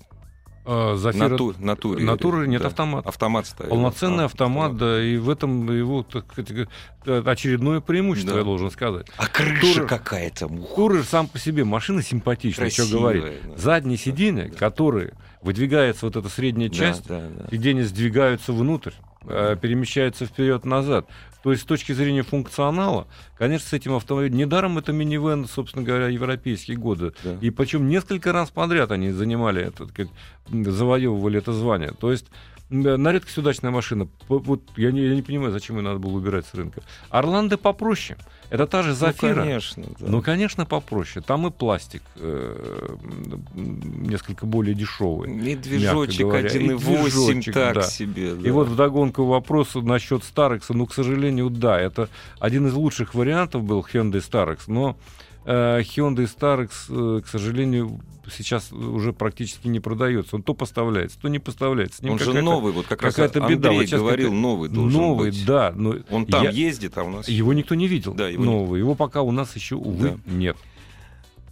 Зафира... 0.97 1.29
Нату- 1.29 1.55
натуре. 1.59 2.05
Натуры 2.05 2.47
нет, 2.49 2.61
Да. 2.63 2.69
автомат. 2.69 3.07
Автомат 3.07 3.47
ставил. 3.47 3.71
Полноценный 3.71 4.25
А, 4.25 4.27
автомат, 4.27 4.77
да, 4.77 5.03
и 5.03 5.17
в 5.17 5.31
этом 5.31 5.71
его 5.75 6.03
так 6.03 6.27
э, 6.39 7.23
очередное 7.25 7.81
преимущество, 7.81 8.33
Да. 8.35 8.39
я 8.41 8.45
должен 8.45 8.71
сказать. 8.71 9.07
А 9.17 9.27
крыша 9.27 9.81
Туры- 9.83 9.87
какая-то. 9.87 10.49
Туры 10.77 11.03
сам 11.05 11.27
по 11.27 11.39
себе 11.39 11.65
машина 11.65 12.03
симпатичная, 12.03 12.71
что 12.71 12.87
говорить. 12.87 13.25
да. 13.25 13.57
Задние 13.57 13.97
сиденья, 13.97 14.49
которые 14.49 15.15
выдвигается 15.43 16.05
вот 16.07 16.17
эта 16.17 16.29
средняя 16.29 16.69
Да, 16.69 16.75
часть, 16.75 17.07
да, 17.07 17.21
да. 17.29 17.47
сиденья 17.51 17.85
сдвигаются 17.85 18.53
внутрь, 18.53 18.91
э, 18.91 19.08
перемещаются 19.27 20.27
вперед-назад. 20.27 21.07
То 21.43 21.53
есть 21.53 21.63
с 21.63 21.67
точки 21.67 21.93
зрения 21.93 22.23
функционала, 22.23 23.07
конечно, 23.37 23.69
с 23.69 23.73
этим 23.73 23.95
автомобилем... 23.95 24.37
Недаром 24.37 24.79
это 24.79 24.93
минивэн, 24.93 25.47
собственно 25.47 25.85
говоря, 25.85 26.09
европейские 26.09 26.77
годы. 26.77 27.13
Да. 27.23 27.37
И 27.41 27.51
причем 27.51 27.89
несколько 27.89 28.33
раз 28.33 28.51
подряд 28.51 28.91
они 28.91 29.11
занимали 29.11 29.63
это, 29.63 29.87
как, 29.87 30.09
завоевывали 30.51 31.39
это 31.39 31.53
звание. 31.53 31.93
То 31.99 32.11
есть 32.11 32.27
м, 32.71 32.83
на 32.83 33.13
редкость 33.13 33.39
удачная 33.39 33.71
машина. 33.71 34.09
Вот 34.29 34.63
я 34.77 34.91
не, 34.91 35.03
я 35.03 35.15
не 35.15 35.23
понимаю, 35.23 35.53
зачем 35.53 35.77
ее 35.77 35.83
надо 35.83 35.99
было 35.99 36.13
убирать 36.13 36.47
с 36.47 36.55
рынка. 36.55 36.83
Орландо 37.09 37.57
попроще. 37.57 38.19
Это 38.51 38.67
та 38.67 38.83
же 38.83 38.95
Зафира. 38.95 39.35
Ну, 39.35 39.43
конечно. 39.43 39.85
да. 39.99 40.07
Ну, 40.09 40.23
конечно, 40.23 40.65
попроще. 40.65 41.23
Там 41.27 41.47
и 41.47 41.51
пластик 41.51 42.03
э, 42.17 42.97
несколько 43.55 44.47
более 44.47 44.75
дешевый. 44.75 45.31
И 45.31 45.55
движочек 45.55 46.27
говоря, 46.27 46.49
и 46.49 46.69
1.8 46.69 46.79
движочек, 46.79 47.55
так 47.55 47.75
да. 47.75 47.83
себе. 47.83 48.31
И 48.33 48.35
да. 48.35 48.53
вот 48.53 48.69
вдогонку 48.69 49.25
вопрос 49.25 49.75
насчет 49.75 50.25
Старекса. 50.25 50.73
Ну, 50.73 50.87
к 50.87 50.95
сожалению, 50.95 51.51
да, 51.51 51.79
это 51.79 52.09
один 52.41 52.67
из 52.67 52.75
лучших 52.75 53.15
вариантов 53.15 53.65
был 53.65 53.87
Hyundai 53.93 54.23
Starex, 54.23 54.61
но 54.67 54.97
Hyundai 55.51 56.29
Starex, 56.29 56.71
э, 56.91 57.23
к 57.23 57.29
сожалению, 57.29 58.01
сейчас 58.31 58.71
уже 58.73 59.13
практически 59.13 59.69
не 59.69 59.81
продается. 59.81 60.37
Он 60.37 60.43
то 60.43 60.53
поставляется, 60.55 61.19
то 61.19 61.29
не 61.29 61.39
поставляется. 61.39 61.99
С 61.99 62.03
ним 62.03 62.13
Он 62.13 62.19
же 62.19 62.43
новый, 62.43 62.73
вот 62.73 62.87
как 62.87 63.03
раз 63.03 63.19
Андрей 63.19 63.57
беда. 63.57 63.73
Вот 63.73 63.87
говорил, 63.89 64.33
новый 64.33 64.69
должен 64.69 65.01
Новый, 65.01 65.31
быть. 65.31 65.47
да. 65.47 65.73
Но 65.75 65.97
Он 66.11 66.27
там 66.27 66.45
я- 66.45 66.51
ездит, 66.51 66.99
а 66.99 67.05
у 67.05 67.11
нас... 67.11 67.29
Его 67.29 67.53
никто 67.55 67.75
не 67.75 67.89
видел. 67.89 68.13
Да, 68.15 68.29
его 68.29 68.45
не- 68.45 68.51
нового. 68.51 68.77
Его 68.77 68.95
пока 68.95 69.23
у 69.23 69.31
нас 69.31 69.55
еще, 69.57 69.77
увы, 69.77 70.19
нет. 70.27 70.57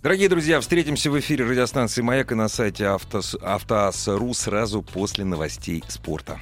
Дорогие 0.03 0.29
друзья, 0.29 0.61
встретимся 0.61 1.11
в 1.11 1.19
эфире 1.19 1.45
радиостанции 1.47 2.01
«Маяк» 2.03 2.31
и 2.31 2.35
на 2.35 2.49
сайте 2.49 2.85
Автос... 2.87 3.35
Автоас.ру 3.43 4.35
сразу 4.35 4.83
после 4.83 5.25
новостей 5.25 5.83
спорта. 5.89 6.39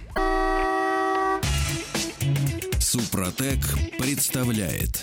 Супротек 2.79 3.61
представляет 3.99 5.03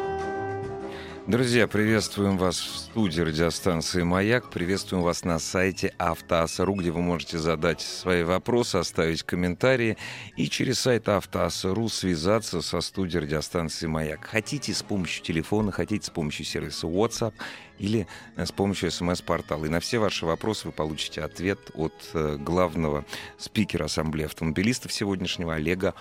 Друзья, 1.31 1.65
приветствуем 1.65 2.37
вас 2.37 2.59
в 2.59 2.75
студии 2.75 3.21
радиостанции 3.21 4.03
«Маяк». 4.03 4.49
Приветствуем 4.49 5.01
вас 5.01 5.23
на 5.23 5.39
сайте 5.39 5.93
Автоаса.ру, 5.97 6.75
где 6.75 6.91
вы 6.91 6.99
можете 7.01 7.37
задать 7.37 7.79
свои 7.79 8.23
вопросы, 8.23 8.75
оставить 8.75 9.23
комментарии 9.23 9.95
и 10.35 10.49
через 10.49 10.81
сайт 10.81 11.07
Автоаса.ру 11.07 11.87
связаться 11.87 12.61
со 12.61 12.81
студией 12.81 13.23
радиостанции 13.23 13.87
«Маяк». 13.87 14.25
Хотите 14.25 14.73
с 14.73 14.83
помощью 14.83 15.23
телефона, 15.23 15.71
хотите 15.71 16.05
с 16.05 16.09
помощью 16.09 16.43
сервиса 16.45 16.87
WhatsApp 16.87 17.33
или 17.79 18.07
э, 18.35 18.45
с 18.45 18.51
помощью 18.51 18.91
смс-портала. 18.91 19.63
И 19.63 19.69
на 19.69 19.79
все 19.79 19.99
ваши 19.99 20.25
вопросы 20.25 20.67
вы 20.67 20.73
получите 20.73 21.21
ответ 21.21 21.59
от 21.75 21.93
э, 22.13 22.35
главного 22.39 23.05
спикера 23.37 23.85
Ассамблеи 23.85 24.25
автомобилистов 24.25 24.91
сегодняшнего 24.91 25.53
Олега 25.53 25.93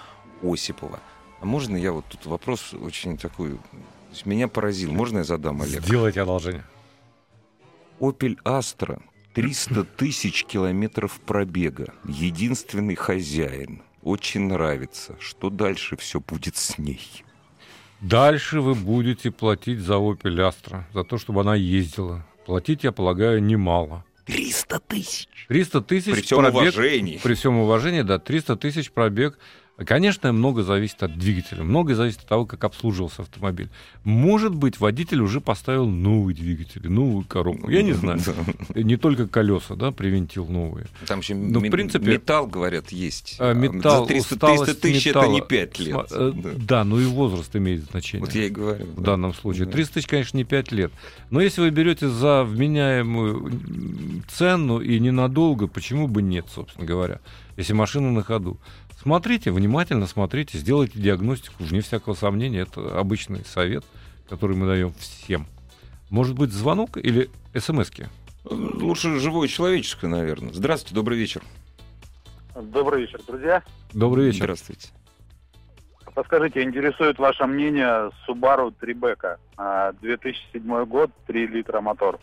Осипова. 0.43 0.99
А 1.41 1.47
можно 1.47 1.77
я 1.77 1.93
вот 1.93 2.07
тут 2.07 2.27
вопрос 2.27 2.75
очень 2.75 3.17
такой... 3.17 3.61
то 4.11 4.15
есть 4.15 4.27
Меня 4.27 4.49
поразил. 4.49 4.91
Можно 4.93 5.19
я 5.19 5.25
задам, 5.25 5.63
Олег? 5.63 5.83
Сделайте 5.85 6.21
одолжение. 6.23 6.65
Opel 8.01 8.37
Astra. 8.45 9.01
300 9.35 9.85
тысяч 9.85 10.45
километров 10.45 11.21
пробега. 11.25 11.95
Единственный 12.05 12.97
хозяин. 12.97 13.83
Очень 14.03 14.49
нравится. 14.49 15.15
Что 15.21 15.51
дальше 15.51 15.97
все 15.97 16.21
будет 16.21 16.57
с 16.57 16.79
ней? 16.79 17.01
Дальше 18.01 18.61
вы 18.61 18.75
будете 18.75 19.31
платить 19.31 19.79
за 19.81 19.95
Opel 19.95 20.37
Astra, 20.51 20.83
за 20.93 21.05
то, 21.05 21.19
чтобы 21.19 21.43
она 21.43 21.55
ездила. 21.55 22.27
Платить, 22.47 22.83
я 22.83 22.91
полагаю, 22.93 23.41
немало. 23.43 24.05
300 24.25 24.81
тысяч. 24.81 25.29
300 25.49 25.81
тысяч 25.83 26.13
При 26.15 26.23
всем 26.23 26.39
пробег. 26.39 26.55
уважении. 26.75 27.19
При 27.23 27.35
всем 27.35 27.59
уважении, 27.59 28.03
да, 28.03 28.19
300 28.19 28.57
тысяч 28.57 28.91
пробег. 28.91 29.39
Конечно, 29.87 30.33
много 30.33 30.63
зависит 30.63 31.03
от 31.03 31.19
двигателя, 31.19 31.63
много 31.63 31.95
зависит 31.95 32.21
от 32.21 32.27
того, 32.27 32.45
как 32.47 32.63
обслуживался 32.65 33.23
автомобиль. 33.23 33.69
Может 34.05 34.55
быть, 34.55 34.79
водитель 34.79 35.21
уже 35.23 35.41
поставил 35.41 35.87
новый 35.87 36.35
двигатель, 36.35 36.87
новую 36.91 37.25
коробку. 37.25 37.71
Я 37.71 37.83
не 37.83 37.93
знаю. 37.95 38.21
Не 38.75 38.97
только 38.97 39.27
колеса, 39.27 39.77
да, 39.77 39.91
привинтил 39.91 40.47
новые. 40.47 40.87
Там 41.07 41.21
еще 41.21 41.35
Ну, 41.35 41.61
в 41.61 41.71
принципе- 41.71 42.13
металл, 42.13 42.47
говорят, 42.47 42.91
есть. 42.93 43.37
А, 43.39 43.55
металл, 43.55 44.03
За 44.05 44.09
300, 44.09 44.35
усталость 44.35 44.65
300 44.65 44.83
тысяч 44.83 45.07
это 45.07 45.27
не 45.29 45.41
5 45.41 45.79
лет. 45.79 46.07
Э, 46.13 46.33
Да. 46.35 46.51
Да, 46.57 46.85
ну 46.85 47.01
и 47.01 47.05
возраст 47.07 47.55
имеет 47.57 47.85
значение. 47.85 48.25
Вот 48.27 48.35
я 48.35 48.47
и 48.47 48.51
говорю. 48.51 48.85
в 48.87 49.01
данном 49.03 49.33
случае. 49.35 49.67
Да. 49.67 49.73
300 49.73 49.95
тысяч, 49.95 50.07
конечно, 50.07 50.37
не 50.37 50.45
5 50.45 50.73
лет. 50.73 50.93
Но 51.31 51.41
если 51.41 51.61
вы 51.63 51.71
берете 51.71 52.09
за 52.09 52.45
вменяемую 52.45 53.51
цену 54.29 54.81
и 54.81 54.99
ненадолго, 54.99 55.67
почему 55.67 56.09
бы 56.09 56.23
нет, 56.23 56.47
собственно 56.55 56.87
говоря, 56.87 57.21
если 57.57 57.73
машина 57.73 58.11
на 58.13 58.23
ходу. 58.23 58.59
Смотрите, 59.01 59.51
внимательно 59.51 60.07
смотрите, 60.07 60.59
сделайте 60.59 61.01
диагностику, 61.01 61.65
вне 61.65 61.81
всякого 61.81 62.13
сомнения, 62.13 62.61
это 62.61 62.99
обычный 62.99 63.47
совет, 63.47 63.83
который 64.29 64.55
мы 64.55 64.67
даем 64.67 64.93
всем. 64.93 65.47
Может 66.11 66.37
быть, 66.37 66.53
звонок 66.53 66.99
или 66.99 67.31
смс-ки? 67.59 68.09
Лучше 68.45 69.19
живое 69.19 69.49
человеческое, 69.49 70.09
наверное. 70.09 70.53
Здравствуйте, 70.53 70.95
добрый 70.95 71.17
вечер. 71.17 71.41
Добрый 72.55 73.03
вечер, 73.03 73.23
друзья. 73.27 73.63
Добрый 73.95 74.27
вечер. 74.27 74.43
Здравствуйте. 74.43 74.89
Подскажите, 76.15 76.63
интересует 76.63 77.19
ваше 77.19 77.47
мнение 77.47 78.11
Subaru 78.29 78.75
Tribeca, 78.79 79.39
а, 79.57 79.93
2007 80.03 80.85
год, 80.85 81.11
3 81.27 81.47
литра 81.47 81.81
мотор. 81.81 82.21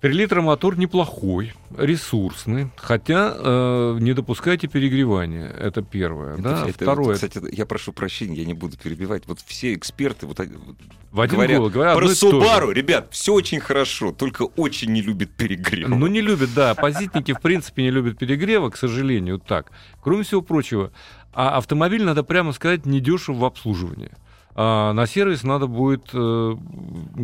3 0.00 0.12
литра 0.12 0.42
мотор 0.42 0.78
неплохой, 0.78 1.54
ресурсный, 1.76 2.68
хотя 2.76 3.34
э, 3.34 3.96
не 3.98 4.12
допускайте 4.12 4.68
перегревания. 4.68 5.48
Это 5.48 5.80
первое. 5.80 6.34
Это- 6.34 6.42
да? 6.42 6.68
это- 6.68 6.84
Второе. 6.84 7.14
Кстати, 7.14 7.40
я 7.50 7.64
прошу 7.64 7.92
прощения, 7.94 8.36
я 8.36 8.44
не 8.44 8.52
буду 8.52 8.76
перебивать. 8.76 9.26
Вот 9.26 9.40
все 9.40 9.72
эксперты 9.74 10.26
вот, 10.26 10.38
в 10.38 11.20
один 11.20 11.36
говорят 11.36 11.58
голос 11.58 11.72
говорят 11.72 11.96
про. 11.96 12.06
Subaru, 12.08 12.74
ребят, 12.74 13.08
все 13.10 13.32
очень 13.32 13.58
хорошо, 13.58 14.12
только 14.12 14.42
очень 14.42 14.92
не 14.92 15.00
любит 15.00 15.30
перегрев. 15.30 15.88
Ну, 15.88 16.06
не 16.08 16.20
любят, 16.20 16.50
да. 16.54 16.72
Оппозитники, 16.72 17.32
в 17.32 17.40
принципе, 17.40 17.82
не 17.82 17.90
любят 17.90 18.18
перегрева, 18.18 18.68
к 18.68 18.76
сожалению, 18.76 19.38
так. 19.38 19.72
Кроме 20.02 20.24
всего 20.24 20.42
прочего, 20.42 20.92
а 21.32 21.56
автомобиль, 21.56 22.04
надо 22.04 22.22
прямо 22.22 22.52
сказать, 22.52 22.84
недешев 22.84 23.36
в 23.36 23.44
обслуживании. 23.46 24.10
А 24.54 24.92
на 24.92 25.06
сервис 25.06 25.42
надо 25.42 25.66
будет 25.66 26.10
э, 26.12 26.56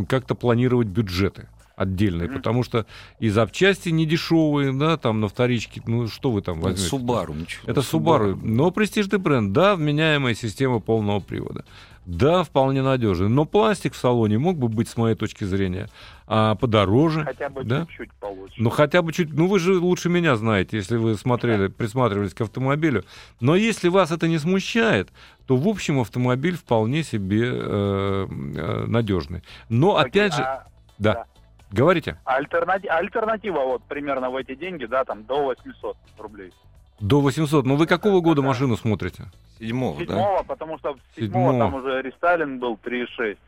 как-то 0.09 0.35
планировать 0.35 0.89
бюджеты 0.89 1.49
отдельные, 1.83 2.29
Мгм. 2.29 2.39
потому 2.39 2.63
что 2.63 2.87
и 3.21 3.29
запчасти 3.29 3.91
не 3.91 4.07
дешевые, 4.07 4.73
да, 4.73 4.97
там 4.97 5.21
на 5.21 5.29
вторичке, 5.29 5.83
ну 5.87 6.09
что 6.09 6.31
вы 6.31 6.43
там 6.43 6.59
Это 6.61 6.69
возьмете? 6.71 6.97
Subaru, 6.97 7.39
ничего. 7.39 7.71
Это 7.71 7.81
Subaru. 7.81 8.39
Но 8.43 8.71
престижный 8.71 9.19
бренд, 9.19 9.53
да, 9.53 9.77
вменяемая 9.77 10.35
система 10.35 10.81
полного 10.81 11.21
привода. 11.21 11.65
Да, 12.05 12.43
вполне 12.43 12.83
надежный. 12.83 13.29
Но 13.29 13.45
пластик 13.45 13.95
в 13.95 13.97
салоне 13.97 14.37
мог 14.37 14.59
бы 14.59 14.67
быть, 14.67 14.89
с 14.89 14.97
моей 14.97 15.15
точки 15.15 15.45
зрения, 15.45 15.89
а, 16.27 16.57
подороже. 16.57 17.23
Хотя 17.25 17.49
бы 17.49 17.63
да? 17.63 17.87
чуть-чуть 17.87 18.13
получше. 18.15 18.55
Ну, 18.57 18.71
хотя 18.71 19.03
бы 19.03 19.13
чуть... 19.13 19.33
Ну, 19.33 19.47
вы 19.47 19.61
же 19.61 19.79
лучше 19.79 20.09
меня 20.09 20.35
знаете, 20.35 20.79
если 20.79 20.97
вы 20.97 21.15
смотрели, 21.17 21.69
присматривались 21.69 22.35
к 22.35 22.41
автомобилю. 22.41 23.05
Но 23.41 23.55
если 23.55 23.89
вас 23.89 24.11
это 24.11 24.27
не 24.27 24.39
смущает, 24.39 25.11
то, 25.47 25.57
в 25.57 25.69
общем, 25.69 26.01
автомобиль 26.01 26.57
вполне 26.57 27.05
себе 27.05 27.43
э, 27.53 28.27
э, 28.29 28.85
надежный. 28.89 29.43
Но, 29.69 29.97
Окей, 29.97 30.09
опять 30.09 30.35
же... 30.35 30.43
а 30.43 30.67
Да. 30.99 31.27
Говорите. 31.73 32.19
альтернати- 32.25 32.87
альтернатива 32.89 33.65
вот 33.65 33.83
примерно 33.85 34.31
в 34.31 34.37
эти 34.37 34.55
деньги, 34.55 34.85
да, 34.87 35.05
там 35.05 35.25
до 35.25 35.45
800 35.45 35.97
рублей. 36.19 36.53
До 37.01 37.21
800. 37.21 37.67
Ну, 37.67 37.77
вы 37.77 37.87
какого 37.87 38.21
года 38.21 38.43
Да. 38.43 38.49
машину 38.49 38.77
смотрите? 38.77 39.25
Седьмого, 39.59 39.99
да? 39.99 40.05
Седьмого, 40.05 40.43
потому 40.45 40.79
что 40.79 40.97
Седьмого. 41.17 41.53
седьмого 41.53 41.59
там 41.59 41.75
уже 41.75 42.03
рестайлинг 42.03 42.61
был 42.61 42.77
3,6. 42.77 43.39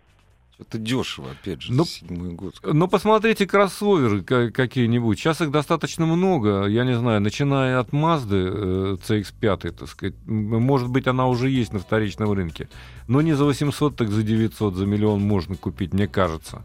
Это 0.61 0.79
дешево, 0.79 1.33
опять 1.33 1.63
же, 1.63 1.73
Ну, 1.73 1.85
седьмой 1.85 2.33
год. 2.33 2.55
Ну, 2.63 2.87
посмотрите 2.87 3.45
кроссоверы 3.45 4.23
ка- 4.23 4.51
какие-нибудь. 4.53 5.19
Сейчас 5.19 5.41
их 5.41 5.51
достаточно 5.51 6.07
много. 6.07 6.67
Я 6.67 6.85
не 6.85 6.95
знаю, 6.97 7.21
начиная 7.21 7.81
от 7.81 7.91
Mazda 7.91 8.53
э, 8.53 8.97
CX-5, 9.03 9.73
так 9.73 9.89
сказать. 9.89 10.15
Может 10.27 10.89
быть, 10.91 11.09
она 11.09 11.27
уже 11.27 11.49
есть 11.51 11.73
на 11.73 11.81
вторичном 11.81 12.33
рынке. 12.33 12.69
Но 13.09 13.21
не 13.21 13.33
за 13.33 13.45
800, 13.45 13.97
так 13.97 14.09
за 14.11 14.23
900, 14.23 14.75
за 14.75 14.87
миллион 14.87 15.21
можно 15.21 15.57
купить, 15.57 15.93
мне 15.93 16.07
кажется. 16.07 16.63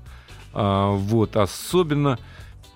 А, 0.53 0.91
вот, 0.91 1.35
особенно... 1.35 2.17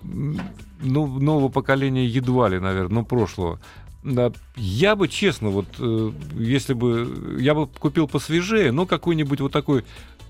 ну, 0.02 1.06
нового 1.20 1.48
поколения 1.48 2.06
едва 2.06 2.48
ли, 2.48 2.58
наверное, 2.58 2.94
ну, 2.94 3.04
прошлого. 3.04 3.60
Да, 4.02 4.32
я 4.56 4.96
бы, 4.96 5.08
честно, 5.08 5.48
вот, 5.48 5.66
э, 5.78 6.12
если 6.34 6.74
бы... 6.74 7.38
Я 7.40 7.54
бы 7.54 7.66
купил 7.66 8.06
посвежее, 8.06 8.70
но 8.70 8.84
какой-нибудь 8.84 9.40
вот 9.40 9.52
такой 9.52 9.84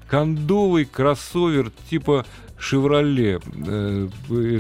кондовый 0.08 0.84
кроссовер 0.84 1.72
типа 1.90 2.24
«Шевроле». 2.56 3.40
Э, 3.66 4.08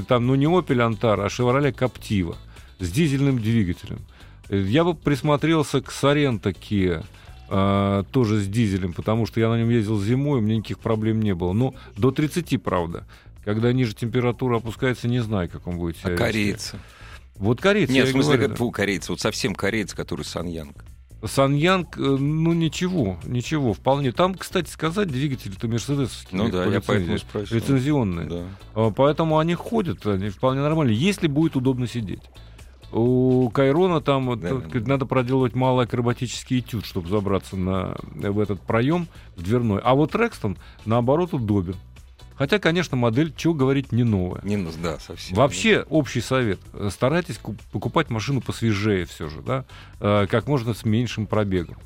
там, 0.08 0.26
ну, 0.26 0.34
не 0.34 0.46
«Опель 0.46 0.82
Антар», 0.82 1.20
а 1.20 1.28
«Шевроле 1.28 1.72
Коптива» 1.72 2.36
с 2.80 2.90
дизельным 2.90 3.38
двигателем. 3.38 4.00
Э, 4.48 4.60
я 4.60 4.82
бы 4.82 4.94
присмотрелся 4.94 5.80
к 5.80 5.92
Соренто 5.92 6.50
Kia, 6.50 7.04
э, 7.54 8.04
тоже 8.10 8.40
с 8.40 8.48
дизелем, 8.48 8.92
потому 8.92 9.26
что 9.26 9.40
я 9.40 9.48
на 9.48 9.58
нем 9.58 9.70
ездил 9.70 10.00
зимой, 10.00 10.38
у 10.38 10.42
меня 10.42 10.56
никаких 10.56 10.80
проблем 10.80 11.22
не 11.22 11.34
было. 11.34 11.52
Но 11.52 11.74
до 11.96 12.10
30, 12.10 12.62
правда. 12.62 13.06
Когда 13.44 13.72
ниже 13.72 13.94
температура 13.94 14.56
опускается, 14.56 15.06
не 15.06 15.20
знаю, 15.20 15.48
как 15.50 15.66
он 15.66 15.78
будет 15.78 15.98
себя 15.98 16.14
А 16.14 16.16
корейцы? 16.16 16.78
Вот 17.36 17.60
корейцы. 17.60 17.92
Нет, 17.92 18.08
в 18.08 18.12
смысле, 18.12 18.34
говорю, 18.34 18.48
как 18.48 18.58
фу, 18.58 18.70
корейцы. 18.70 19.12
Вот 19.12 19.20
совсем 19.20 19.54
корейцы, 19.54 19.94
который 19.94 20.24
Саньянг. 20.24 20.84
Саньянг, 21.26 21.96
э, 21.96 22.00
ну 22.00 22.52
ничего, 22.52 23.18
ничего, 23.24 23.72
вполне. 23.72 24.12
Там, 24.12 24.34
кстати 24.34 24.68
сказать, 24.68 25.08
двигатель-то 25.08 25.68
мерседесовский. 25.68 26.36
Ну 26.36 26.50
да, 26.50 26.64
я 26.66 26.80
поэтому 26.80 27.18
спросил. 27.18 27.56
Лицензионные. 27.56 28.26
Да. 28.28 28.44
А, 28.74 28.90
Поэтому 28.90 29.38
они 29.38 29.54
ходят, 29.54 30.04
они 30.06 30.28
вполне 30.28 30.60
нормально, 30.60 30.90
если 30.90 31.26
будет 31.26 31.56
удобно 31.56 31.86
сидеть. 31.86 32.22
У 32.94 33.50
Кайрона 33.50 34.00
там 34.00 34.38
Да, 34.38 34.60
так 34.60 34.84
да, 34.84 34.88
надо 34.88 35.04
проделать 35.04 35.54
малый 35.56 35.84
акробатический 35.84 36.60
этюд, 36.60 36.86
чтобы 36.86 37.08
забраться 37.08 37.56
на, 37.56 37.96
в 38.14 38.38
этот 38.38 38.60
проем 38.60 39.08
в 39.36 39.42
дверной. 39.42 39.80
А 39.82 39.94
вот 39.94 40.14
Рекстон, 40.14 40.56
наоборот, 40.86 41.34
удобен. 41.34 41.74
Хотя, 42.36 42.58
конечно, 42.60 42.96
модель, 42.96 43.32
чего 43.36 43.52
говорить, 43.54 43.90
не 43.90 44.04
новая. 44.04 44.40
Не, 44.44 44.56
ну, 44.56 44.70
да, 44.80 44.98
совсем. 44.98 45.36
Вообще, 45.36 45.84
общий 45.88 46.20
совет. 46.20 46.60
Старайтесь 46.90 47.38
куп- 47.38 47.60
покупать 47.72 48.10
машину 48.10 48.40
посвежее 48.40 49.06
все 49.06 49.28
же, 49.28 49.40
да, 49.40 49.64
э, 50.00 50.26
как 50.28 50.46
можно 50.46 50.72
с 50.74 50.84
меньшим 50.84 51.26
пробегом. 51.26 51.76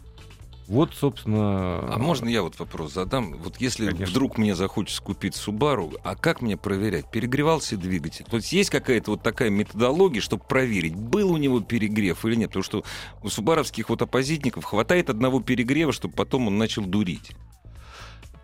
Вот, 0.69 0.93
собственно... 0.95 1.79
А 1.95 1.99
можно 1.99 2.29
я 2.29 2.43
вот 2.43 2.59
вопрос 2.59 2.93
задам? 2.93 3.39
Вот 3.39 3.57
если 3.57 3.87
Конечно. 3.87 4.07
вдруг 4.07 4.37
мне 4.37 4.55
захочется 4.55 5.03
купить 5.03 5.35
Subaru, 5.35 5.99
а 6.05 6.15
как 6.15 6.43
мне 6.43 6.59
проверять, 6.59 7.11
перегревался 7.11 7.79
двигатель? 7.79 8.27
То 8.29 8.37
есть 8.37 8.53
есть 8.53 8.69
какая-то 8.69 9.13
вот 9.13 9.23
такая 9.23 9.49
методология, 9.49 10.21
чтобы 10.21 10.45
проверить, 10.45 10.95
был 10.95 11.33
у 11.33 11.39
него 11.39 11.61
перегрев 11.61 12.23
или 12.27 12.35
нет? 12.35 12.49
Потому 12.51 12.65
что 12.65 12.85
у 13.23 13.31
субаровских 13.31 13.89
вот 13.89 14.03
оппозитников 14.03 14.65
хватает 14.65 15.09
одного 15.09 15.41
перегрева, 15.41 15.93
чтобы 15.93 16.13
потом 16.15 16.49
он 16.49 16.59
начал 16.59 16.85
дурить. 16.85 17.33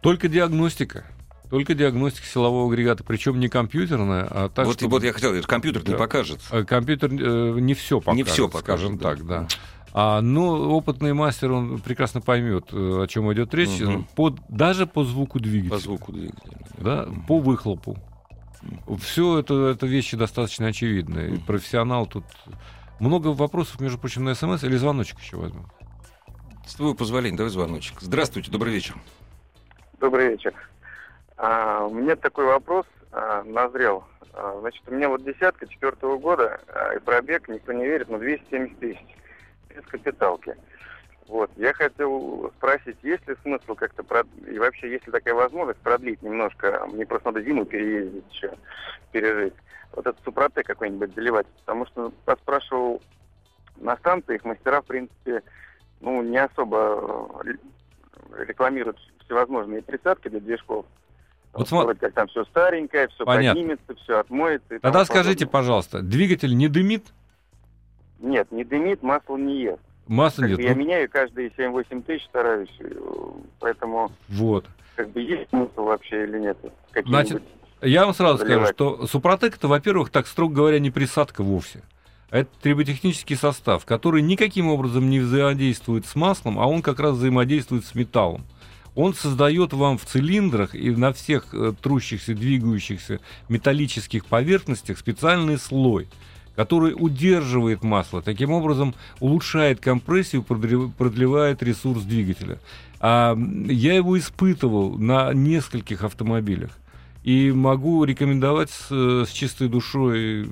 Только 0.00 0.28
диагностика. 0.28 1.04
Только 1.50 1.74
диагностика 1.74 2.26
силового 2.26 2.72
агрегата, 2.72 3.04
причем 3.04 3.38
не 3.38 3.48
компьютерная, 3.48 4.26
а 4.28 4.48
так, 4.48 4.66
вот, 4.66 4.76
чтобы- 4.76 4.92
вот 4.92 5.04
я 5.04 5.12
хотел 5.12 5.40
компьютер 5.42 5.82
не 5.86 5.92
Да. 5.92 5.98
покажет. 5.98 6.40
Э, 6.50 6.64
Компьютер 6.64 7.10
э, 7.12 7.58
не 7.60 7.74
все 7.74 8.00
покажет, 8.00 8.28
всё 8.28 8.48
покажет, 8.48 8.64
скажем 8.64 8.98
да. 8.98 9.10
так, 9.10 9.26
да. 9.26 9.48
А, 9.96 10.20
но 10.20 10.76
опытный 10.76 11.12
мастер, 11.12 11.52
он 11.52 11.80
прекрасно 11.80 12.20
поймет, 12.20 12.64
э, 12.72 13.04
о 13.04 13.06
чем 13.06 13.32
идет 13.32 13.54
речь, 13.54 13.80
э, 13.80 14.00
по, 14.16 14.34
даже 14.48 14.88
по 14.88 15.04
звуку 15.04 15.38
двигателя. 15.38 15.70
По 15.70 15.78
звуку 15.78 16.10
двигателя. 16.10 16.58
да, 16.78 17.08
по 17.28 17.38
выхлопу. 17.38 17.96
Все 19.00 19.38
это, 19.38 19.68
это 19.68 19.86
вещи 19.86 20.16
достаточно 20.16 20.66
очевидные. 20.66 21.38
Профессионал 21.46 22.06
тут... 22.06 22.24
Много 22.98 23.28
вопросов, 23.28 23.80
между 23.80 23.98
прочим, 23.98 24.24
на 24.24 24.34
смс 24.34 24.64
или 24.64 24.76
звоночек 24.76 25.20
еще 25.20 25.36
возьмем. 25.36 25.66
С 26.66 26.74
твоего 26.74 26.94
позволения, 26.94 27.36
давай 27.36 27.50
звоночек. 27.50 28.00
Здравствуйте, 28.00 28.50
добрый 28.50 28.72
вечер. 28.72 28.96
Добрый 30.00 30.30
вечер. 30.30 30.54
А, 31.36 31.84
у 31.84 31.94
меня 31.94 32.16
такой 32.16 32.46
вопрос 32.46 32.86
а, 33.12 33.44
назрел. 33.44 34.04
А, 34.32 34.58
значит, 34.60 34.82
у 34.88 34.94
меня 34.94 35.08
вот 35.08 35.24
десятка 35.24 35.68
четвертого 35.68 36.18
года, 36.18 36.60
а, 36.68 36.94
и 36.94 36.98
пробег, 36.98 37.48
никто 37.48 37.72
не 37.72 37.84
верит, 37.84 38.08
но 38.08 38.18
270 38.18 38.78
тысяч. 38.78 38.98
Без 39.74 39.84
капиталки. 39.86 40.56
Вот. 41.26 41.50
Я 41.56 41.72
хотел 41.72 42.52
спросить, 42.56 42.96
есть 43.02 43.26
ли 43.26 43.34
смысл 43.42 43.74
как-то, 43.74 44.02
прод- 44.02 44.50
и 44.50 44.58
вообще, 44.58 44.90
есть 44.90 45.06
ли 45.06 45.12
такая 45.12 45.34
возможность 45.34 45.80
продлить 45.80 46.22
немножко, 46.22 46.86
мне 46.92 47.06
просто 47.06 47.28
надо 47.28 47.42
зиму 47.42 47.64
переездить 47.64 48.24
еще, 48.30 48.52
пережить, 49.10 49.54
вот 49.92 50.06
этот 50.06 50.22
супротек 50.22 50.66
какой-нибудь 50.66 51.14
заливать, 51.14 51.46
потому 51.60 51.86
что 51.86 52.12
поспрашивал 52.26 53.00
на 53.78 53.96
станциях, 53.96 54.44
мастера, 54.44 54.82
в 54.82 54.86
принципе, 54.86 55.42
ну, 56.00 56.20
не 56.22 56.36
особо 56.36 57.40
э, 57.44 58.44
рекламируют 58.44 58.98
всевозможные 59.24 59.80
присадки 59.82 60.28
для 60.28 60.40
движков. 60.40 60.84
Вот 61.54 61.68
сма- 61.68 61.94
как 61.96 62.12
там 62.12 62.28
все 62.28 62.44
старенькое, 62.44 63.08
все 63.08 63.24
Понятно. 63.24 63.60
поднимется, 63.60 63.94
все 64.02 64.18
отмоется. 64.18 64.74
и 64.74 64.78
Тогда 64.78 65.04
скажите, 65.06 65.46
подобное. 65.46 65.52
пожалуйста, 65.52 66.02
двигатель 66.02 66.54
не 66.56 66.68
дымит? 66.68 67.06
Нет, 68.24 68.50
не 68.50 68.64
дымит, 68.64 69.02
масло 69.02 69.36
не 69.36 69.60
ест. 69.62 69.80
Масла 70.06 70.42
Как 70.42 70.50
нет. 70.50 70.60
я 70.60 70.70
Ну, 70.74 70.76
меняю 70.80 71.08
каждые 71.10 71.50
7-8 71.56 72.02
тысяч, 72.02 72.24
стараюсь. 72.24 72.68
э, 72.80 72.90
Поэтому, 73.60 74.10
вот. 74.28 74.66
как 74.96 75.10
бы, 75.10 75.20
есть 75.20 75.48
смысл 75.50 75.84
вообще 75.84 76.24
или 76.24 76.38
нет? 76.40 76.56
Значит, 77.06 77.42
Я 77.82 78.04
вам 78.06 78.14
сразу 78.14 78.38
скажу, 78.38 78.52
заливать. 78.52 78.74
что 78.74 79.06
Супротек 79.06 79.56
это, 79.56 79.68
во-первых, 79.68 80.10
так 80.10 80.26
строго 80.26 80.54
говоря, 80.54 80.78
не 80.78 80.90
присадка 80.90 81.42
вовсе. 81.42 81.82
Это 82.30 82.50
триботехнический 82.62 83.36
состав, 83.36 83.84
который 83.84 84.20
никаким 84.22 84.68
образом 84.68 85.08
не 85.08 85.20
взаимодействует 85.20 86.04
с 86.06 86.14
маслом, 86.16 86.58
а 86.58 86.66
он 86.66 86.82
как 86.82 86.98
раз 86.98 87.14
взаимодействует 87.16 87.84
с 87.84 87.94
металлом. 87.94 88.44
Он 88.96 89.14
создает 89.14 89.72
вам 89.72 89.98
в 89.98 90.04
цилиндрах 90.04 90.74
и 90.74 90.90
на 90.90 91.12
всех 91.12 91.46
э, 91.52 91.72
трущихся, 91.80 92.34
двигающихся 92.34 93.20
металлических 93.48 94.26
поверхностях 94.26 94.98
специальный 94.98 95.58
слой, 95.58 96.08
который 96.56 96.94
удерживает 96.96 97.82
масло, 97.82 98.22
таким 98.22 98.50
образом 98.52 98.94
улучшает 99.20 99.80
компрессию, 99.80 100.42
продлев- 100.42 100.92
продлевает 100.96 101.62
ресурс 101.62 102.02
двигателя. 102.02 102.58
А, 103.00 103.36
я 103.66 103.94
его 103.94 104.18
испытывал 104.18 104.96
на 104.98 105.32
нескольких 105.34 106.04
автомобилях. 106.04 106.70
И 107.22 107.52
могу 107.52 108.04
рекомендовать 108.04 108.68
с, 108.68 108.88
э, 108.90 109.24
с 109.26 109.30
чистой 109.30 109.68
душой, 109.68 110.42
э, 110.42 110.46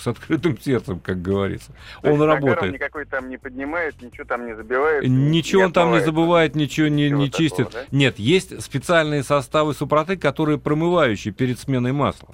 с 0.00 0.06
открытым 0.06 0.58
сердцем, 0.58 0.98
как 0.98 1.20
говорится. 1.20 1.72
То 2.00 2.12
Он 2.12 2.22
работает. 2.22 2.72
никакой 2.72 3.04
там 3.04 3.28
не 3.28 3.36
поднимает, 3.36 4.00
ничего 4.00 4.24
там 4.24 4.46
не 4.46 4.56
забивает. 4.56 5.06
Ничего 5.06 5.64
он 5.64 5.72
там 5.72 5.92
не 5.92 6.02
забывает, 6.02 6.54
ничего 6.54 6.88
не, 6.88 7.10
не 7.10 7.26
такого, 7.26 7.30
чистит. 7.30 7.68
да? 7.74 7.84
Нет, 7.90 8.18
есть 8.18 8.62
специальные 8.62 9.22
составы 9.22 9.74
Супротек, 9.74 10.18
которые 10.22 10.56
промывающие 10.56 11.32
перед 11.34 11.58
сменой 11.58 11.92
масла. 11.92 12.30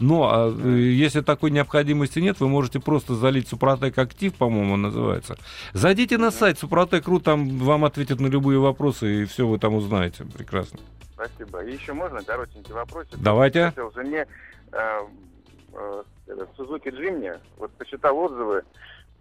Но 0.00 0.30
а, 0.30 0.50
э, 0.50 0.68
если 0.68 1.20
такой 1.20 1.50
необходимости 1.50 2.18
нет, 2.18 2.40
вы 2.40 2.48
можете 2.48 2.80
просто 2.80 3.14
залить 3.14 3.48
Супротек 3.48 3.96
Актив, 3.98 4.34
по-моему, 4.34 4.76
называется. 4.76 5.36
Зайдите 5.72 6.18
на 6.18 6.30
сайт 6.30 6.58
Супротек.ру, 6.58 7.20
там 7.20 7.58
вам 7.58 7.84
ответят 7.84 8.20
на 8.20 8.26
любые 8.26 8.58
вопросы, 8.58 9.22
и 9.22 9.24
все 9.24 9.46
вы 9.46 9.58
там 9.58 9.74
узнаете. 9.74 10.24
Прекрасно. 10.24 10.80
Спасибо. 11.12 11.64
И 11.64 11.72
еще 11.72 11.92
можно 11.92 12.22
коротенький 12.22 12.74
вопросик? 12.74 13.16
Давайте. 13.18 13.66
Хотел 13.66 13.92
жене 13.92 14.26
э, 14.72 15.00
э, 15.72 16.02
Сузуки 16.56 16.88
Джимни, 16.88 17.32
вот 17.56 17.70
посчитал 17.72 18.16
отзывы, 18.18 18.62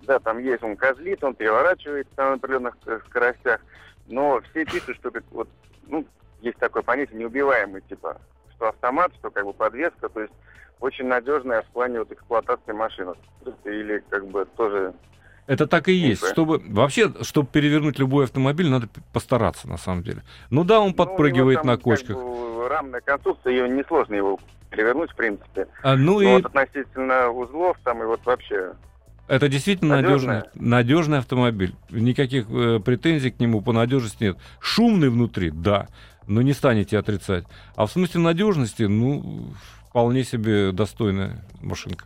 да, 0.03 0.19
там 0.19 0.39
есть, 0.39 0.63
он 0.63 0.75
козлит, 0.75 1.23
он 1.23 1.35
переворачивается 1.35 2.11
на 2.17 2.33
определенных 2.33 2.75
скоростях, 3.07 3.61
но 4.07 4.41
все 4.49 4.65
пишут, 4.65 4.95
что 4.97 5.11
как 5.11 5.23
вот, 5.31 5.49
ну, 5.87 6.05
есть 6.41 6.57
такое 6.57 6.83
понятие 6.83 7.19
неубиваемый, 7.19 7.81
типа, 7.81 8.19
что 8.55 8.69
автомат, 8.69 9.11
что 9.19 9.29
как 9.29 9.45
бы 9.45 9.53
подвеска, 9.53 10.09
то 10.09 10.21
есть 10.21 10.33
очень 10.79 11.05
надежная 11.05 11.61
в 11.61 11.67
плане 11.67 11.99
вот 11.99 12.11
эксплуатации 12.11 12.71
машины. 12.73 13.13
Или 13.65 14.03
как 14.09 14.27
бы 14.27 14.45
тоже 14.57 14.93
Это 15.47 15.65
так 15.67 15.87
и 15.87 15.93
есть. 15.93 16.27
Чтобы, 16.27 16.61
вообще, 16.67 17.13
чтобы 17.21 17.47
перевернуть 17.47 17.99
любой 17.99 18.25
автомобиль, 18.25 18.69
надо 18.69 18.87
постараться, 19.13 19.67
на 19.69 19.77
самом 19.77 20.03
деле. 20.03 20.23
Ну 20.49 20.63
да, 20.63 20.79
он 20.79 20.89
Ну, 20.89 20.93
подпрыгивает 20.95 21.59
у 21.59 21.63
него 21.63 21.71
на 21.71 21.77
там, 21.77 21.77
как 21.77 21.83
кочках. 21.83 22.17
бы, 22.17 22.67
рамная 22.67 23.01
конструкция, 23.01 23.51
ее 23.51 23.69
несложно 23.69 24.15
его 24.15 24.39
перевернуть, 24.69 25.11
в 25.11 25.15
принципе. 25.15 25.67
А, 25.83 25.95
ну 25.95 26.15
Но 26.15 26.21
и 26.21 26.27
вот 26.27 26.45
относительно 26.47 27.29
узлов 27.29 27.77
там 27.83 28.01
и 28.01 28.05
вот 28.05 28.25
вообще 28.25 28.73
это 29.27 29.47
действительно 29.47 30.01
надежный, 30.01 30.43
надежный 30.53 31.19
автомобиль. 31.19 31.73
Никаких 31.89 32.45
э, 32.49 32.79
претензий 32.83 33.31
к 33.31 33.39
нему 33.39 33.61
по 33.61 33.71
надежности 33.71 34.25
нет. 34.25 34.37
Шумный 34.59 35.09
внутри, 35.09 35.49
да, 35.49 35.87
но 36.27 36.41
не 36.41 36.53
станете 36.53 36.97
отрицать. 36.97 37.45
А 37.75 37.85
в 37.85 37.91
смысле 37.91 38.21
надежности, 38.21 38.83
ну, 38.83 39.45
вполне 39.89 40.23
себе 40.23 40.71
достойная 40.71 41.43
машинка. 41.61 42.05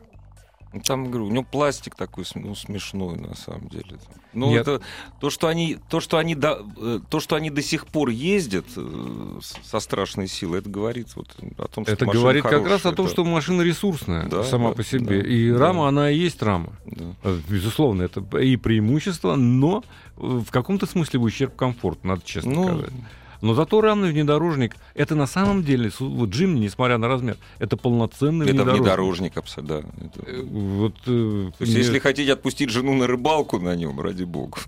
Ну, 0.73 0.81
Там, 0.81 1.05
говорю, 1.09 1.27
у 1.27 1.31
него 1.31 1.43
пластик 1.43 1.95
такой 1.95 2.25
ну, 2.35 2.53
смешной, 2.53 3.17
на 3.17 3.35
самом 3.35 3.69
деле. 3.69 3.97
Ну, 4.33 4.49
Нет. 4.49 4.61
это 4.67 4.81
то, 5.19 5.29
что 5.29 5.47
они, 5.47 5.77
то, 5.89 6.01
что 6.01 6.17
они, 6.17 6.35
до, 6.35 6.61
э, 6.77 6.99
то, 7.09 7.19
что 7.21 7.37
они 7.37 7.49
до 7.49 7.61
сих 7.63 7.87
пор 7.87 8.09
ездят 8.09 8.65
э, 8.75 9.39
со 9.63 9.79
страшной 9.79 10.27
силой, 10.27 10.59
это 10.59 10.69
говорит 10.69 11.15
вот 11.15 11.35
о 11.57 11.67
том, 11.67 11.85
что 11.85 11.93
Это 11.93 12.05
говорит 12.05 12.43
как 12.43 12.51
раз 12.51 12.81
хорошая, 12.81 12.91
о 12.91 12.95
том, 12.95 13.07
что 13.07 13.23
машина 13.23 13.61
ресурсная 13.61 14.27
Да, 14.27 14.43
сама 14.43 14.69
да, 14.71 14.75
по 14.75 14.83
себе. 14.83 15.21
да, 15.21 15.27
и 15.27 15.51
да. 15.51 15.57
рама, 15.57 15.87
она 15.87 16.11
и 16.11 16.17
есть 16.17 16.43
рама. 16.43 16.73
Да. 16.85 17.05
Э, 17.23 17.39
Безусловно, 17.47 18.03
это 18.03 18.19
и 18.37 18.57
преимущество, 18.57 19.35
но 19.35 19.83
в 20.17 20.51
каком-то 20.51 20.85
смысле 20.85 21.19
в 21.19 21.23
ущерб 21.23 21.55
комфорту, 21.55 22.05
надо 22.05 22.21
честно 22.25 22.51
Ну, 22.51 22.63
сказать. 22.67 22.93
Но 23.41 23.53
зато 23.53 23.81
рамный 23.81 24.11
внедорожник, 24.11 24.75
это 24.95 25.15
на 25.15 25.27
самом 25.27 25.63
деле, 25.63 25.91
вот 25.99 26.29
Джимни, 26.29 26.61
несмотря 26.61 26.97
на 26.97 27.07
размер, 27.07 27.37
это 27.59 27.77
полноценный 27.77 28.45
Это 28.45 28.53
внедорожник. 28.53 28.81
внедорожник, 28.81 29.37
абсолютно. 29.37 29.81
да. 29.81 30.05
Это- 30.05 30.29
Э, 30.31 30.41
Вот, 30.43 30.95
э, 31.05 31.05
То 31.05 31.53
есть, 31.59 31.73
мне- 31.73 31.81
если 31.83 31.99
хотите 31.99 32.33
отпустить 32.33 32.69
жену 32.69 32.95
на 32.95 33.05
рыбалку 33.07 33.59
на 33.59 33.75
нем, 33.75 33.99
ради 33.99 34.23
бога. 34.23 34.59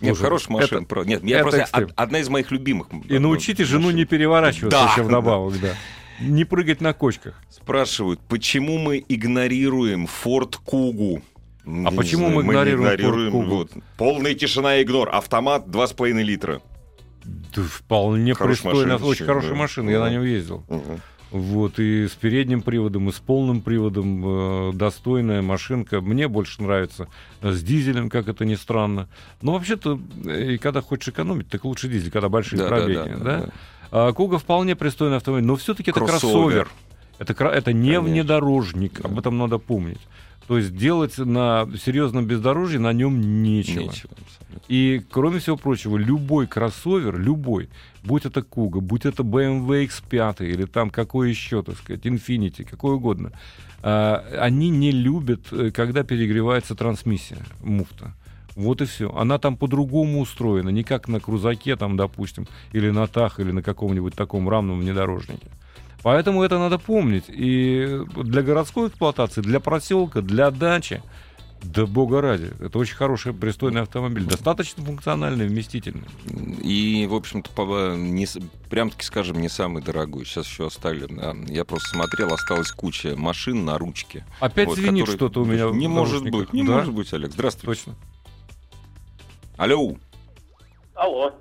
Нет, 0.00 0.16
Слушай, 0.16 0.22
хорошая 0.22 0.52
машина, 0.56 0.78
это- 0.80 0.86
правда. 0.86 1.10
Нет, 1.10 1.24
я 1.24 1.36
это 1.36 1.42
просто 1.44 1.60
экстрим. 1.62 1.84
од- 1.86 1.92
одна 1.96 2.18
из 2.18 2.28
моих 2.28 2.50
любимых. 2.50 2.88
И 3.08 3.18
научите 3.18 3.64
жену 3.64 3.84
машин. 3.84 3.96
не 3.98 4.04
переворачиваться 4.04 4.70
Да, 4.78 4.90
еще 4.92 5.02
вдобавок, 5.04 5.60
да. 5.60 5.74
Не 6.20 6.44
прыгать 6.44 6.80
на 6.80 6.92
кочках. 6.92 7.40
Спрашивают, 7.50 8.20
почему 8.28 8.78
мы 8.78 9.02
игнорируем 9.08 10.06
Форд 10.06 10.56
Кугу? 10.56 11.22
Я 11.64 11.72
не 11.90 11.96
почему 11.96 12.28
мы 12.28 12.42
не 12.42 12.48
игнорируем 12.50 13.32
Ford 13.32 13.42
Kuga? 13.44 13.48
вот. 13.48 13.70
Полная 13.96 14.34
тишина 14.34 14.76
и 14.78 14.82
игнор. 14.82 15.08
Автомат 15.14 15.68
2,5 15.68 16.22
литра. 16.22 16.60
Да, 17.24 17.62
вполне 17.62 18.34
Хорошая 18.34 18.70
пристойно, 18.72 18.92
машина, 18.94 19.10
очень 19.10 19.26
хорошая 19.26 19.50
да. 19.52 19.56
машина, 19.56 19.90
я 19.90 19.98
Да. 19.98 20.04
на 20.06 20.10
нем 20.10 20.22
ездил. 20.24 20.64
Мгм. 20.68 21.00
Вот, 21.30 21.78
и 21.78 22.08
с 22.08 22.10
передним 22.10 22.60
приводом, 22.60 23.08
и 23.08 23.12
с 23.12 23.18
полным 23.18 23.62
приводом, 23.62 24.68
э, 24.68 24.72
достойная 24.74 25.40
машинка. 25.40 26.02
Мне 26.02 26.28
больше 26.28 26.62
нравится 26.62 27.08
э, 27.40 27.52
с 27.52 27.62
дизелем, 27.62 28.10
как 28.10 28.28
это 28.28 28.44
ни 28.44 28.54
странно. 28.54 29.08
Но 29.40 29.52
вообще-то, 29.54 29.98
э, 30.26 30.52
и 30.52 30.58
когда 30.58 30.82
хочешь 30.82 31.08
экономить, 31.08 31.48
так 31.48 31.64
лучше 31.64 31.88
дизель, 31.88 32.10
когда 32.10 32.28
большие 32.28 32.58
Да, 32.58 32.68
пробеги. 32.68 32.94
да, 32.96 33.04
да? 33.04 33.16
да, 33.16 33.40
да. 33.46 33.52
А 33.90 34.12
Куга 34.12 34.38
вполне 34.38 34.76
пристойный 34.76 35.16
автомобиль, 35.16 35.46
но 35.46 35.56
все-таки 35.56 35.90
это 35.90 36.00
Кроссовер. 36.00 36.68
Это, 37.18 37.32
это 37.44 37.72
не 37.72 37.92
Конечно. 37.94 38.00
внедорожник, 38.02 39.02
об 39.04 39.18
этом 39.18 39.38
надо 39.38 39.56
помнить. 39.58 40.00
То 40.52 40.58
есть 40.58 40.76
делать 40.76 41.16
на 41.16 41.66
серьезном 41.82 42.26
бездорожье 42.26 42.78
на 42.78 42.92
нем 42.92 43.42
нечего. 43.42 43.84
Нечего. 43.84 44.12
абсолютно. 44.12 44.60
И, 44.68 45.00
кроме 45.10 45.38
всего 45.38 45.56
прочего, 45.56 45.96
любой 45.96 46.46
кроссовер, 46.46 47.18
любой, 47.18 47.70
будь 48.04 48.26
это 48.26 48.42
Куга, 48.42 48.80
будь 48.80 49.06
это 49.06 49.22
BMW 49.22 49.86
X5 49.86 50.46
или 50.46 50.66
там 50.66 50.90
какой 50.90 51.30
еще, 51.30 51.62
так 51.62 51.78
сказать, 51.78 52.04
Infinity, 52.04 52.64
какой 52.68 52.96
угодно, 52.96 53.32
а, 53.82 54.22
они 54.40 54.68
не 54.68 54.90
любят, 54.90 55.50
э, 55.52 55.70
когда 55.70 56.04
перегревается 56.04 56.74
трансмиссия, 56.74 57.38
муфта. 57.62 58.12
Вот 58.54 58.82
и 58.82 58.84
все. 58.84 59.10
Она 59.16 59.38
там 59.38 59.56
по-другому 59.56 60.20
устроена, 60.20 60.68
не 60.68 60.84
как 60.84 61.08
на 61.08 61.18
крузаке, 61.18 61.76
там, 61.76 61.96
допустим, 61.96 62.46
или 62.72 62.90
на 62.90 63.06
ТАХ, 63.06 63.40
или 63.40 63.52
на 63.52 63.62
каком-нибудь 63.62 64.14
таком 64.14 64.50
рамном 64.50 64.80
внедорожнике. 64.80 65.48
Поэтому 66.02 66.42
это 66.42 66.58
надо 66.58 66.78
помнить. 66.78 67.24
И 67.28 68.00
для 68.16 68.42
городской 68.42 68.88
эксплуатации, 68.88 69.40
для 69.40 69.60
проселка, 69.60 70.20
для 70.20 70.50
дачи, 70.50 71.02
да 71.62 71.86
бога 71.86 72.20
ради. 72.20 72.50
Это 72.60 72.76
очень 72.78 72.96
хороший, 72.96 73.32
пристойный 73.32 73.82
автомобиль. 73.82 74.24
Достаточно 74.24 74.84
функциональный, 74.84 75.46
вместительный. 75.46 76.08
И, 76.60 77.06
в 77.08 77.14
общем-то, 77.14 77.50
по- 77.52 77.94
не, 77.94 78.26
прям-таки 78.68 79.04
скажем, 79.04 79.40
не 79.40 79.48
самый 79.48 79.80
дорогой. 79.80 80.24
Сейчас 80.24 80.46
еще 80.48 80.66
оставили. 80.66 81.06
да. 81.06 81.34
Я 81.46 81.64
просто 81.64 81.90
смотрел, 81.90 82.34
осталась 82.34 82.72
куча 82.72 83.14
машин 83.16 83.64
на 83.64 83.78
ручке. 83.78 84.24
Опять 84.40 84.66
Вот, 84.68 84.78
звенит 84.78 85.04
которые- 85.06 85.16
что-то 85.18 85.42
у 85.42 85.44
меня. 85.44 85.68
в 85.68 85.76
Не 85.76 85.86
может 85.86 86.24
быть, 86.24 86.52
не 86.52 86.64
Да, 86.64 86.72
может 86.78 86.92
быть, 86.94 87.12
Олег. 87.14 87.30
Здравствуйте. 87.30 87.66
Точно. 87.66 87.94
Алло, 89.56 89.96
Алло, 90.94 91.32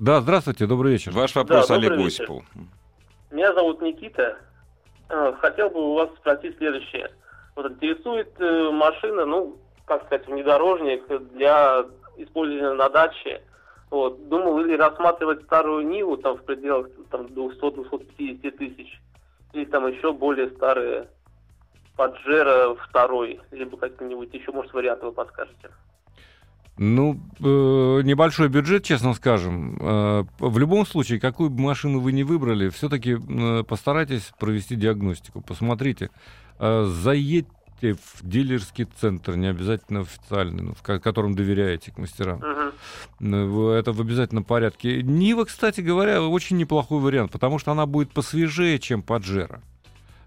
Да, 0.00 0.20
здравствуйте, 0.20 0.66
добрый 0.66 0.92
вечер. 0.92 1.12
ваш 1.12 1.34
вопрос 1.36 1.68
Да, 1.68 1.76
вечер. 1.78 1.92
Осипову. 2.04 2.44
Меня 3.30 3.52
зовут 3.54 3.80
Никита. 3.82 4.38
Э, 5.08 5.32
Хотел 5.40 5.70
бы 5.70 5.80
у 5.80 5.94
вас 5.94 6.10
спросить 6.16 6.56
следующее. 6.56 7.10
Вот 7.56 7.70
интересует 7.72 8.32
э, 8.40 8.70
машина, 8.70 9.24
ну, 9.24 9.56
как 9.84 10.04
сказать, 10.06 10.26
внедорожник 10.26 11.06
для 11.32 11.84
использования 12.16 12.74
на 12.74 12.88
даче. 12.88 13.42
Вот. 13.90 14.28
Думал 14.28 14.60
или 14.60 14.76
рассматривать 14.76 15.42
старую 15.44 15.86
Ниву 15.86 16.16
там 16.18 16.36
в 16.36 16.44
пределах 16.44 16.88
там, 17.10 17.26
200-250 17.26 18.50
тысяч, 18.52 19.00
или 19.52 19.64
там 19.64 19.86
еще 19.86 20.12
более 20.12 20.50
старые 20.50 21.08
Паджеро 21.96 22.76
второй, 22.76 23.40
либо 23.50 23.76
как-нибудь 23.76 24.32
еще, 24.32 24.52
может, 24.52 24.72
варианты 24.72 25.06
вы 25.06 25.12
подскажете. 25.12 25.70
Ну, 26.78 27.20
э, 27.40 28.02
небольшой 28.04 28.48
бюджет, 28.48 28.84
честно 28.84 29.12
скажем. 29.14 29.76
Э, 29.80 30.24
в 30.38 30.58
любом 30.58 30.86
случае, 30.86 31.18
какую 31.20 31.50
бы 31.50 31.60
машину 31.60 31.98
вы 32.00 32.12
ни 32.12 32.22
выбрали, 32.22 32.68
все-таки 32.68 33.16
постарайтесь 33.66 34.30
провести 34.38 34.76
диагностику. 34.76 35.40
Посмотрите, 35.40 36.10
э, 36.60 36.84
заедьте 37.02 37.94
в 37.94 38.20
дилерский 38.22 38.86
центр, 39.00 39.36
не 39.36 39.48
обязательно 39.48 40.00
официальный, 40.00 40.62
ну, 40.62 40.74
в 40.74 40.82
ко- 40.82 40.98
котором 41.00 41.34
доверяете 41.34 41.90
к 41.92 41.98
мастерам. 41.98 42.40
Э, 42.42 42.70
в- 43.20 43.68
Это 43.70 43.92
в 43.92 44.00
обязательном 44.00 44.44
порядке. 44.44 45.02
Нива, 45.02 45.44
кстати 45.44 45.80
говоря, 45.80 46.22
очень 46.22 46.56
неплохой 46.58 47.00
вариант, 47.00 47.32
потому 47.32 47.58
что 47.58 47.72
она 47.72 47.86
будет 47.86 48.10
посвежее, 48.10 48.78
чем 48.78 49.02
Паджеро. 49.02 49.62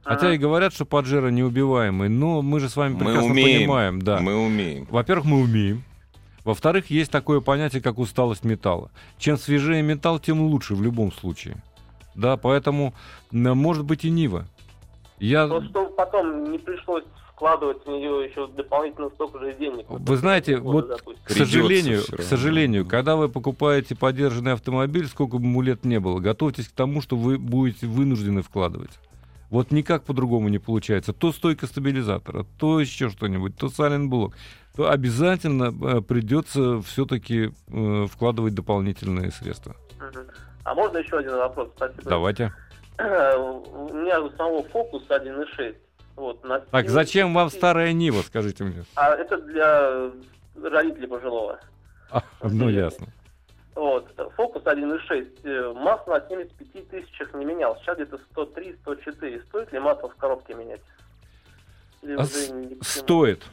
Хотя 0.03 0.27
Ага. 0.27 0.33
и 0.35 0.37
говорят, 0.37 0.73
что 0.73 0.85
Паджеро 0.85 1.29
неубиваемый, 1.29 2.09
но 2.09 2.41
мы 2.41 2.59
же 2.59 2.67
с 2.69 2.75
вами 2.75 2.93
Мы 2.93 2.99
прекрасно 2.99 3.31
умеем. 3.31 3.59
понимаем, 3.59 4.01
да. 4.01 4.19
Мы 4.19 4.35
умеем. 4.35 4.87
Во-первых, 4.89 5.25
мы 5.25 5.39
умеем. 5.41 5.83
Во-вторых, 6.43 6.89
есть 6.89 7.11
такое 7.11 7.39
понятие, 7.39 7.81
как 7.81 7.99
усталость 7.99 8.43
металла. 8.43 8.91
Чем 9.17 9.37
свежее 9.37 9.81
металл, 9.81 10.19
тем 10.19 10.41
лучше 10.41 10.75
в 10.75 10.81
любом 10.81 11.11
случае. 11.11 11.61
Да, 12.15 12.37
поэтому, 12.37 12.93
может 13.31 13.85
быть, 13.85 14.05
и 14.05 14.09
Нива. 14.09 14.45
Я, 15.19 15.45
Но 15.45 15.61
чтобы 15.61 15.91
потом 15.95 16.51
не 16.51 16.57
пришлось 16.57 17.03
вкладывать 17.41 17.85
в 17.85 17.89
нее 17.89 18.27
еще 18.27 18.47
дополнительно 18.47 19.09
столько 19.09 19.39
же 19.39 19.53
денег. 19.53 19.85
Вы 19.89 20.17
знаете, 20.17 20.57
Года, 20.57 20.71
вот 20.71 20.87
допустим. 20.89 21.23
к 21.23 21.31
сожалению, 21.31 22.01
к 22.03 22.21
сожалению, 22.21 22.85
когда 22.85 23.15
вы 23.15 23.29
покупаете 23.29 23.95
подержанный 23.95 24.53
автомобиль, 24.53 25.07
сколько 25.07 25.37
бы 25.37 25.45
ему 25.45 25.61
лет 25.61 25.83
не 25.83 25.99
было, 25.99 26.19
готовьтесь 26.19 26.67
к 26.67 26.71
тому, 26.71 27.01
что 27.01 27.15
вы 27.15 27.39
будете 27.39 27.87
вынуждены 27.87 28.41
вкладывать. 28.43 28.91
Вот 29.49 29.71
никак 29.71 30.03
по-другому 30.03 30.49
не 30.49 30.59
получается. 30.59 31.13
То 31.13 31.31
стойка 31.31 31.67
стабилизатора, 31.67 32.45
то 32.57 32.79
еще 32.79 33.09
что-нибудь, 33.09 33.57
то 33.57 33.69
сайлент-блок. 33.69 34.35
То 34.75 34.89
обязательно 34.89 35.73
э, 35.97 36.01
придется 36.01 36.81
все-таки 36.81 37.51
э, 37.67 38.05
вкладывать 38.09 38.55
дополнительные 38.55 39.31
средства. 39.31 39.75
А 40.63 40.73
можно 40.73 40.99
еще 40.99 41.17
один 41.17 41.35
вопрос? 41.35 41.69
Спасибо. 41.75 42.09
Давайте. 42.09 42.53
У 42.97 43.93
меня 43.93 44.21
у 44.21 44.29
самого 44.31 44.63
фокус 44.69 45.03
1.6. 45.09 45.75
Вот, 46.15 46.43
на 46.43 46.59
Так, 46.59 46.89
зачем 46.89 47.33
вам 47.33 47.49
старая 47.49 47.93
Нива, 47.93 48.21
скажите 48.21 48.63
мне? 48.63 48.83
А 48.95 49.15
это 49.15 49.37
для 49.41 50.11
родителей 50.61 51.07
пожилого. 51.07 51.59
А, 52.11 52.21
ну, 52.43 52.69
ясно. 52.69 53.07
Вот, 53.73 54.07
фокус 54.35 54.63
1.6. 54.63 55.39
э, 55.43 55.73
Масло 55.73 56.19
на 56.19 56.27
75 56.27 56.89
тысячах 56.89 57.33
не 57.33 57.45
менял. 57.45 57.77
Сейчас 57.77 57.97
где-то 57.97 58.19
103-104. 58.35 59.43
Стоит 59.47 59.71
ли 59.71 59.79
масло 59.79 60.09
в 60.09 60.15
коробке 60.15 60.53
менять? 60.53 60.81
А? 62.17 62.25
Стоит. 62.81 63.43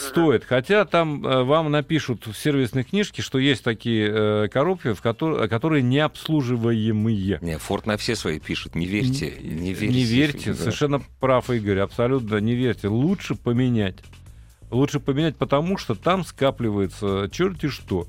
Стоит. 0.00 0.44
Хотя 0.44 0.84
там 0.84 1.26
э, 1.26 1.42
вам 1.42 1.70
напишут 1.70 2.26
в 2.26 2.34
сервисной 2.34 2.84
книжке, 2.84 3.22
что 3.22 3.38
есть 3.38 3.62
такие 3.64 4.08
э, 4.10 4.48
коробки, 4.48 4.92
в 4.94 5.02
котор- 5.02 5.48
которые 5.48 5.82
не 5.82 5.98
обслуживаемые. 5.98 7.38
Не, 7.40 7.58
Форд 7.58 7.86
на 7.86 7.96
все 7.96 8.16
свои 8.16 8.38
пишет. 8.38 8.74
Не 8.74 8.86
верьте. 8.86 9.32
Не 9.42 9.72
верьте. 9.72 9.88
Не 9.88 10.04
верьте, 10.04 10.50
Да. 10.52 10.58
совершенно 10.58 11.02
прав 11.20 11.50
Игорь, 11.50 11.78
абсолютно 11.78 12.36
не 12.36 12.54
верьте. 12.54 12.88
Лучше 12.88 13.34
поменять. 13.34 13.96
Лучше 14.70 15.00
поменять, 15.00 15.36
потому 15.36 15.78
что 15.78 15.94
там 15.94 16.24
скапливается 16.24 17.28
черти 17.32 17.68
что. 17.68 18.06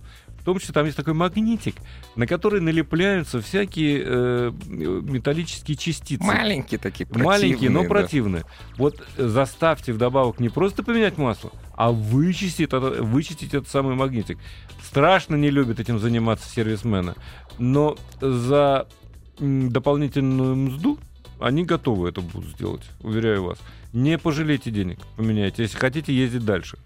Том 0.49 0.57
числе 0.59 0.73
там 0.73 0.85
есть 0.85 0.97
такой 0.97 1.13
магнитик, 1.13 1.75
на 2.15 2.25
который 2.25 2.59
налепляются 2.59 3.39
всякие 3.39 4.01
э, 4.03 4.51
металлические 4.65 5.77
частицы. 5.77 6.23
Маленькие 6.23 6.79
такие, 6.79 7.07
Маленькие, 7.12 7.69
но 7.69 7.83
противные, 7.83 8.41
да. 8.41 8.47
противные. 8.47 8.77
Вот 8.77 9.07
заставьте 9.15 9.93
вдобавок 9.93 10.39
не 10.39 10.49
просто 10.49 10.81
поменять 10.81 11.19
масло, 11.19 11.51
а 11.75 11.91
вычистить, 11.91 12.62
это- 12.73 12.79
вычистить 13.03 13.53
этот 13.53 13.67
самый 13.69 13.93
магнитик. 13.93 14.39
Страшно 14.83 15.35
не 15.35 15.51
любят 15.51 15.79
этим 15.79 15.99
заниматься 15.99 16.49
сервисмены, 16.49 17.13
но 17.59 17.95
за 18.19 18.88
дополнительную 19.39 20.55
мзду 20.55 20.97
они 21.39 21.63
готовы 21.63 22.09
это 22.09 22.21
будут 22.21 22.49
сделать, 22.49 22.89
уверяю 23.01 23.43
вас. 23.43 23.59
Не 23.93 24.17
пожалейте 24.17 24.71
денег, 24.71 24.97
поменяйте, 25.15 25.62
если 25.62 25.77
хотите 25.77 26.12
ездить 26.12 26.43
дальше. 26.43 26.79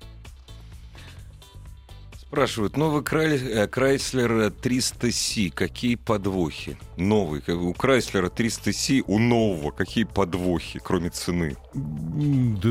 Спрашивают, 2.34 2.78
новый 2.78 3.04
э, 3.04 3.68
Крайслер 3.68 4.48
300Си, 4.48 5.52
какие 5.52 5.94
подвохи? 5.94 6.78
Новый, 6.98 7.44
у 7.48 7.74
Крайслера 7.76 8.30
300Си, 8.30 9.04
у 9.06 9.20
нового 9.20 9.70
какие 9.70 10.04
подвохи, 10.06 10.80
кроме 10.84 11.12
цены? 11.12 11.56
Да 11.76 12.70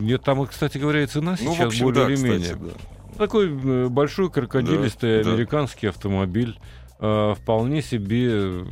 нет, 0.00 0.22
там, 0.22 0.46
кстати 0.46 0.78
говоря, 0.78 1.02
и 1.02 1.06
цена 1.06 1.32
Ну, 1.32 1.36
сейчас 1.52 1.64
в 1.64 1.66
общем, 1.66 1.84
более 1.84 2.04
да, 2.06 2.12
или 2.12 2.14
кстати, 2.14 2.32
менее. 2.32 2.54
да. 2.56 3.18
Такой 3.18 3.48
э, 3.50 3.88
большой 3.88 4.30
крокодилистый 4.30 5.18
Да, 5.18 5.24
да. 5.24 5.34
американский 5.34 5.86
автомобиль. 5.88 6.58
э, 6.98 7.34
вполне 7.36 7.82
себе 7.82 8.64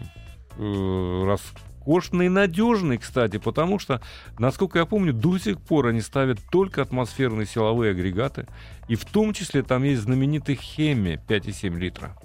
э, 0.57 1.25
роскошный 1.83 2.27
и 2.27 2.29
надежный, 2.29 2.99
кстати, 2.99 3.39
потому 3.39 3.79
что, 3.79 4.01
насколько 4.39 4.79
я 4.79 4.87
помню, 4.87 5.13
до 5.13 5.39
сих 5.39 5.61
пор 5.61 5.89
они 5.89 6.01
ставят 6.01 6.39
только 6.51 6.83
атмосферные 6.83 7.47
силовые 7.47 7.93
агрегаты. 7.93 8.47
И 8.89 8.95
в 8.95 9.05
том 9.05 9.33
числе 9.33 9.63
там 9.63 9.83
есть 9.85 10.03
знаменитый 10.03 10.57
Хеми 10.57 11.21
5,7 11.29 11.79
литра. 11.79 12.17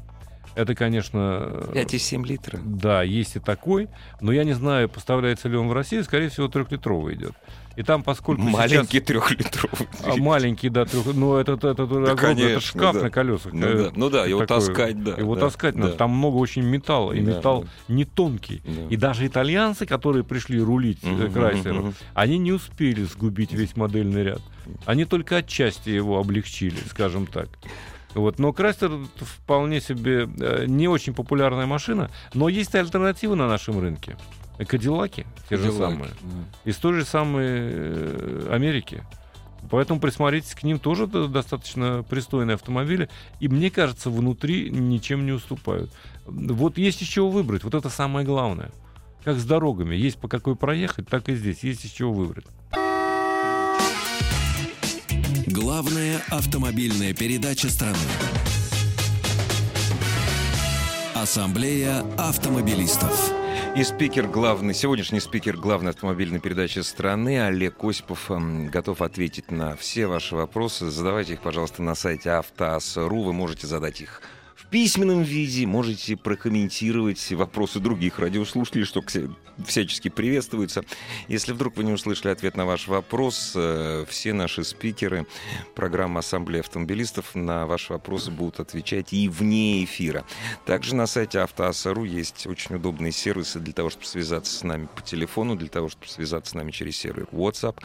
Это, 0.58 0.74
конечно... 0.74 1.68
5,7 1.72 2.26
литра. 2.26 2.60
Да, 2.64 3.04
есть 3.04 3.36
и 3.36 3.40
такой, 3.40 3.90
но 4.22 4.32
я 4.32 4.44
не 4.44 4.54
знаю, 4.54 4.90
поставляется 4.90 5.48
ли 5.50 5.56
он 5.56 5.68
в 5.68 5.74
России, 5.74 6.02
скорее 6.02 6.30
всего, 6.30 6.48
трехлитровый 6.48 7.14
идет. 7.14 7.34
И 7.76 7.84
там, 7.84 8.02
поскольку 8.02 8.42
Маленький 8.42 8.98
сейчас... 8.98 9.06
трехлитровый. 9.06 9.88
А, 10.04 10.16
маленький, 10.18 10.70
да, 10.70 10.86
трех... 10.86 11.06
ну 11.14 11.36
это, 11.36 11.54
это, 11.54 11.68
это, 11.68 11.84
огромный, 11.84 12.16
конечно, 12.16 12.48
это 12.48 12.60
шкаф 12.60 12.96
да. 12.96 13.02
на 13.04 13.12
колесах. 13.12 13.54
Ну 13.54 13.68
э, 13.68 13.78
да, 13.78 13.92
ну 13.96 14.10
да, 14.10 14.26
его 14.26 14.48
такой. 14.48 14.66
таскать, 14.66 15.04
да. 15.04 15.12
Его 15.12 15.36
да, 15.36 15.42
таскать 15.42 15.76
надо. 15.76 15.92
да. 15.92 15.98
Там 15.98 16.10
много 16.10 16.38
очень 16.38 16.64
металла, 16.64 17.14
и 17.14 17.22
Да, 17.22 17.36
металл 17.36 17.62
да. 17.62 17.94
не 17.94 18.06
тонкий. 18.06 18.64
Да. 18.66 18.88
И 18.90 18.96
даже 18.96 19.28
итальянцы, 19.28 19.86
которые 19.86 20.24
пришли 20.24 20.60
рулить 20.60 21.04
э, 21.04 21.08
Мгм, 21.08 21.32
Крайслером, 21.32 21.78
мгм. 21.78 21.94
они 22.16 22.40
не 22.40 22.52
успели 22.52 23.04
сгубить 23.04 23.54
весь 23.54 23.76
модельный 23.76 24.24
ряд. 24.24 24.42
Они 24.88 25.06
только 25.06 25.38
отчасти 25.38 25.90
его 25.92 26.18
облегчили, 26.18 26.78
скажем 26.90 27.28
так. 27.28 27.48
Вот. 28.18 28.40
Но 28.40 28.52
Крайслер 28.52 28.92
вполне 29.16 29.80
себе 29.80 30.28
э, 30.40 30.66
не 30.68 30.88
очень 30.88 31.14
популярная 31.14 31.68
машина, 31.68 32.10
но 32.34 32.50
есть 32.50 32.74
альтернативы 32.74 33.36
на 33.36 33.48
нашем 33.48 33.80
рынке. 33.80 34.18
Кадиллаки, 34.58 35.28
те 35.50 35.58
же 35.58 35.72
самые. 35.72 36.10
Из 36.66 36.76
той 36.78 36.94
же 36.96 37.06
самой 37.06 37.46
э, 37.46 38.50
Америки. 38.52 39.04
Поэтому 39.70 40.00
присмотритесь 40.00 40.56
к 40.56 40.64
ним 40.64 40.80
тоже 40.80 41.06
достаточно 41.08 42.04
пристойные 42.10 42.56
автомобили. 42.56 43.10
И 43.40 43.48
мне 43.48 43.70
кажется, 43.70 44.10
внутри 44.10 44.72
ничем 44.72 45.26
не 45.26 45.32
уступают. 45.32 45.92
Вот 46.26 46.78
есть 46.78 47.02
из 47.02 47.08
чего 47.08 47.30
выбрать. 47.30 47.64
Вот 47.64 47.76
это 47.76 47.90
самое 47.90 48.26
главное. 48.26 48.72
Как 49.24 49.38
с 49.38 49.46
дорогами. 49.46 49.96
Есть 49.96 50.20
по 50.20 50.28
какой 50.28 50.56
проехать, 50.56 51.08
так 51.08 51.30
и 51.30 51.36
здесь. 51.36 51.64
Есть 51.64 51.86
из 51.86 51.92
чего 51.92 52.14
выбрать. 52.14 52.46
Главная 55.60 56.22
автомобильная 56.30 57.16
передача 57.16 57.68
страны. 57.70 57.98
Ассамблея 61.16 62.06
автомобилистов. 62.16 63.34
И 63.76 63.84
спикер 63.84 64.28
главный, 64.28 64.76
сегодняшний 64.76 65.20
спикер 65.20 65.58
главной 65.58 65.90
автомобильной 65.90 66.40
передачи 66.40 66.78
страны 66.80 67.42
Олег 67.44 67.84
Осипов 67.84 68.30
эм, 68.30 68.68
готов 68.68 69.02
ответить 69.02 69.50
на 69.50 69.76
все 69.76 70.06
ваши 70.06 70.36
вопросы. 70.36 70.92
Задавайте 70.92 71.34
их, 71.34 71.42
пожалуйста, 71.42 71.82
на 71.82 71.96
сайте 71.96 72.30
автоас.ру. 72.30 73.24
Вы 73.24 73.34
можете 73.34 73.66
задать 73.66 74.00
их 74.00 74.22
письменном 74.70 75.24
виде, 75.24 75.66
можете 75.66 76.18
прокомментировать 76.18 77.32
вопросы 77.32 77.80
других 77.80 78.20
радиослушателей, 78.20 78.86
что 78.86 79.02
всячески 79.66 80.10
приветствуется. 80.10 80.84
Если 81.28 81.52
вдруг 81.52 81.78
вы 81.78 81.84
не 81.84 81.94
услышали 81.94 82.32
ответ 82.32 82.56
на 82.56 82.66
ваш 82.66 82.88
вопрос, 82.88 83.54
э, 83.56 84.06
все 84.08 84.34
наши 84.34 84.64
спикеры 84.64 85.26
программы 85.76 86.20
Ассамблеи 86.20 86.60
автомобилистов 86.60 87.34
на 87.36 87.66
ваши 87.66 87.94
вопросы 87.94 88.32
будут 88.32 88.60
отвечать 88.60 89.14
и 89.14 89.30
вне 89.30 89.84
эфира. 89.84 90.26
Также 90.66 90.96
на 90.96 91.08
сайте 91.08 91.40
автоаса.ру 91.40 92.04
есть 92.04 92.46
очень 92.48 92.76
удобные 92.76 93.12
сервисы 93.12 93.60
для 93.60 93.74
того, 93.74 93.90
чтобы 93.90 94.06
связаться 94.06 94.54
с 94.54 94.64
нами 94.64 94.88
по 94.94 95.02
телефону, 95.02 95.56
для 95.56 95.70
того, 95.70 95.90
чтобы 95.90 96.08
связаться 96.08 96.52
с 96.52 96.54
нами 96.54 96.72
через 96.72 96.98
сервер 96.98 97.28
WhatsApp 97.32 97.80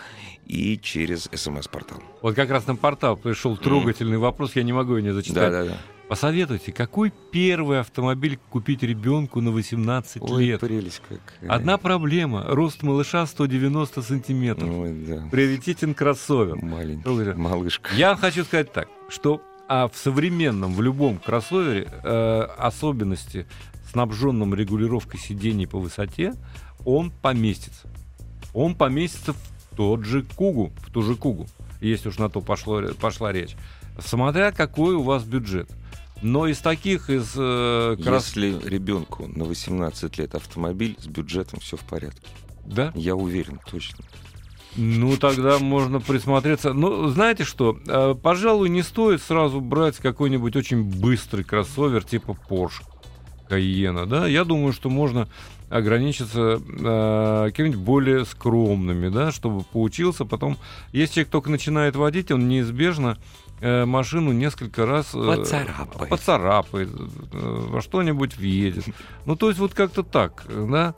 и 0.46 0.78
через 0.78 1.28
смс-портал. 1.32 2.02
Вот 2.20 2.34
как 2.34 2.50
раз 2.50 2.66
на 2.66 2.76
портал 2.76 3.16
пришел 3.16 3.56
трогательный 3.56 4.18
вопрос, 4.18 4.56
я 4.56 4.62
не 4.62 4.72
могу 4.72 4.92
его 4.92 5.00
не 5.00 5.12
зачитать. 5.12 5.50
Да-да-да. 5.50 5.78
Посоветуйте, 6.12 6.72
какой 6.72 7.10
первый 7.30 7.80
автомобиль 7.80 8.38
купить 8.50 8.82
ребенку 8.82 9.40
на 9.40 9.50
18 9.50 10.20
Ой, 10.20 10.44
лет? 10.44 10.60
прелесть 10.60 11.00
какая. 11.08 11.50
Одна 11.50 11.78
проблема. 11.78 12.44
Рост 12.48 12.82
малыша 12.82 13.24
190 13.24 14.02
сантиметров. 14.02 14.68
Ой, 14.68 14.92
да. 14.92 15.26
Приоритетен 15.30 15.94
кроссовер. 15.94 16.62
Маленький, 16.62 17.32
малышка. 17.32 17.94
Я 17.94 18.14
хочу 18.14 18.44
сказать 18.44 18.70
так, 18.70 18.88
что 19.08 19.40
а 19.68 19.88
в 19.88 19.96
современном, 19.96 20.74
в 20.74 20.82
любом 20.82 21.16
кроссовере 21.16 21.88
э, 22.04 22.40
особенности, 22.58 23.46
снабженном 23.90 24.54
регулировкой 24.54 25.18
сидений 25.18 25.66
по 25.66 25.78
высоте, 25.78 26.34
он 26.84 27.10
поместится. 27.10 27.88
Он 28.52 28.74
поместится 28.74 29.32
в 29.32 29.76
тот 29.76 30.04
же 30.04 30.24
Кугу, 30.36 30.72
в 30.86 30.90
ту 30.92 31.00
же 31.00 31.14
Кугу, 31.14 31.46
если 31.80 32.10
уж 32.10 32.18
на 32.18 32.28
то 32.28 32.42
пошло, 32.42 32.82
пошла 33.00 33.32
речь. 33.32 33.56
Смотря 33.98 34.52
какой 34.52 34.94
у 34.94 35.02
вас 35.02 35.24
бюджет. 35.24 35.70
Но 36.22 36.46
из 36.46 36.58
таких, 36.58 37.10
из 37.10 37.32
э, 37.36 37.96
крос- 37.98 38.14
Если 38.14 38.56
ребенку 38.68 39.26
на 39.26 39.44
18 39.44 40.18
лет 40.18 40.34
автомобиль 40.34 40.96
с 40.98 41.06
бюджетом 41.06 41.60
все 41.60 41.76
в 41.76 41.80
порядке. 41.80 42.28
Да? 42.64 42.92
Я 42.94 43.16
уверен, 43.16 43.58
точно. 43.68 44.04
Ну, 44.76 45.16
тогда 45.16 45.58
можно 45.58 46.00
присмотреться. 46.00 46.72
Ну, 46.72 47.08
знаете 47.08 47.44
что, 47.44 47.78
э, 47.86 48.14
пожалуй, 48.20 48.68
не 48.70 48.82
стоит 48.82 49.20
сразу 49.20 49.60
брать 49.60 49.98
какой-нибудь 49.98 50.56
очень 50.56 50.82
быстрый 50.82 51.44
кроссовер 51.44 52.04
типа 52.04 52.36
Porsche 52.48 52.82
Cayenne, 53.50 54.06
да? 54.06 54.26
Я 54.26 54.44
думаю, 54.44 54.72
что 54.72 54.88
можно 54.88 55.28
ограничиться 55.68 56.60
э, 56.62 57.44
какими-нибудь 57.46 57.80
более 57.80 58.24
скромными, 58.24 59.08
да, 59.08 59.32
чтобы 59.32 59.62
поучился. 59.64 60.24
Потом, 60.24 60.56
если 60.92 61.14
человек 61.14 61.30
только 61.30 61.50
начинает 61.50 61.96
водить, 61.96 62.30
он 62.30 62.48
неизбежно 62.48 63.18
машину 63.86 64.32
несколько 64.32 64.86
раз 64.86 65.14
э, 65.14 65.18
Поцарапает. 65.24 66.08
поцарапает, 66.10 66.88
э, 66.90 67.66
во 67.68 67.80
что-нибудь 67.80 68.36
въедет. 68.36 68.84
Ну, 69.26 69.36
то 69.36 69.48
есть 69.48 69.58
вот 69.60 69.74
как-то 69.74 70.02
так, 70.02 70.44
да. 70.48 70.94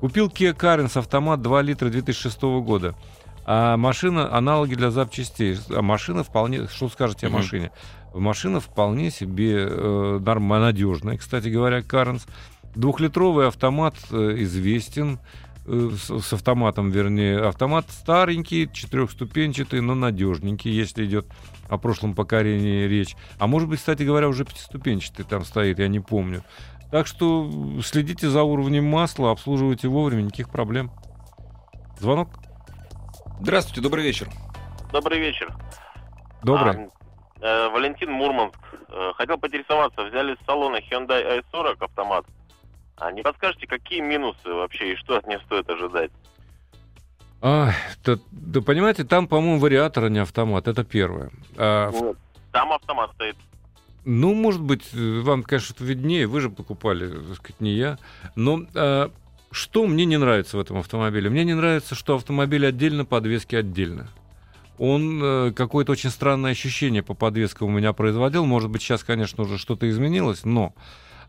Купил 0.00 0.28
Kia 0.28 0.54
Carens 0.54 0.98
автомат 0.98 1.40
2 1.42 1.62
литра 1.62 1.88
2006 1.88 2.42
года. 2.62 2.94
А 3.44 3.76
машина, 3.76 4.34
аналоги 4.36 4.74
для 4.74 4.90
запчастей. 4.90 5.56
А 5.70 5.80
машина 5.80 6.24
вполне... 6.24 6.66
Что 6.68 6.88
скажете 6.88 7.28
о 7.28 7.30
машине? 7.30 7.70
Машина 8.14 8.60
вполне 8.60 9.10
себе 9.10 9.66
э, 9.68 10.18
норм- 10.20 10.48
надежная, 10.48 11.16
кстати 11.16 11.48
говоря, 11.48 11.82
Каренс. 11.82 12.26
Двухлитровый 12.74 13.46
автомат 13.48 13.94
э, 14.10 14.34
известен. 14.40 15.18
Э, 15.66 15.90
с, 15.96 16.20
с 16.20 16.32
автоматом, 16.32 16.90
вернее. 16.90 17.40
Автомат 17.40 17.86
старенький, 17.90 18.70
четырехступенчатый, 18.72 19.80
но 19.80 19.94
надежненький, 19.94 20.70
если 20.70 21.04
идет 21.04 21.26
о 21.68 21.78
прошлом 21.78 22.14
покорении 22.14 22.86
речь. 22.86 23.16
А 23.38 23.46
может 23.46 23.68
быть, 23.68 23.80
кстати 23.80 24.02
говоря, 24.02 24.28
уже 24.28 24.44
пятиступенчатый 24.44 25.24
там 25.24 25.44
стоит, 25.44 25.78
я 25.78 25.88
не 25.88 26.00
помню. 26.00 26.42
Так 26.90 27.06
что 27.06 27.50
следите 27.82 28.28
за 28.28 28.42
уровнем 28.42 28.84
масла, 28.84 29.32
обслуживайте 29.32 29.88
вовремя, 29.88 30.22
никаких 30.22 30.50
проблем. 30.50 30.90
Звонок? 31.98 32.28
Здравствуйте, 33.40 33.80
добрый 33.80 34.04
вечер. 34.04 34.28
Добрый 34.92 35.18
вечер. 35.18 35.52
Добрый. 36.42 36.88
А, 37.42 37.66
э, 37.66 37.68
Валентин 37.70 38.10
Мурманск. 38.10 38.58
Э, 38.88 39.12
Хотел 39.16 39.38
поинтересоваться, 39.38 40.04
взяли 40.04 40.36
с 40.36 40.46
салона 40.46 40.76
Hyundai 40.76 41.42
i40 41.52 41.76
автомат. 41.80 42.24
А 42.96 43.12
не 43.12 43.22
подскажете, 43.22 43.66
какие 43.66 44.00
минусы 44.00 44.48
вообще 44.48 44.92
и 44.92 44.96
что 44.96 45.16
от 45.18 45.26
нее 45.26 45.40
стоит 45.46 45.68
ожидать? 45.68 46.10
А, 47.42 47.72
да, 48.04 48.18
да 48.32 48.60
понимаете, 48.62 49.04
там, 49.04 49.28
по-моему, 49.28 49.58
вариатор, 49.58 50.04
а 50.04 50.08
не 50.08 50.18
автомат. 50.18 50.66
Это 50.68 50.84
первое. 50.84 51.30
А, 51.56 51.90
в- 51.90 51.94
Вот. 52.00 52.18
Там 52.52 52.72
автомат 52.72 53.10
стоит. 53.14 53.36
ну, 54.06 54.32
может 54.34 54.62
быть, 54.62 54.88
вам, 54.94 55.42
конечно, 55.42 55.74
виднее, 55.84 56.26
вы 56.26 56.40
же 56.40 56.48
покупали, 56.48 57.08
так 57.08 57.36
сказать, 57.36 57.60
не 57.60 57.72
я. 57.72 57.98
Но 58.34 58.62
а, 58.74 59.10
что 59.50 59.86
мне 59.86 60.06
не 60.06 60.16
нравится 60.16 60.56
в 60.56 60.60
этом 60.60 60.78
автомобиле? 60.78 61.28
Мне 61.28 61.44
не 61.44 61.54
нравится, 61.54 61.94
что 61.94 62.14
автомобиль 62.16 62.66
отдельно, 62.66 63.04
подвески 63.04 63.54
отдельно. 63.56 64.08
Он 64.78 65.20
э, 65.22 65.52
какое-то 65.52 65.92
очень 65.92 66.10
странное 66.10 66.50
ощущение 66.52 67.02
по 67.02 67.14
подвескам 67.14 67.68
у 67.68 67.70
меня 67.70 67.92
производил. 67.94 68.44
Может 68.44 68.68
быть, 68.70 68.82
сейчас, 68.82 69.04
конечно, 69.04 69.42
уже 69.44 69.56
что-то 69.58 69.88
изменилось, 69.88 70.44
но 70.44 70.74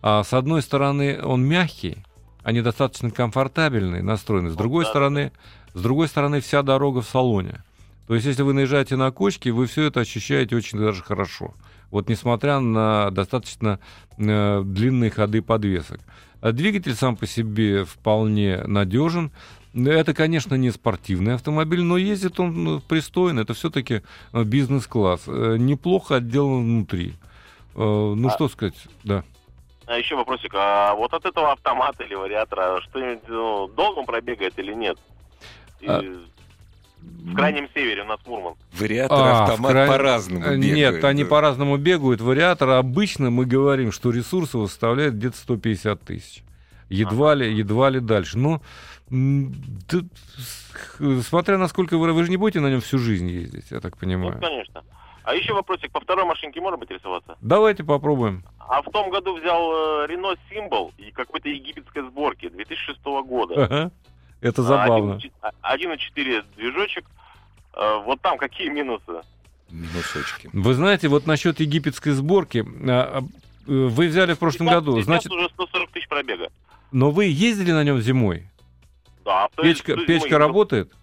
а, 0.01 0.23
с 0.23 0.33
одной 0.33 0.61
стороны 0.61 1.21
он 1.21 1.43
мягкий, 1.43 1.97
они 2.43 2.61
достаточно 2.61 3.11
комфортабельные, 3.11 4.01
настроены. 4.01 4.49
С 4.49 4.55
другой 4.55 4.85
да. 4.85 4.89
стороны, 4.89 5.31
с 5.73 5.81
другой 5.81 6.07
стороны, 6.07 6.39
вся 6.39 6.63
дорога 6.63 7.01
в 7.01 7.07
салоне. 7.07 7.63
То 8.07 8.15
есть, 8.15 8.25
если 8.25 8.41
вы 8.41 8.53
наезжаете 8.53 8.95
на 8.95 9.11
кочки, 9.11 9.49
вы 9.49 9.65
все 9.67 9.83
это 9.83 9.99
ощущаете 9.99 10.55
очень 10.55 10.79
даже 10.79 11.03
хорошо. 11.03 11.53
Вот 11.91 12.09
несмотря 12.09 12.59
на 12.59 13.11
достаточно 13.11 13.79
э, 14.17 14.61
длинные 14.63 15.11
ходы 15.11 15.41
подвесок. 15.41 15.99
А 16.39 16.51
Двигатель 16.51 16.95
сам 16.95 17.15
по 17.15 17.25
себе 17.25 17.83
вполне 17.83 18.63
надежен. 18.65 19.31
Это, 19.73 20.13
конечно, 20.13 20.55
не 20.55 20.71
спортивный 20.71 21.35
автомобиль, 21.35 21.81
но 21.81 21.97
ездит 21.97 22.39
он 22.39 22.63
ну, 22.63 22.79
пристойно. 22.79 23.41
Это 23.41 23.53
все-таки 23.53 24.03
бизнес-класс. 24.33 25.23
Э, 25.27 25.57
Неплохо 25.59 26.15
отделан 26.15 26.63
внутри. 26.63 27.13
Э, 27.75 28.13
Ну, 28.15 28.27
А- 28.27 28.31
что 28.31 28.47
сказать, 28.49 28.75
да. 29.03 29.23
А 29.87 29.97
еще 29.97 30.15
вопросик, 30.17 30.51
а 30.53 30.93
вот 30.95 31.13
от 31.13 31.25
этого 31.25 31.53
автомата 31.53 32.03
или 32.03 32.13
вариатора 32.13 32.81
что-нибудь 32.81 33.23
ну, 33.27 33.67
долго 33.69 34.03
пробегает 34.03 34.57
или 34.59 34.73
нет? 34.73 34.97
И 35.79 35.87
А, 35.87 36.01
В 37.01 37.33
крайнем 37.35 37.69
севере 37.73 38.01
у 38.01 38.05
нас 38.05 38.19
Мурман. 38.25 38.55
Вариатор, 38.73 39.17
А, 39.17 39.43
автомат 39.45 39.71
край- 39.71 39.87
по-разному 39.87 40.41
бегают. 40.41 40.75
Нет, 40.75 41.03
они 41.05 41.23
по-разному 41.23 41.77
бегают. 41.77 42.19
Вариатор 42.19 42.69
обычно 42.71 43.29
мы 43.29 43.45
говорим, 43.45 43.91
что 43.93 44.11
ресурс 44.11 44.53
его 44.55 44.67
составляет 44.67 45.15
где-то 45.15 45.37
150 45.37 46.01
тысяч. 46.01 46.43
Едва 46.89 47.33
ли, 47.35 47.53
едва 47.53 47.89
ли 47.89 47.99
дальше. 48.01 48.37
Но 48.37 48.61
да, 49.09 49.99
смотря 51.21 51.57
насколько 51.57 51.97
вы, 51.97 52.11
вы 52.11 52.23
же 52.25 52.29
не 52.29 52.37
будете 52.37 52.59
на 52.59 52.69
нем 52.69 52.81
всю 52.81 52.97
жизнь 52.97 53.29
ездить, 53.29 53.71
я 53.71 53.79
так 53.79 53.93
Ну, 53.95 53.99
понимаю. 54.01 54.39
конечно. 54.41 54.83
А 55.27 55.35
еще 55.35 55.51
вопросик, 55.53 55.91
по 55.91 55.99
второй 55.99 56.23
машинке 56.23 56.61
можно 56.61 56.81
интересоваться? 56.81 57.35
Давайте 57.41 57.83
попробуем. 57.83 58.45
А 58.59 58.81
в 58.81 58.89
том 58.89 59.09
году 59.09 59.37
взял 59.37 59.73
э, 59.73 60.07
Renault 60.07 60.37
Symbol 60.49 60.93
и 60.97 61.11
какой-то 61.11 61.49
египетской 61.49 62.01
сборки 62.03 62.47
2006 62.47 63.03
года. 63.25 63.65
Ага. 63.65 63.91
Это 64.39 64.61
А, 64.61 64.63
забавно. 64.63 65.15
1.4 65.15 65.31
а, 65.41 65.75
1.4 65.75 66.45
движочек. 66.55 67.05
Э, 67.73 67.97
Вот 68.05 68.21
там 68.21 68.37
какие 68.37 68.69
минусы? 68.69 69.21
Минусочки. 69.69 70.49
Вы 70.53 70.73
знаете, 70.73 71.09
вот 71.09 71.27
насчет 71.27 71.59
египетской 71.59 72.11
сборки, 72.11 72.63
а, 72.89 73.19
э, 73.19 73.23
вы 73.65 74.07
взяли 74.07 74.33
в 74.33 74.39
прошлом 74.39 74.67
Сейчас- 74.67 74.75
году, 74.75 74.91
сейчас 74.93 75.05
значит, 75.07 75.31
уже 75.33 75.49
140 75.49 75.91
тысяч 75.91 76.07
пробега. 76.07 76.49
но 76.93 77.11
вы 77.11 77.25
ездили 77.25 77.73
на 77.73 77.83
нем 77.83 77.99
зимой? 77.99 78.47
Да, 79.25 79.49
Печка, 79.57 79.95
то 79.95 79.99
есть 80.03 80.07
печка 80.07 80.37
работает? 80.37 80.93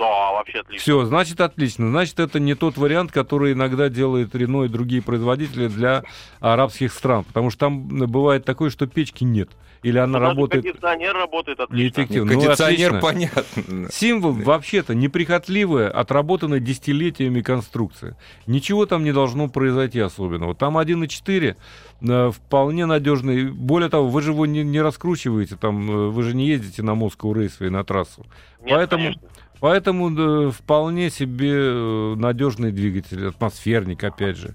Да, 0.00 0.32
вообще 0.32 0.60
отлично. 0.60 0.80
Все, 0.82 1.04
значит, 1.04 1.40
отлично. 1.42 1.90
Значит, 1.90 2.18
это 2.20 2.40
не 2.40 2.54
тот 2.54 2.78
вариант, 2.78 3.12
который 3.12 3.52
иногда 3.52 3.90
делает 3.90 4.34
Рено 4.34 4.64
и 4.64 4.68
другие 4.68 5.02
производители 5.02 5.68
для 5.68 6.04
арабских 6.40 6.92
стран. 6.94 7.24
Потому 7.24 7.50
что 7.50 7.60
там 7.60 7.86
бывает 7.86 8.44
такое, 8.46 8.70
что 8.70 8.86
печки 8.86 9.24
нет. 9.24 9.50
Или 9.82 9.98
она 9.98 10.06
Ну, 10.06 10.12
даже 10.24 10.24
работает 10.26 10.64
кондиционер 10.64 11.14
работает 11.14 11.60
отлично. 11.60 11.82
неэффективно. 12.00 12.32
Ну, 12.32 12.40
Кондиционер 12.40 12.94
отлично. 12.96 13.00
понятно. 13.00 13.88
Символ 13.90 14.32
вообще-то 14.32 14.94
неприхотливая, 14.94 15.90
отработанная 15.90 16.60
десятилетиями 16.60 17.40
конструкция. 17.42 18.16
Ничего 18.46 18.84
там 18.86 19.04
не 19.04 19.12
должно 19.12 19.48
произойти 19.48 20.00
особенного. 20.00 20.54
Там 20.54 20.76
1.4 20.78 21.56
э, 22.02 22.30
вполне 22.30 22.86
надежный. 22.86 23.50
Более 23.50 23.88
того, 23.90 24.08
вы 24.08 24.20
же 24.22 24.32
его 24.32 24.44
не, 24.46 24.62
не 24.64 24.80
раскручиваете, 24.82 25.56
там, 25.56 25.90
э, 25.90 26.08
вы 26.10 26.22
же 26.24 26.34
не 26.36 26.46
ездите 26.46 26.82
на 26.82 26.94
Москву 26.94 27.32
рейсвей 27.34 27.70
на 27.70 27.82
трассу. 27.84 28.26
Нет, 28.60 28.70
поэтому- 28.76 29.02
конечно. 29.04 29.22
Поэтому 29.60 30.10
э, 30.10 30.50
вполне 30.50 31.10
себе 31.10 31.52
э, 31.54 32.14
надежный 32.16 32.72
двигатель, 32.72 33.26
атмосферник, 33.28 34.02
опять 34.04 34.36
же. 34.36 34.54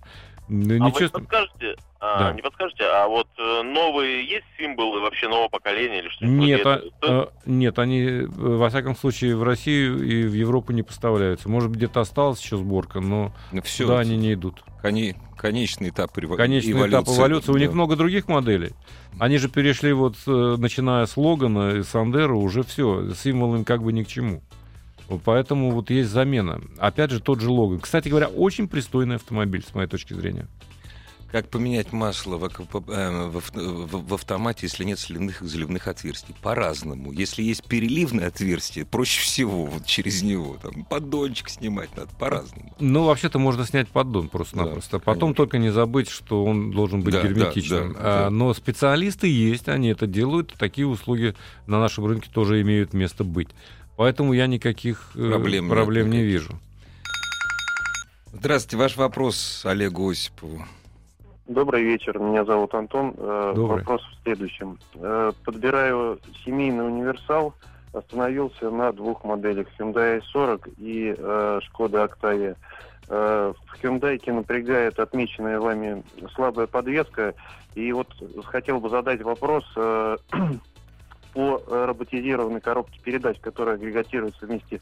Н- 0.49 0.63
А 0.81 0.85
вы 0.85 0.89
Ничего... 0.89 1.01
не 1.03 1.09
подскажете, 1.09 1.75
а, 1.99 2.19
Да. 2.19 2.33
не 2.33 2.41
подскажете, 2.41 2.83
а 2.85 3.07
вот 3.07 3.27
э, 3.37 3.61
новые 3.63 4.25
есть 4.27 4.45
символы 4.59 5.01
вообще 5.01 5.27
нового 5.27 5.47
поколения 5.49 5.99
или 5.99 6.09
что-нибудь? 6.09 6.45
Нет, 6.47 6.65
а- 6.65 6.81
э, 7.03 7.25
нет, 7.45 7.77
они 7.79 8.01
э, 8.01 8.25
во 8.27 8.69
всяком 8.69 8.95
случае 8.95 9.35
в 9.35 9.43
Россию 9.43 10.03
и 10.03 10.23
в 10.27 10.33
Европу 10.33 10.71
не 10.71 10.81
поставляются. 10.83 11.49
Может 11.49 11.69
быть, 11.69 11.77
где-то 11.77 12.01
осталась 12.01 12.41
еще 12.41 12.57
сборка, 12.57 12.99
но 12.99 13.31
Все, 13.63 13.83
туда 13.85 13.99
они 13.99 14.17
не 14.17 14.33
идут. 14.33 14.63
конечный 15.37 15.89
этап 15.89 16.15
эво- 16.17 16.35
Конечный 16.37 16.71
эволюции. 16.73 17.03
этап 17.03 17.15
эволюции. 17.15 17.51
У 17.51 17.57
них 17.57 17.69
Да. 17.69 17.75
много 17.75 17.95
других 17.95 18.27
моделей. 18.27 18.71
Они 19.19 19.37
же 19.37 19.49
перешли 19.49 19.93
вот, 19.93 20.15
начиная 20.25 21.05
с 21.05 21.15
Логана 21.17 21.75
и 21.77 21.83
Сандера, 21.83 22.33
уже 22.33 22.63
все, 22.63 23.13
символ 23.13 23.55
им 23.55 23.65
как 23.65 23.81
бы 23.83 23.91
ни 23.93 24.03
к 24.03 24.07
чему. 24.07 24.41
Поэтому 25.23 25.71
вот 25.71 25.89
есть 25.89 26.09
замена. 26.09 26.61
Опять 26.77 27.11
же, 27.11 27.19
тот 27.19 27.39
же 27.41 27.49
Логан. 27.51 27.79
Кстати 27.79 28.09
говоря, 28.09 28.27
очень 28.27 28.67
пристойный 28.67 29.15
автомобиль, 29.17 29.63
с 29.69 29.73
моей 29.75 29.87
точки 29.87 30.13
зрения. 30.13 30.47
Как 31.31 31.49
поменять 31.49 31.91
масло 31.91 32.37
в, 32.37 32.45
аква- 32.45 32.83
э, 32.87 33.27
в 33.27 33.41
в- 33.51 34.07
в 34.09 34.13
автомате, 34.13 34.59
если 34.67 34.85
нет 34.85 34.97
сливных 34.99 35.41
и 35.41 35.47
заливных 35.47 35.87
отверстий? 35.87 36.33
По-разному. 36.41 37.11
Если 37.11 37.43
есть 37.43 37.65
переливное 37.65 38.27
отверстие, 38.27 38.85
проще 38.85 39.21
всего 39.21 39.65
вот 39.65 39.85
через 39.85 40.21
него. 40.23 40.55
Там, 40.61 40.85
поддончик 40.85 41.49
снимать 41.49 41.89
надо 41.97 42.09
по-разному. 42.17 42.73
Ну, 42.79 43.03
вообще-то 43.03 43.37
можно 43.37 43.65
снять 43.65 43.89
поддон 43.89 44.29
просто-напросто. 44.29 44.91
Да, 44.93 44.99
Потом 44.99 45.19
конечно. 45.29 45.35
только 45.35 45.57
не 45.57 45.71
забыть, 45.71 46.07
что 46.09 46.45
он 46.45 46.71
должен 46.71 47.01
быть 47.01 47.13
Да, 47.13 47.21
да, 47.23 47.27
герметичным. 47.27 47.93
да, 47.93 47.99
А, 47.99 48.23
да. 48.25 48.29
Но 48.29 48.53
специалисты 48.53 49.27
есть, 49.27 49.67
они 49.67 49.89
это 49.89 50.07
делают. 50.07 50.53
Такие 50.57 50.87
услуги 50.87 51.35
на 51.67 51.81
нашем 51.81 52.05
рынке 52.05 52.29
тоже 52.31 52.61
имеют 52.61 52.93
место 52.93 53.25
быть. 53.25 53.49
Поэтому 53.97 54.33
я 54.33 54.47
никаких 54.47 55.11
э, 55.15 55.29
Проблем 55.29 55.65
нет 55.65 55.73
проблем 55.73 56.09
не 56.09 56.17
никаких. 56.17 56.31
вижу. 56.31 56.53
Здравствуйте, 58.33 58.77
ваш 58.77 58.97
вопрос 58.97 59.65
Олегу 59.65 60.09
Осипову. 60.09 60.65
Добрый 61.47 61.83
вечер, 61.83 62.19
меня 62.19 62.43
зовут 62.43 62.73
Антон. 62.73 63.13
Э, 63.17 63.53
Добрый. 63.55 63.79
Вопрос 63.79 64.01
в 64.01 64.23
следующем. 64.23 64.79
Э, 64.95 65.31
Подбираю 65.45 66.19
семейный 66.43 66.85
универсал, 66.85 67.53
остановился 67.93 68.69
на 68.69 68.91
двух 68.91 69.23
моделях 69.23 69.67
Hyundai 69.79 70.21
i40 70.33 70.73
и 70.77 71.11
Skoda 71.13 72.09
Octavia. 72.09 72.55
В 73.07 73.55
Hyundai 73.81 74.19
напрягает 74.31 74.99
отмеченная 74.99 75.59
вами 75.59 76.03
слабая 76.33 76.65
подвеска. 76.67 77.35
И 77.75 77.93
вот 77.93 78.07
хотел 78.45 78.79
бы 78.79 78.89
задать 78.89 79.21
вопрос 79.21 79.63
по 81.35 81.61
э, 81.67 81.85
роботизированной 81.85 82.61
коробке 82.61 82.97
передач, 83.03 83.37
которая 83.41 83.75
агрегатируется 83.75 84.45
вместе 84.45 84.79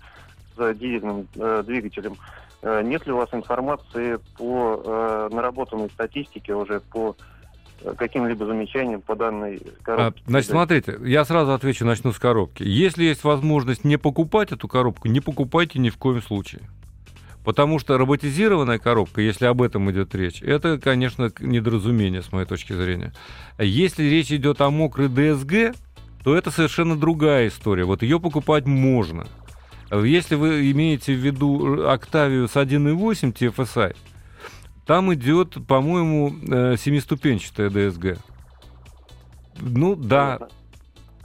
с 0.55 0.73
дизельным 0.75 1.27
э, 1.35 1.63
двигателем. 1.65 2.15
Э, 2.61 2.83
Нет 2.83 3.07
ли 3.07 3.11
у 3.11 3.17
вас 3.17 3.29
информации 3.33 4.19
по 4.37 4.81
э, 4.85 5.29
наработанной 5.33 5.89
статистике 5.89 6.53
уже 6.53 6.79
по 6.79 7.15
э, 7.81 7.93
каким-либо 7.97 8.45
замечаниям 8.45 9.01
по 9.01 9.15
данной 9.15 9.57
А, 9.57 9.83
коробке? 9.83 10.23
значит, 10.27 10.51
смотрите, 10.51 10.99
я 11.03 11.25
сразу 11.25 11.53
отвечу, 11.53 11.85
начну 11.85 12.11
с 12.13 12.19
коробки. 12.19 12.61
Если 12.61 13.03
есть 13.03 13.23
возможность 13.23 13.83
не 13.83 13.97
покупать 13.97 14.51
эту 14.51 14.67
коробку, 14.67 15.07
не 15.07 15.21
покупайте 15.21 15.79
ни 15.79 15.89
в 15.89 15.97
коем 15.97 16.21
случае. 16.21 16.61
Потому 17.43 17.79
что 17.79 17.97
роботизированная 17.97 18.77
коробка, 18.77 19.21
если 19.21 19.47
об 19.47 19.63
этом 19.63 19.89
идет 19.91 20.13
речь, 20.13 20.41
это, 20.43 20.77
конечно, 20.77 21.31
недоразумение 21.39 22.21
с 22.21 22.31
моей 22.31 22.45
точки 22.45 22.73
зрения. 22.73 23.11
А 23.57 23.63
Если 23.63 24.03
речь 24.03 24.31
идет 24.31 24.61
о 24.61 24.69
мокрой 24.69 25.09
ДСГ, 25.09 25.75
то 26.23 26.35
это 26.35 26.51
совершенно 26.51 26.95
другая 26.95 27.47
история. 27.47 27.85
Вот 27.85 28.01
ее 28.01 28.19
покупать 28.19 28.65
можно. 28.65 29.25
Если 29.91 30.35
вы 30.35 30.71
имеете 30.71 31.13
в 31.13 31.17
виду 31.17 31.83
Octavia 31.85 32.47
с 32.47 32.55
1.8 32.55 33.33
TFSI, 33.33 33.95
там 34.85 35.13
идет, 35.13 35.57
по-моему, 35.67 36.33
э, 36.49 36.77
семиступенчатая 36.77 37.69
ДСГ. 37.69 38.17
Ну 39.59 39.95
да, 39.95 40.37
Понятно. 40.39 40.57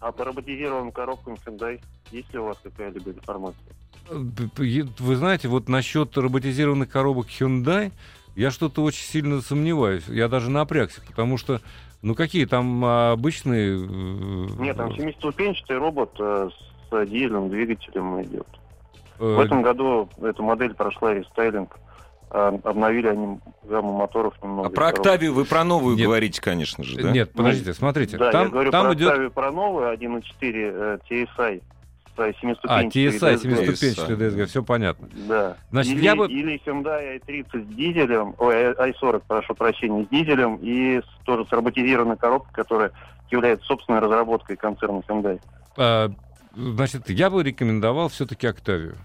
А 0.01 0.13
по 0.13 0.25
роботизированным 0.25 0.93
коробкам 0.93 1.35
Hyundai 1.35 1.81
есть 2.13 2.33
ли 2.33 2.39
у 2.39 2.45
вас 2.45 2.59
какая-либо 2.63 3.11
информация? 3.11 3.75
Вы 4.09 5.17
знаете, 5.17 5.49
вот 5.49 5.69
насчет 5.69 6.17
роботизированных 6.17 6.89
коробок 6.89 7.27
Hyundai 7.29 7.93
я 8.37 8.51
что-то 8.51 8.83
очень 8.85 9.05
сильно 9.05 9.41
сомневаюсь. 9.41 10.05
Я 10.07 10.29
даже 10.29 10.51
напрягся, 10.51 11.01
потому 11.05 11.37
что, 11.37 11.61
ну 12.03 12.15
какие 12.15 12.45
там 12.45 12.85
а, 12.85 13.13
обычные... 13.13 13.77
э, 13.77 14.47
Нет, 14.59 14.77
там 14.77 14.95
семиступенчатый 14.95 15.79
робот 15.79 16.11
э, 16.19 16.49
с 16.91 17.07
дизельным 17.07 17.49
двигателем 17.51 18.23
идет. 18.23 18.47
э, 19.19 19.25
В 19.25 19.41
этом 19.41 19.63
году 19.63 20.09
эта 20.23 20.43
модель 20.43 20.75
прошла 20.75 21.15
рестайлинг. 21.15 21.79
А, 22.31 22.49
Обновили 22.65 23.09
они 23.09 23.39
гамму 23.65 23.93
моторов 23.93 24.35
немного. 24.43 24.69
А 24.69 24.71
про. 24.71 24.89
Октавию 24.89 25.33
вы 25.33 25.45
про 25.45 25.65
новую 25.65 25.97
Нет. 25.97 26.07
говорите, 26.07 26.41
конечно 26.43 26.85
же, 26.85 27.01
да? 27.01 27.11
Нет, 27.11 27.33
подождите, 27.33 27.73
смотрите. 27.73 28.19
Да, 28.19 28.31
там 28.31 28.43
я 28.45 28.49
говорю 28.49 28.71
там 28.71 28.87
про 28.87 28.95
идет... 28.95 29.13
Octavia, 29.13 29.31
про 29.31 29.51
новую 29.51 29.95
1.4 29.95 30.23
э, 30.41 30.99
TSI 31.09 31.63
А, 32.19 32.33
семиступенчатой 32.41 33.03
TSI, 33.07 33.35
DSG. 33.35 33.39
семиступенчатый 33.43 34.17
DSG, 34.17 34.47
все 34.47 34.63
понятно. 34.63 35.09
Да. 35.29 35.57
Значит, 35.71 35.93
или, 35.95 36.03
я 36.03 36.17
бы- 36.17 36.27
или 36.31 36.61
Hyundai 36.67 37.21
i30 37.27 37.65
с 37.65 37.75
дизелем, 37.75 38.35
ой, 38.39 38.73
i40, 38.75 39.23
прошу 39.27 39.55
прощения, 39.55 40.05
с 40.05 40.09
дизелем 40.09 40.57
и 40.57 41.01
с, 41.01 41.25
тоже 41.25 41.47
с 41.47 41.53
роботизированной 41.53 42.17
коробкой, 42.17 42.53
которая 42.55 42.93
является 43.31 43.67
собственной 43.67 44.01
разработкой 44.01 44.57
концерна 44.57 45.03
Hyundai. 45.09 45.41
А, 45.77 46.11
Значит, 46.57 47.09
я 47.11 47.31
бы 47.31 47.43
рекомендовал 47.45 48.09
все-таки 48.09 48.47
Octavia. 48.49 48.97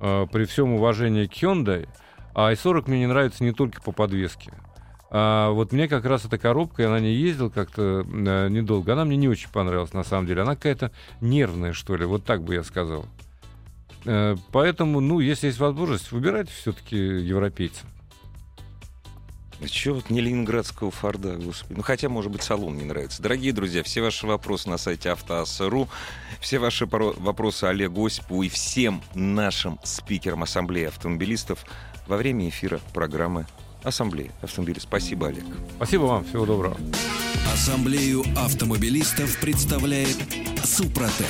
А, 0.00 0.26
При 0.26 0.44
всем 0.44 0.74
уважении 0.74 1.26
к 1.26 1.32
Hyundai, 1.32 1.88
а 2.34 2.52
i40 2.52 2.84
мне 2.88 3.00
не 3.00 3.06
нравится 3.06 3.42
не 3.42 3.52
только 3.52 3.80
по 3.82 3.90
подвеске. 3.92 4.52
А 5.16 5.50
вот 5.50 5.70
мне 5.70 5.86
как 5.86 6.04
раз 6.06 6.24
эта 6.24 6.38
коробка, 6.38 6.82
я 6.82 6.90
на 6.90 6.98
ней 6.98 7.14
ездил 7.16 7.48
как-то 7.48 8.04
э, 8.04 8.48
недолго, 8.48 8.94
она 8.94 9.04
мне 9.04 9.16
не 9.16 9.28
очень 9.28 9.48
понравилась 9.48 9.92
на 9.92 10.02
самом 10.02 10.26
деле. 10.26 10.42
Она 10.42 10.56
какая-то 10.56 10.90
нервная, 11.20 11.72
что 11.72 11.94
ли, 11.94 12.04
вот 12.04 12.24
так 12.24 12.42
бы 12.42 12.54
я 12.54 12.64
сказал. 12.64 13.06
Э, 14.06 14.34
Поэтому, 14.50 14.98
ну, 14.98 15.20
если 15.20 15.46
есть 15.46 15.60
возможность, 15.60 16.10
выбирайте 16.10 16.50
все-таки 16.50 16.96
европейца. 16.96 17.86
Чего 19.68 19.94
вот 19.94 20.10
не 20.10 20.20
ленинградского 20.20 20.90
Форда, 20.90 21.36
господи. 21.36 21.74
Ну, 21.74 21.84
хотя, 21.84 22.08
может 22.08 22.32
быть, 22.32 22.42
салон 22.42 22.76
не 22.76 22.84
нравится. 22.84 23.22
Дорогие 23.22 23.52
друзья, 23.52 23.84
все 23.84 24.02
ваши 24.02 24.26
вопросы 24.26 24.68
на 24.68 24.78
сайте 24.78 25.10
автоаса.ру, 25.10 25.88
все 26.40 26.58
ваши 26.58 26.86
вопросы 26.86 27.66
Олегу 27.66 28.04
Осипову 28.04 28.42
и 28.42 28.48
всем 28.48 29.00
нашим 29.14 29.78
спикерам 29.84 30.42
Ассамблеи 30.42 30.86
автомобилистов 30.86 31.64
во 32.08 32.16
время 32.16 32.48
эфира 32.48 32.80
программы 32.92 33.46
Ассамблеи 33.84 34.30
автомобилистов. 34.42 34.88
Спасибо, 34.88 35.28
Олег. 35.28 35.44
Спасибо 35.76 36.02
вам, 36.02 36.24
всего 36.24 36.46
доброго. 36.46 36.76
Ассамблею 37.52 38.24
автомобилистов 38.36 39.38
представляет 39.40 40.16
Супротек. 40.64 41.28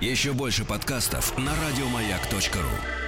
Еще 0.00 0.32
больше 0.32 0.64
подкастов 0.64 1.36
на 1.38 1.52
радиомаяк.ру. 1.54 3.05